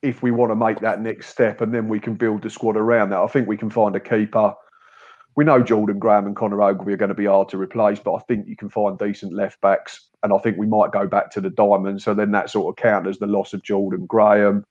if 0.03 0.23
we 0.23 0.31
want 0.31 0.53
to 0.53 0.57
make 0.57 0.81
that 0.81 1.01
next 1.01 1.29
step 1.29 1.63
and 1.63 1.75
then 1.75 1.89
we 1.89 1.99
can 1.99 2.15
build 2.15 2.43
the 2.43 2.51
squad 2.51 2.77
around 2.77 3.11
that. 3.11 3.19
I 3.19 3.27
think 3.29 3.49
we 3.49 3.57
can 3.57 3.71
find 3.71 3.97
a 3.97 4.01
keeper. 4.01 4.55
We 5.39 5.45
know 5.45 5.63
Jordan 5.63 6.01
Graham 6.01 6.27
and 6.27 6.35
Connor 6.35 6.61
Ogilvie 6.61 6.95
are 6.95 6.97
going 6.97 7.11
to 7.11 7.15
be 7.15 7.27
hard 7.27 7.49
to 7.51 7.59
replace, 7.59 8.01
but 8.01 8.13
I 8.13 8.19
think 8.27 8.49
you 8.49 8.57
can 8.57 8.69
find 8.69 8.99
decent 8.99 9.33
left 9.33 9.61
backs. 9.61 10.09
And 10.25 10.33
I 10.33 10.39
think 10.39 10.59
we 10.59 10.67
might 10.67 10.91
go 10.91 11.07
back 11.07 11.31
to 11.31 11.41
the 11.41 11.49
diamond. 11.49 12.03
So 12.03 12.13
then 12.13 12.33
that 12.33 12.51
sort 12.51 12.69
of 12.69 12.83
counters 12.83 13.21
the 13.21 13.29
loss 13.29 13.55
of 13.55 13.63
Jordan 13.63 14.05
Graham. 14.07 14.65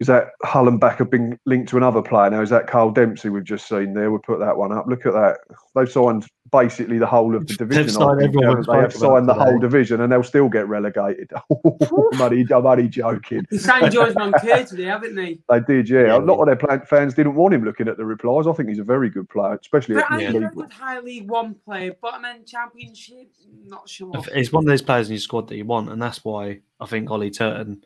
Is 0.00 0.06
that 0.06 0.28
Hull 0.44 0.68
and 0.68 0.78
Back 0.78 0.98
have 0.98 1.10
been 1.10 1.36
linked 1.44 1.68
to 1.70 1.76
another 1.76 2.00
player 2.02 2.30
now? 2.30 2.40
Is 2.40 2.50
that 2.50 2.68
Carl 2.68 2.92
Dempsey 2.92 3.30
we've 3.30 3.42
just 3.42 3.66
seen 3.68 3.94
there? 3.94 4.12
We'll 4.12 4.20
put 4.20 4.38
that 4.38 4.56
one 4.56 4.70
up. 4.70 4.86
Look 4.86 5.06
at 5.06 5.12
that. 5.12 5.38
They've 5.74 5.90
signed 5.90 6.24
basically 6.52 6.98
the 6.98 7.06
whole 7.06 7.34
of 7.34 7.48
the 7.48 7.54
They've 7.56 7.68
division. 7.68 7.88
Signed 7.90 8.20
think, 8.20 8.36
everyone 8.36 8.62
They 8.62 8.76
have 8.80 8.92
signed 8.92 9.28
the 9.28 9.34
whole 9.34 9.58
division 9.58 10.00
and 10.00 10.12
they'll 10.12 10.22
still 10.22 10.48
get 10.48 10.68
relegated. 10.68 11.32
I'm, 11.50 12.20
only, 12.20 12.46
I'm 12.48 12.64
only 12.64 12.88
joking. 12.88 13.44
He 13.50 13.58
signed 13.58 13.92
George 13.92 14.14
Moncur 14.14 14.68
today, 14.68 14.84
haven't 14.84 15.16
they? 15.16 15.40
They 15.48 15.60
did, 15.60 15.90
yeah. 15.90 16.00
Yeah, 16.02 16.18
a 16.18 16.20
lot 16.20 16.40
of 16.40 16.46
their 16.46 16.56
plan- 16.56 16.86
fans 16.86 17.14
didn't 17.14 17.34
want 17.34 17.54
him 17.54 17.64
looking 17.64 17.88
at 17.88 17.96
the 17.96 18.04
replies. 18.04 18.46
I 18.46 18.52
think 18.52 18.68
he's 18.68 18.78
a 18.78 18.84
very 18.84 19.10
good 19.10 19.28
player, 19.28 19.58
especially 19.60 19.96
But 19.96 20.04
at 20.04 20.12
I 20.12 20.20
Yeah. 20.20 20.30
league. 20.30 20.52
good 20.54 20.72
high 20.72 21.00
league 21.00 21.28
one 21.28 21.54
player, 21.64 21.92
bottom 22.00 22.24
end 22.24 22.46
championship, 22.46 23.30
not 23.66 23.88
sure. 23.88 24.12
It's 24.32 24.52
one 24.52 24.62
of 24.62 24.68
those 24.68 24.80
players 24.82 25.08
in 25.08 25.14
your 25.14 25.20
squad 25.20 25.48
that 25.48 25.56
you 25.56 25.64
want, 25.64 25.90
and 25.90 26.00
that's 26.00 26.24
why 26.24 26.60
I 26.78 26.86
think 26.86 27.10
Ollie 27.10 27.32
Turton 27.32 27.82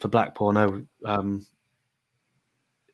for 0.00 0.08
Blackpool. 0.08 0.48
I 0.48 0.52
know 0.52 0.86
um, 1.04 1.46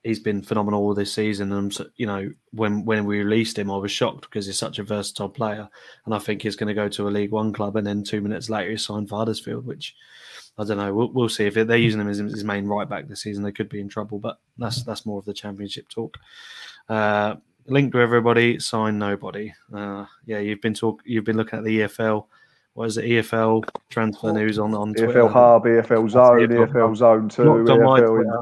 he's 0.04 0.20
been 0.20 0.42
phenomenal 0.42 0.82
all 0.82 0.94
this 0.94 1.12
season, 1.12 1.52
and 1.52 1.76
you 1.96 2.06
know 2.06 2.30
when 2.52 2.84
when 2.84 3.04
we 3.04 3.18
released 3.18 3.58
him, 3.58 3.70
I 3.70 3.76
was 3.76 3.90
shocked 3.90 4.22
because 4.22 4.46
he's 4.46 4.58
such 4.58 4.78
a 4.78 4.84
versatile 4.84 5.28
player, 5.28 5.68
and 6.04 6.14
I 6.14 6.18
think 6.18 6.42
he's 6.42 6.56
going 6.56 6.68
to 6.68 6.74
go 6.74 6.88
to 6.88 7.08
a 7.08 7.10
League 7.10 7.32
One 7.32 7.52
club, 7.52 7.76
and 7.76 7.86
then 7.86 8.04
two 8.04 8.20
minutes 8.20 8.50
later 8.50 8.70
he's 8.70 8.86
signed 8.86 9.08
for 9.08 9.18
Huddersfield, 9.18 9.66
which 9.66 9.94
I 10.58 10.64
don't 10.64 10.76
know. 10.76 10.94
We'll, 10.94 11.12
we'll 11.12 11.28
see 11.28 11.46
if 11.46 11.54
they're 11.54 11.76
using 11.76 12.00
him 12.00 12.08
as 12.08 12.18
his 12.18 12.44
main 12.44 12.66
right 12.66 12.88
back 12.88 13.08
this 13.08 13.22
season. 13.22 13.42
They 13.42 13.52
could 13.52 13.68
be 13.68 13.80
in 13.80 13.88
trouble, 13.88 14.18
but 14.18 14.38
that's 14.58 14.84
that's 14.84 15.06
more 15.06 15.18
of 15.18 15.24
the 15.24 15.34
Championship 15.34 15.88
talk. 15.88 16.16
Uh, 16.88 17.36
link 17.66 17.92
to 17.92 18.00
everybody, 18.00 18.58
sign 18.58 18.98
nobody. 18.98 19.52
Uh, 19.74 20.04
yeah, 20.26 20.38
you've 20.38 20.60
been 20.60 20.74
talk, 20.74 21.00
you've 21.04 21.24
been 21.24 21.36
looking 21.36 21.58
at 21.58 21.64
the 21.64 21.80
EFL. 21.80 22.26
What 22.74 22.86
is 22.86 22.98
it? 22.98 23.04
EFL 23.04 23.64
transfer 23.88 24.32
news 24.32 24.58
on 24.58 24.74
on 24.74 24.94
Twitter. 24.94 25.22
EFL 25.22 25.32
Hub, 25.32 25.64
EFL 25.64 26.10
Zone, 26.10 26.40
EFL 26.40 26.72
EFL 26.72 26.96
Zone 26.96 27.28
2, 27.28 27.44
Not 27.44 27.70
on 27.70 27.84
my 27.84 28.00
EFL. 28.00 28.08
Twitter. 28.08 28.40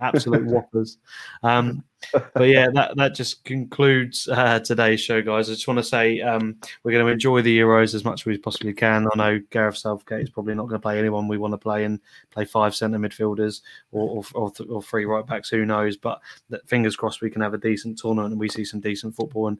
Absolute 0.00 0.46
whoppers. 0.46 0.98
Um, 1.42 1.84
but 2.12 2.48
yeah, 2.48 2.68
that, 2.74 2.96
that 2.96 3.14
just 3.14 3.44
concludes 3.44 4.28
uh, 4.28 4.60
today's 4.60 5.00
show, 5.00 5.22
guys. 5.22 5.48
I 5.48 5.54
just 5.54 5.68
want 5.68 5.78
to 5.78 5.84
say 5.84 6.20
um, 6.20 6.56
we're 6.82 6.92
going 6.92 7.04
to 7.04 7.12
enjoy 7.12 7.42
the 7.42 7.58
Euros 7.58 7.94
as 7.94 8.04
much 8.04 8.22
as 8.22 8.26
we 8.26 8.38
possibly 8.38 8.72
can. 8.72 9.06
I 9.12 9.16
know 9.16 9.40
Gareth 9.50 9.76
Southgate 9.76 10.22
is 10.22 10.30
probably 10.30 10.54
not 10.54 10.64
going 10.68 10.80
to 10.80 10.82
play 10.82 10.98
anyone 10.98 11.28
we 11.28 11.38
want 11.38 11.52
to 11.52 11.58
play 11.58 11.84
and 11.84 12.00
play 12.30 12.44
five 12.44 12.74
centre 12.74 12.98
midfielders 12.98 13.62
or, 13.92 14.18
or, 14.18 14.24
or, 14.34 14.50
th- 14.50 14.68
or 14.68 14.82
three 14.82 15.04
right 15.04 15.26
backs. 15.26 15.48
Who 15.50 15.64
knows? 15.64 15.96
But 15.96 16.20
that, 16.50 16.66
fingers 16.68 16.96
crossed 16.96 17.20
we 17.20 17.30
can 17.30 17.42
have 17.42 17.54
a 17.54 17.58
decent 17.58 17.98
tournament 17.98 18.32
and 18.32 18.40
we 18.40 18.48
see 18.48 18.64
some 18.64 18.80
decent 18.80 19.14
football. 19.14 19.48
And 19.48 19.58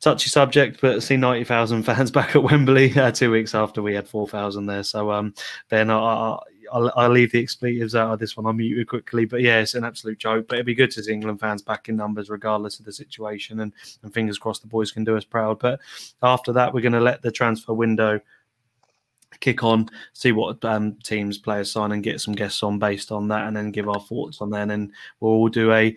touchy 0.00 0.28
subject, 0.28 0.80
but 0.80 1.02
see 1.02 1.16
90,000 1.16 1.82
fans 1.82 2.10
back 2.12 2.36
at 2.36 2.42
Wembley 2.42 2.98
uh, 2.98 3.10
two 3.10 3.30
weeks 3.30 3.54
after 3.54 3.82
we 3.82 3.94
had 3.94 4.08
4,000 4.08 4.66
there. 4.66 4.82
So, 4.82 5.10
um, 5.10 5.34
Ben, 5.68 5.90
I, 5.90 5.98
I, 5.98 6.38
I'll, 6.72 6.92
I'll 6.96 7.10
leave 7.10 7.32
the 7.32 7.40
expletives 7.40 7.94
out 7.94 8.12
of 8.12 8.18
this 8.18 8.36
one. 8.36 8.46
I'll 8.46 8.52
mute 8.52 8.76
you 8.76 8.86
quickly. 8.86 9.24
But 9.24 9.40
yeah, 9.40 9.60
it's 9.60 9.74
an 9.74 9.84
absolute 9.84 10.18
joke. 10.18 10.46
But 10.48 10.56
it'd 10.56 10.66
be 10.66 10.74
good 10.74 10.90
to 10.92 11.02
see 11.02 11.12
England 11.12 11.40
fans 11.40 11.62
back 11.62 11.88
in 11.88 11.96
numbers, 11.96 12.30
regardless 12.30 12.78
of 12.78 12.84
the 12.84 12.92
situation. 12.92 13.60
And, 13.60 13.72
and 14.02 14.12
fingers 14.12 14.38
crossed 14.38 14.62
the 14.62 14.68
boys 14.68 14.90
can 14.90 15.04
do 15.04 15.16
us 15.16 15.24
proud. 15.24 15.58
But 15.58 15.80
after 16.22 16.52
that, 16.52 16.72
we're 16.72 16.80
going 16.80 16.92
to 16.92 17.00
let 17.00 17.22
the 17.22 17.32
transfer 17.32 17.72
window 17.72 18.20
kick 19.40 19.62
on, 19.62 19.88
see 20.14 20.32
what 20.32 20.64
um, 20.64 20.94
teams 21.04 21.38
players 21.38 21.70
sign, 21.70 21.92
and 21.92 22.02
get 22.02 22.20
some 22.20 22.34
guests 22.34 22.62
on 22.62 22.78
based 22.78 23.12
on 23.12 23.28
that, 23.28 23.46
and 23.46 23.56
then 23.56 23.70
give 23.70 23.88
our 23.88 24.00
thoughts 24.00 24.40
on 24.40 24.50
that. 24.50 24.62
And 24.62 24.70
then 24.70 24.92
we'll 25.20 25.32
all 25.32 25.48
do 25.48 25.72
a 25.72 25.94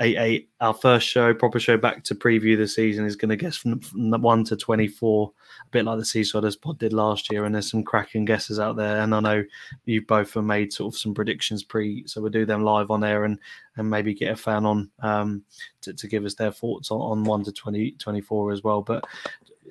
eight 0.00 0.16
eight. 0.18 0.48
Our 0.60 0.74
first 0.74 1.06
show, 1.06 1.32
proper 1.34 1.60
show 1.60 1.76
back 1.76 2.04
to 2.04 2.14
preview 2.14 2.56
the 2.56 2.66
season 2.66 3.04
is 3.04 3.16
going 3.16 3.28
to 3.30 3.36
guess 3.36 3.56
from, 3.56 3.80
from 3.80 4.10
one 4.22 4.44
to 4.44 4.56
twenty 4.56 4.88
four, 4.88 5.32
a 5.66 5.70
bit 5.70 5.84
like 5.84 5.98
the 5.98 6.04
Seasiders 6.04 6.60
pod 6.60 6.78
did 6.78 6.92
last 6.92 7.30
year. 7.30 7.44
And 7.44 7.54
there's 7.54 7.70
some 7.70 7.82
cracking 7.82 8.24
guesses 8.24 8.58
out 8.58 8.76
there. 8.76 9.00
And 9.00 9.14
I 9.14 9.20
know 9.20 9.44
you 9.84 10.02
both 10.02 10.34
have 10.34 10.44
made 10.44 10.72
sort 10.72 10.94
of 10.94 10.98
some 10.98 11.14
predictions 11.14 11.62
pre, 11.62 12.06
so 12.06 12.20
we'll 12.20 12.30
do 12.30 12.46
them 12.46 12.64
live 12.64 12.90
on 12.90 13.04
air 13.04 13.24
and 13.24 13.38
and 13.76 13.88
maybe 13.88 14.14
get 14.14 14.32
a 14.32 14.36
fan 14.36 14.66
on 14.66 14.90
um, 15.00 15.42
to, 15.82 15.92
to 15.92 16.08
give 16.08 16.24
us 16.24 16.34
their 16.34 16.52
thoughts 16.52 16.90
on, 16.90 17.00
on 17.00 17.24
one 17.24 17.44
to 17.44 17.52
20, 17.52 17.92
24 17.92 18.52
as 18.52 18.64
well. 18.64 18.82
But 18.82 19.04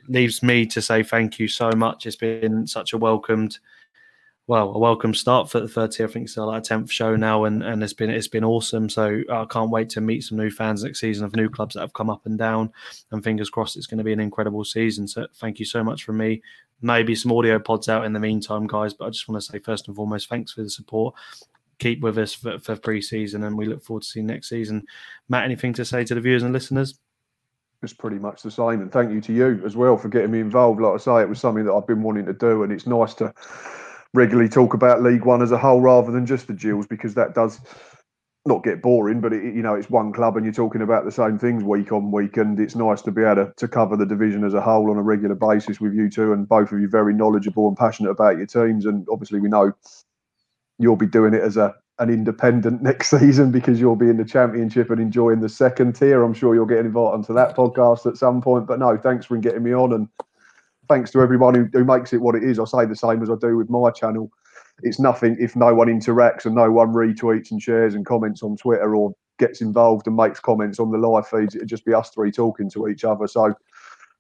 leaves 0.08 0.42
me 0.42 0.66
to 0.68 0.82
say 0.82 1.04
thank 1.04 1.40
you 1.40 1.48
so 1.48 1.72
much. 1.72 2.06
It's 2.06 2.16
been 2.16 2.66
such 2.68 2.94
a 2.94 2.98
welcomed 2.98 3.60
well, 4.48 4.72
a 4.74 4.80
welcome 4.80 5.14
start 5.14 5.52
for 5.52 5.60
the 5.60 5.68
30. 5.68 6.06
I 6.06 6.08
think 6.08 6.26
it's 6.26 6.38
our 6.38 6.62
10th 6.62 6.90
show 6.90 7.18
now, 7.18 7.44
and, 7.44 7.62
and 7.62 7.84
it's 7.84 7.92
been 7.92 8.10
it's 8.10 8.30
been 8.30 8.46
awesome. 8.46 8.88
So 8.88 9.22
I 9.30 9.46
can't 9.50 9.70
wait 9.70 9.90
to 9.92 10.02
meet 10.02 10.24
some 10.24 10.38
new 10.38 10.50
fans 10.50 10.86
next 10.86 11.02
season 11.02 11.26
of 11.26 11.36
new 11.36 11.50
clubs 11.50 11.76
that 11.76 11.82
have 11.82 11.92
come 11.92 12.10
up 12.10 12.26
and 12.26 12.38
down. 12.38 12.72
And 13.12 13.22
fingers 13.22 13.50
crossed, 13.50 13.76
it's 13.76 13.88
going 13.88 13.98
to 13.98 14.06
be 14.06 14.14
an 14.14 14.22
incredible 14.22 14.64
season. 14.64 15.06
So 15.06 15.28
thank 15.36 15.60
you 15.60 15.66
so 15.66 15.84
much 15.84 16.06
from 16.06 16.18
me. 16.18 16.42
Maybe 16.82 17.14
some 17.14 17.34
audio 17.34 17.60
pods 17.60 17.90
out 17.90 18.06
in 18.06 18.14
the 18.14 18.22
meantime, 18.22 18.68
guys. 18.68 18.94
But 18.94 19.08
I 19.08 19.10
just 19.10 19.28
want 19.28 19.42
to 19.42 19.52
say 19.52 19.60
first 19.60 19.88
and 19.88 19.96
foremost, 19.98 20.30
thanks 20.30 20.54
for 20.54 20.64
the 20.64 20.70
support. 20.70 21.14
Keep 21.80 22.00
with 22.00 22.18
us 22.18 22.34
for, 22.34 22.58
for 22.58 22.78
pre-season, 22.78 23.44
and 23.44 23.58
we 23.58 23.66
look 23.66 23.84
forward 23.84 24.04
to 24.04 24.08
seeing 24.08 24.28
next 24.28 24.48
season. 24.48 24.86
Matt, 25.28 25.44
anything 25.44 25.74
to 25.74 25.84
say 25.84 26.06
to 26.06 26.16
the 26.16 26.22
viewers 26.22 26.44
and 26.44 26.54
listeners? 26.54 26.98
It's 27.84 27.94
pretty 27.94 28.18
much 28.18 28.42
the 28.42 28.50
same, 28.50 28.82
and 28.82 28.92
thank 28.92 29.12
you 29.12 29.20
to 29.22 29.34
you 29.34 29.62
as 29.66 29.76
well 29.76 29.98
for 29.98 30.08
getting 30.08 30.32
me 30.32 30.40
involved. 30.40 30.82
Like 30.82 30.94
I 30.94 30.98
say, 30.98 31.22
it 31.22 31.30
was 31.30 31.40
something 31.40 31.66
that 31.66 31.74
I've 31.74 31.86
been 31.86 32.02
wanting 32.02 32.26
to 32.26 32.34
do, 32.34 32.64
and 32.64 32.72
it's 32.72 32.88
nice 32.88 33.14
to 33.16 33.32
regularly 34.14 34.50
talk 34.50 34.74
about 34.74 35.04
League 35.04 35.26
One 35.26 35.42
as 35.42 35.52
a 35.52 35.58
whole 35.58 35.82
rather 35.82 36.12
than 36.12 36.26
just 36.26 36.48
the 36.48 36.54
Gills 36.54 36.88
because 36.88 37.14
that 37.16 37.36
does 37.36 37.60
not 38.46 38.64
get 38.64 38.82
boring, 38.82 39.20
but 39.20 39.34
it, 39.34 39.44
you 39.44 39.62
know 39.62 39.76
it's 39.76 39.90
one 39.90 40.14
club 40.14 40.38
and 40.38 40.46
you're 40.46 40.54
talking 40.54 40.82
about 40.82 41.06
the 41.06 41.12
same 41.12 41.38
things 41.38 41.64
week 41.64 41.92
on 41.92 42.12
week, 42.12 42.38
and 42.38 42.60
it's 42.60 42.76
nice 42.76 43.02
to 43.04 43.12
be 43.12 43.24
able 43.24 43.46
to, 43.46 43.54
to 43.58 43.68
cover 43.68 43.98
the 43.98 44.06
division 44.06 44.44
as 44.44 44.54
a 44.54 44.62
whole 44.62 44.90
on 44.90 44.98
a 44.98 45.02
regular 45.02 45.36
basis 45.36 45.80
with 45.80 45.94
you 45.94 46.10
two, 46.10 46.34
and 46.34 46.48
both 46.48 46.72
of 46.72 46.80
you 46.80 46.88
very 46.88 47.14
knowledgeable 47.14 47.68
and 47.68 47.78
passionate 47.78 48.12
about 48.12 48.38
your 48.38 48.48
teams, 48.48 48.86
and 48.86 49.06
obviously 49.12 49.40
we 49.40 49.50
know 49.50 49.74
you'll 50.80 50.96
be 50.96 51.08
doing 51.08 51.34
it 51.34 51.42
as 51.42 51.58
a 51.58 51.76
an 52.00 52.10
independent 52.10 52.82
next 52.84 53.10
season 53.10 53.52
because 53.52 53.80
you'll 53.80 53.96
be 53.96 54.10
in 54.10 54.18
the 54.18 54.26
championship 54.26 54.90
and 54.90 55.02
enjoying 55.02 55.42
the 55.42 55.50
second 55.50 55.94
tier. 55.94 56.24
I'm 56.24 56.34
sure 56.34 56.54
you'll 56.54 56.66
get 56.66 56.80
invited 56.80 57.14
onto 57.14 57.34
that 57.34 57.56
podcast 57.56 58.06
at 58.06 58.18
some 58.18 58.42
point. 58.42 58.68
But 58.68 58.80
no, 58.80 58.98
thanks 58.98 59.26
for 59.26 59.38
getting 59.38 59.64
me 59.64 59.74
on 59.74 59.94
and 59.94 60.08
thanks 60.88 61.12
to 61.12 61.22
everyone 61.22 61.54
who, 61.54 61.68
who 61.74 61.84
makes 61.84 62.14
it 62.14 62.22
what 62.22 62.36
it 62.36 62.44
is. 62.44 62.60
I 62.60 62.66
say 62.66 62.86
the 62.86 62.96
same 62.96 63.22
as 63.22 63.30
I 63.30 63.36
do 63.40 63.58
with 63.58 63.70
my 63.70 63.92
channel. 63.92 64.32
It's 64.84 65.00
nothing 65.00 65.38
if 65.40 65.56
no 65.56 65.74
one 65.74 65.88
interacts 65.88 66.46
and 66.46 66.56
no 66.56 66.72
one 66.72 66.94
retweets 66.94 67.52
and 67.52 67.62
shares 67.62 67.96
and 67.96 68.06
comments 68.06 68.44
on 68.44 68.58
Twitter 68.58 68.96
or 68.96 69.14
gets 69.40 69.62
involved 69.62 70.08
and 70.08 70.16
makes 70.16 70.40
comments 70.40 70.80
on 70.80 70.92
the 70.92 70.98
live 70.98 71.28
feeds. 71.28 71.56
It'd 71.56 71.68
just 71.68 71.86
be 71.86 71.94
us 71.94 72.10
three 72.12 72.32
talking 72.32 72.70
to 72.72 72.88
each 72.88 73.04
other. 73.04 73.28
So, 73.28 73.54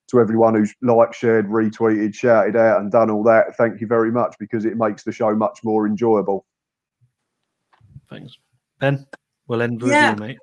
to 0.09 0.21
everyone 0.21 0.55
who's 0.55 0.73
liked, 0.81 1.15
shared, 1.15 1.47
retweeted, 1.47 2.15
shouted 2.15 2.55
out, 2.55 2.79
and 2.79 2.89
done 2.91 3.09
all 3.09 3.23
that, 3.23 3.57
thank 3.57 3.81
you 3.81 3.87
very 3.87 4.11
much 4.11 4.35
because 4.39 4.63
it 4.63 4.77
makes 4.77 5.03
the 5.03 5.11
show 5.11 5.35
much 5.35 5.59
more 5.65 5.85
enjoyable. 5.85 6.45
Thanks, 8.09 8.37
Ben. 8.79 9.05
We'll 9.47 9.61
end 9.61 9.81
with 9.81 9.91
yeah. 9.91 10.11
you, 10.11 10.15
mate. 10.15 10.37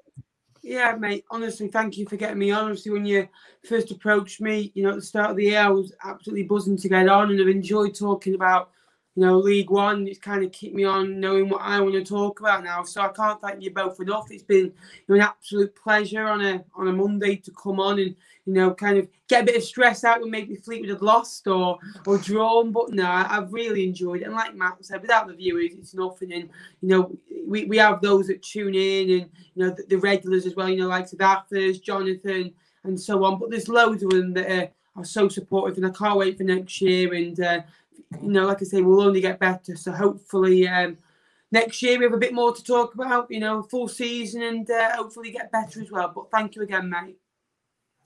Yeah, 0.64 0.96
mate. 0.96 1.26
Honestly, 1.30 1.68
thank 1.68 1.98
you 1.98 2.06
for 2.08 2.16
getting 2.16 2.38
me 2.38 2.50
on. 2.50 2.64
Obviously, 2.64 2.90
when 2.90 3.04
you 3.04 3.28
first 3.68 3.90
approached 3.90 4.40
me, 4.40 4.72
you 4.74 4.82
know, 4.82 4.90
at 4.90 4.94
the 4.94 5.02
start 5.02 5.30
of 5.30 5.36
the 5.36 5.44
year, 5.44 5.60
I 5.60 5.68
was 5.68 5.92
absolutely 6.02 6.44
buzzing 6.44 6.78
to 6.78 6.88
get 6.88 7.06
on, 7.06 7.30
and 7.30 7.38
I've 7.38 7.48
enjoyed 7.48 7.94
talking 7.94 8.34
about, 8.34 8.70
you 9.16 9.24
know, 9.24 9.38
League 9.38 9.70
One. 9.70 10.06
It's 10.06 10.18
kind 10.18 10.44
of 10.44 10.52
kept 10.52 10.74
me 10.74 10.84
on 10.84 11.20
knowing 11.20 11.48
what 11.48 11.62
I 11.62 11.80
want 11.80 11.94
to 11.94 12.04
talk 12.04 12.40
about 12.40 12.64
now. 12.64 12.82
So 12.82 13.00
I 13.02 13.08
can't 13.08 13.40
thank 13.40 13.62
you 13.62 13.70
both 13.70 14.00
enough. 14.00 14.30
It's 14.30 14.42
been 14.42 14.72
an 15.08 15.20
absolute 15.20 15.74
pleasure 15.76 16.24
on 16.24 16.40
a 16.44 16.64
on 16.74 16.88
a 16.88 16.92
Monday 16.92 17.36
to 17.36 17.50
come 17.52 17.80
on 17.80 17.98
and 17.98 18.14
you 18.46 18.52
know, 18.52 18.74
kind 18.74 18.98
of 18.98 19.08
get 19.26 19.42
a 19.42 19.46
bit 19.46 19.56
of 19.56 19.62
stress 19.62 20.04
out 20.04 20.20
when 20.20 20.30
maybe 20.30 20.54
Fleetwood 20.54 20.90
had 20.90 21.02
lost 21.02 21.46
or 21.46 21.78
or 22.06 22.18
drawn. 22.18 22.72
But 22.72 22.92
no, 22.92 23.06
I, 23.06 23.24
have 23.24 23.52
really 23.52 23.84
enjoyed 23.84 24.20
it. 24.20 24.24
And 24.24 24.34
like 24.34 24.54
Matt 24.54 24.84
said, 24.84 25.00
without 25.00 25.26
the 25.26 25.34
viewers, 25.34 25.72
it's 25.72 25.94
nothing. 25.94 26.32
And 26.32 26.50
you 26.82 26.88
know, 26.88 27.18
we, 27.46 27.64
we 27.64 27.78
have 27.78 28.02
those 28.02 28.26
that 28.26 28.42
tune 28.42 28.74
in 28.74 29.10
and 29.10 29.30
you 29.54 29.64
know 29.64 29.70
the, 29.70 29.84
the 29.88 29.96
regulars 29.96 30.46
as 30.46 30.54
well. 30.54 30.68
You 30.68 30.76
know, 30.76 30.88
like 30.88 31.08
Sadathas, 31.08 31.82
Jonathan, 31.82 32.52
and 32.84 33.00
so 33.00 33.24
on. 33.24 33.38
But 33.38 33.50
there's 33.50 33.68
loads 33.68 34.02
of 34.02 34.10
them 34.10 34.34
that 34.34 34.50
are, 34.50 34.68
are 34.96 35.04
so 35.04 35.28
supportive, 35.28 35.78
and 35.78 35.86
I 35.86 35.90
can't 35.90 36.18
wait 36.18 36.36
for 36.36 36.44
next 36.44 36.80
year. 36.82 37.14
And 37.14 37.38
uh, 37.40 37.62
you 38.20 38.30
know, 38.30 38.46
like 38.46 38.62
I 38.62 38.64
say, 38.64 38.80
we'll 38.80 39.00
only 39.02 39.20
get 39.20 39.38
better. 39.38 39.76
So 39.76 39.92
hopefully. 39.92 40.68
Um, 40.68 40.98
next 41.54 41.80
year 41.82 41.98
we 41.98 42.04
have 42.04 42.12
a 42.12 42.18
bit 42.18 42.34
more 42.34 42.54
to 42.54 42.62
talk 42.62 42.94
about, 42.94 43.30
you 43.30 43.40
know, 43.40 43.62
full 43.62 43.88
season 43.88 44.42
and 44.42 44.70
uh, 44.70 44.96
hopefully 44.96 45.30
get 45.30 45.52
better 45.52 45.80
as 45.80 45.90
well. 45.90 46.12
But 46.14 46.30
thank 46.30 46.56
you 46.56 46.62
again, 46.62 46.90
mate. 46.90 47.16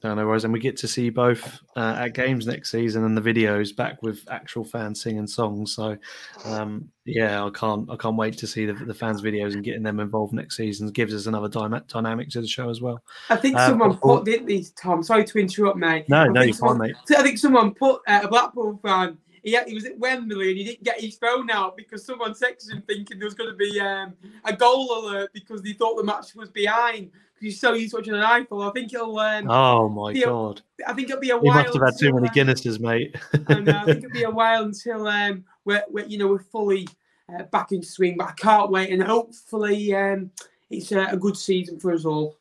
No, 0.04 0.14
no 0.14 0.28
worries. 0.28 0.44
And 0.44 0.52
we 0.52 0.60
get 0.60 0.76
to 0.76 0.86
see 0.86 1.10
both 1.10 1.60
uh, 1.74 1.96
at 1.98 2.14
games 2.14 2.46
next 2.46 2.70
season 2.70 3.04
and 3.04 3.16
the 3.16 3.20
videos 3.20 3.74
back 3.74 4.00
with 4.00 4.24
actual 4.30 4.62
fans 4.62 5.02
singing 5.02 5.26
songs. 5.26 5.74
So, 5.74 5.96
um, 6.44 6.88
yeah, 7.04 7.44
I 7.44 7.50
can't, 7.50 7.90
I 7.90 7.96
can't 7.96 8.14
wait 8.14 8.38
to 8.38 8.46
see 8.46 8.64
the, 8.64 8.74
the, 8.74 8.94
fans' 8.94 9.22
videos 9.22 9.54
and 9.54 9.64
getting 9.64 9.82
them 9.82 9.98
involved 9.98 10.32
next 10.32 10.56
season. 10.56 10.86
It 10.86 10.94
gives 10.94 11.12
us 11.12 11.26
another 11.26 11.48
dy- 11.48 11.84
dynamic 11.88 12.28
to 12.30 12.40
the 12.40 12.46
show 12.46 12.70
as 12.70 12.80
well. 12.80 13.02
I 13.28 13.36
think 13.36 13.56
uh, 13.56 13.66
someone 13.66 13.96
put, 13.96 14.24
didn't 14.24 14.46
they, 14.46 14.64
Tom? 14.80 15.02
Sorry 15.02 15.24
to 15.24 15.38
interrupt, 15.38 15.78
mate. 15.78 16.08
No, 16.08 16.18
I 16.18 16.28
no, 16.28 16.42
you're 16.42 16.54
someone, 16.54 16.78
fine, 16.78 16.88
mate. 16.88 17.18
I 17.18 17.22
think 17.24 17.38
someone 17.38 17.74
put 17.74 18.02
uh, 18.06 18.20
a 18.22 18.28
Blackpool 18.28 18.78
fan. 18.80 19.18
He, 19.48 19.58
he 19.66 19.74
was 19.74 19.84
at 19.84 19.98
Wembley 19.98 20.48
and 20.48 20.58
he 20.58 20.64
didn't 20.64 20.84
get 20.84 21.00
his 21.00 21.16
phone 21.16 21.50
out 21.50 21.76
because 21.76 22.04
someone 22.04 22.32
texted 22.32 22.72
him 22.72 22.82
thinking 22.86 23.18
there 23.18 23.26
was 23.26 23.34
going 23.34 23.50
to 23.50 23.56
be 23.56 23.80
um, 23.80 24.14
a 24.44 24.54
goal 24.54 25.06
alert 25.06 25.30
because 25.32 25.62
they 25.62 25.72
thought 25.72 25.96
the 25.96 26.04
match 26.04 26.34
was 26.34 26.48
behind 26.50 27.10
he's 27.40 27.60
so 27.60 27.74
used 27.74 27.92
to 27.92 27.98
watching 27.98 28.14
an 28.14 28.22
iPhone. 28.22 28.68
I 28.68 28.72
think 28.72 28.90
he'll. 28.90 29.16
Um, 29.18 29.50
oh 29.50 29.88
my 29.88 30.12
god! 30.12 30.62
A, 30.80 30.90
I 30.90 30.92
think 30.92 31.10
it'll 31.10 31.20
be 31.20 31.30
a 31.30 31.36
while. 31.36 31.44
You 31.44 31.62
must 31.62 31.74
have 31.74 31.82
had 31.82 31.98
too 31.98 32.12
many 32.12 32.28
uh, 32.28 32.32
Guinnesses, 32.32 32.80
mate. 32.80 33.16
I, 33.48 33.60
know, 33.60 33.72
I 33.72 33.84
think 33.84 33.98
it'll 33.98 34.10
be 34.10 34.22
a 34.24 34.30
while 34.42 34.64
until 34.64 35.06
um, 35.06 35.44
we're, 35.64 35.84
we're 35.88 36.06
you 36.06 36.18
know 36.18 36.28
we're 36.28 36.38
fully 36.38 36.88
uh, 37.32 37.44
back 37.44 37.72
in 37.72 37.82
swing. 37.82 38.16
But 38.16 38.28
I 38.28 38.32
can't 38.32 38.70
wait, 38.70 38.90
and 38.90 39.02
hopefully 39.02 39.94
um, 39.94 40.30
it's 40.70 40.92
a, 40.92 41.06
a 41.06 41.16
good 41.16 41.36
season 41.36 41.78
for 41.78 41.92
us 41.92 42.04
all. 42.04 42.36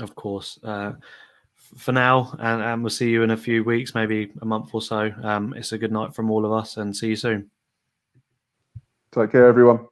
Of 0.00 0.14
course. 0.14 0.58
Uh, 0.62 0.92
for 1.76 1.92
now, 1.92 2.36
and, 2.38 2.62
and 2.62 2.82
we'll 2.82 2.90
see 2.90 3.10
you 3.10 3.22
in 3.22 3.30
a 3.30 3.36
few 3.36 3.64
weeks, 3.64 3.94
maybe 3.94 4.32
a 4.42 4.44
month 4.44 4.70
or 4.72 4.82
so. 4.82 5.10
Um, 5.22 5.54
it's 5.54 5.72
a 5.72 5.78
good 5.78 5.92
night 5.92 6.14
from 6.14 6.30
all 6.30 6.44
of 6.44 6.52
us, 6.52 6.76
and 6.76 6.96
see 6.96 7.08
you 7.08 7.16
soon. 7.16 7.50
Take 9.12 9.32
care, 9.32 9.46
everyone. 9.46 9.86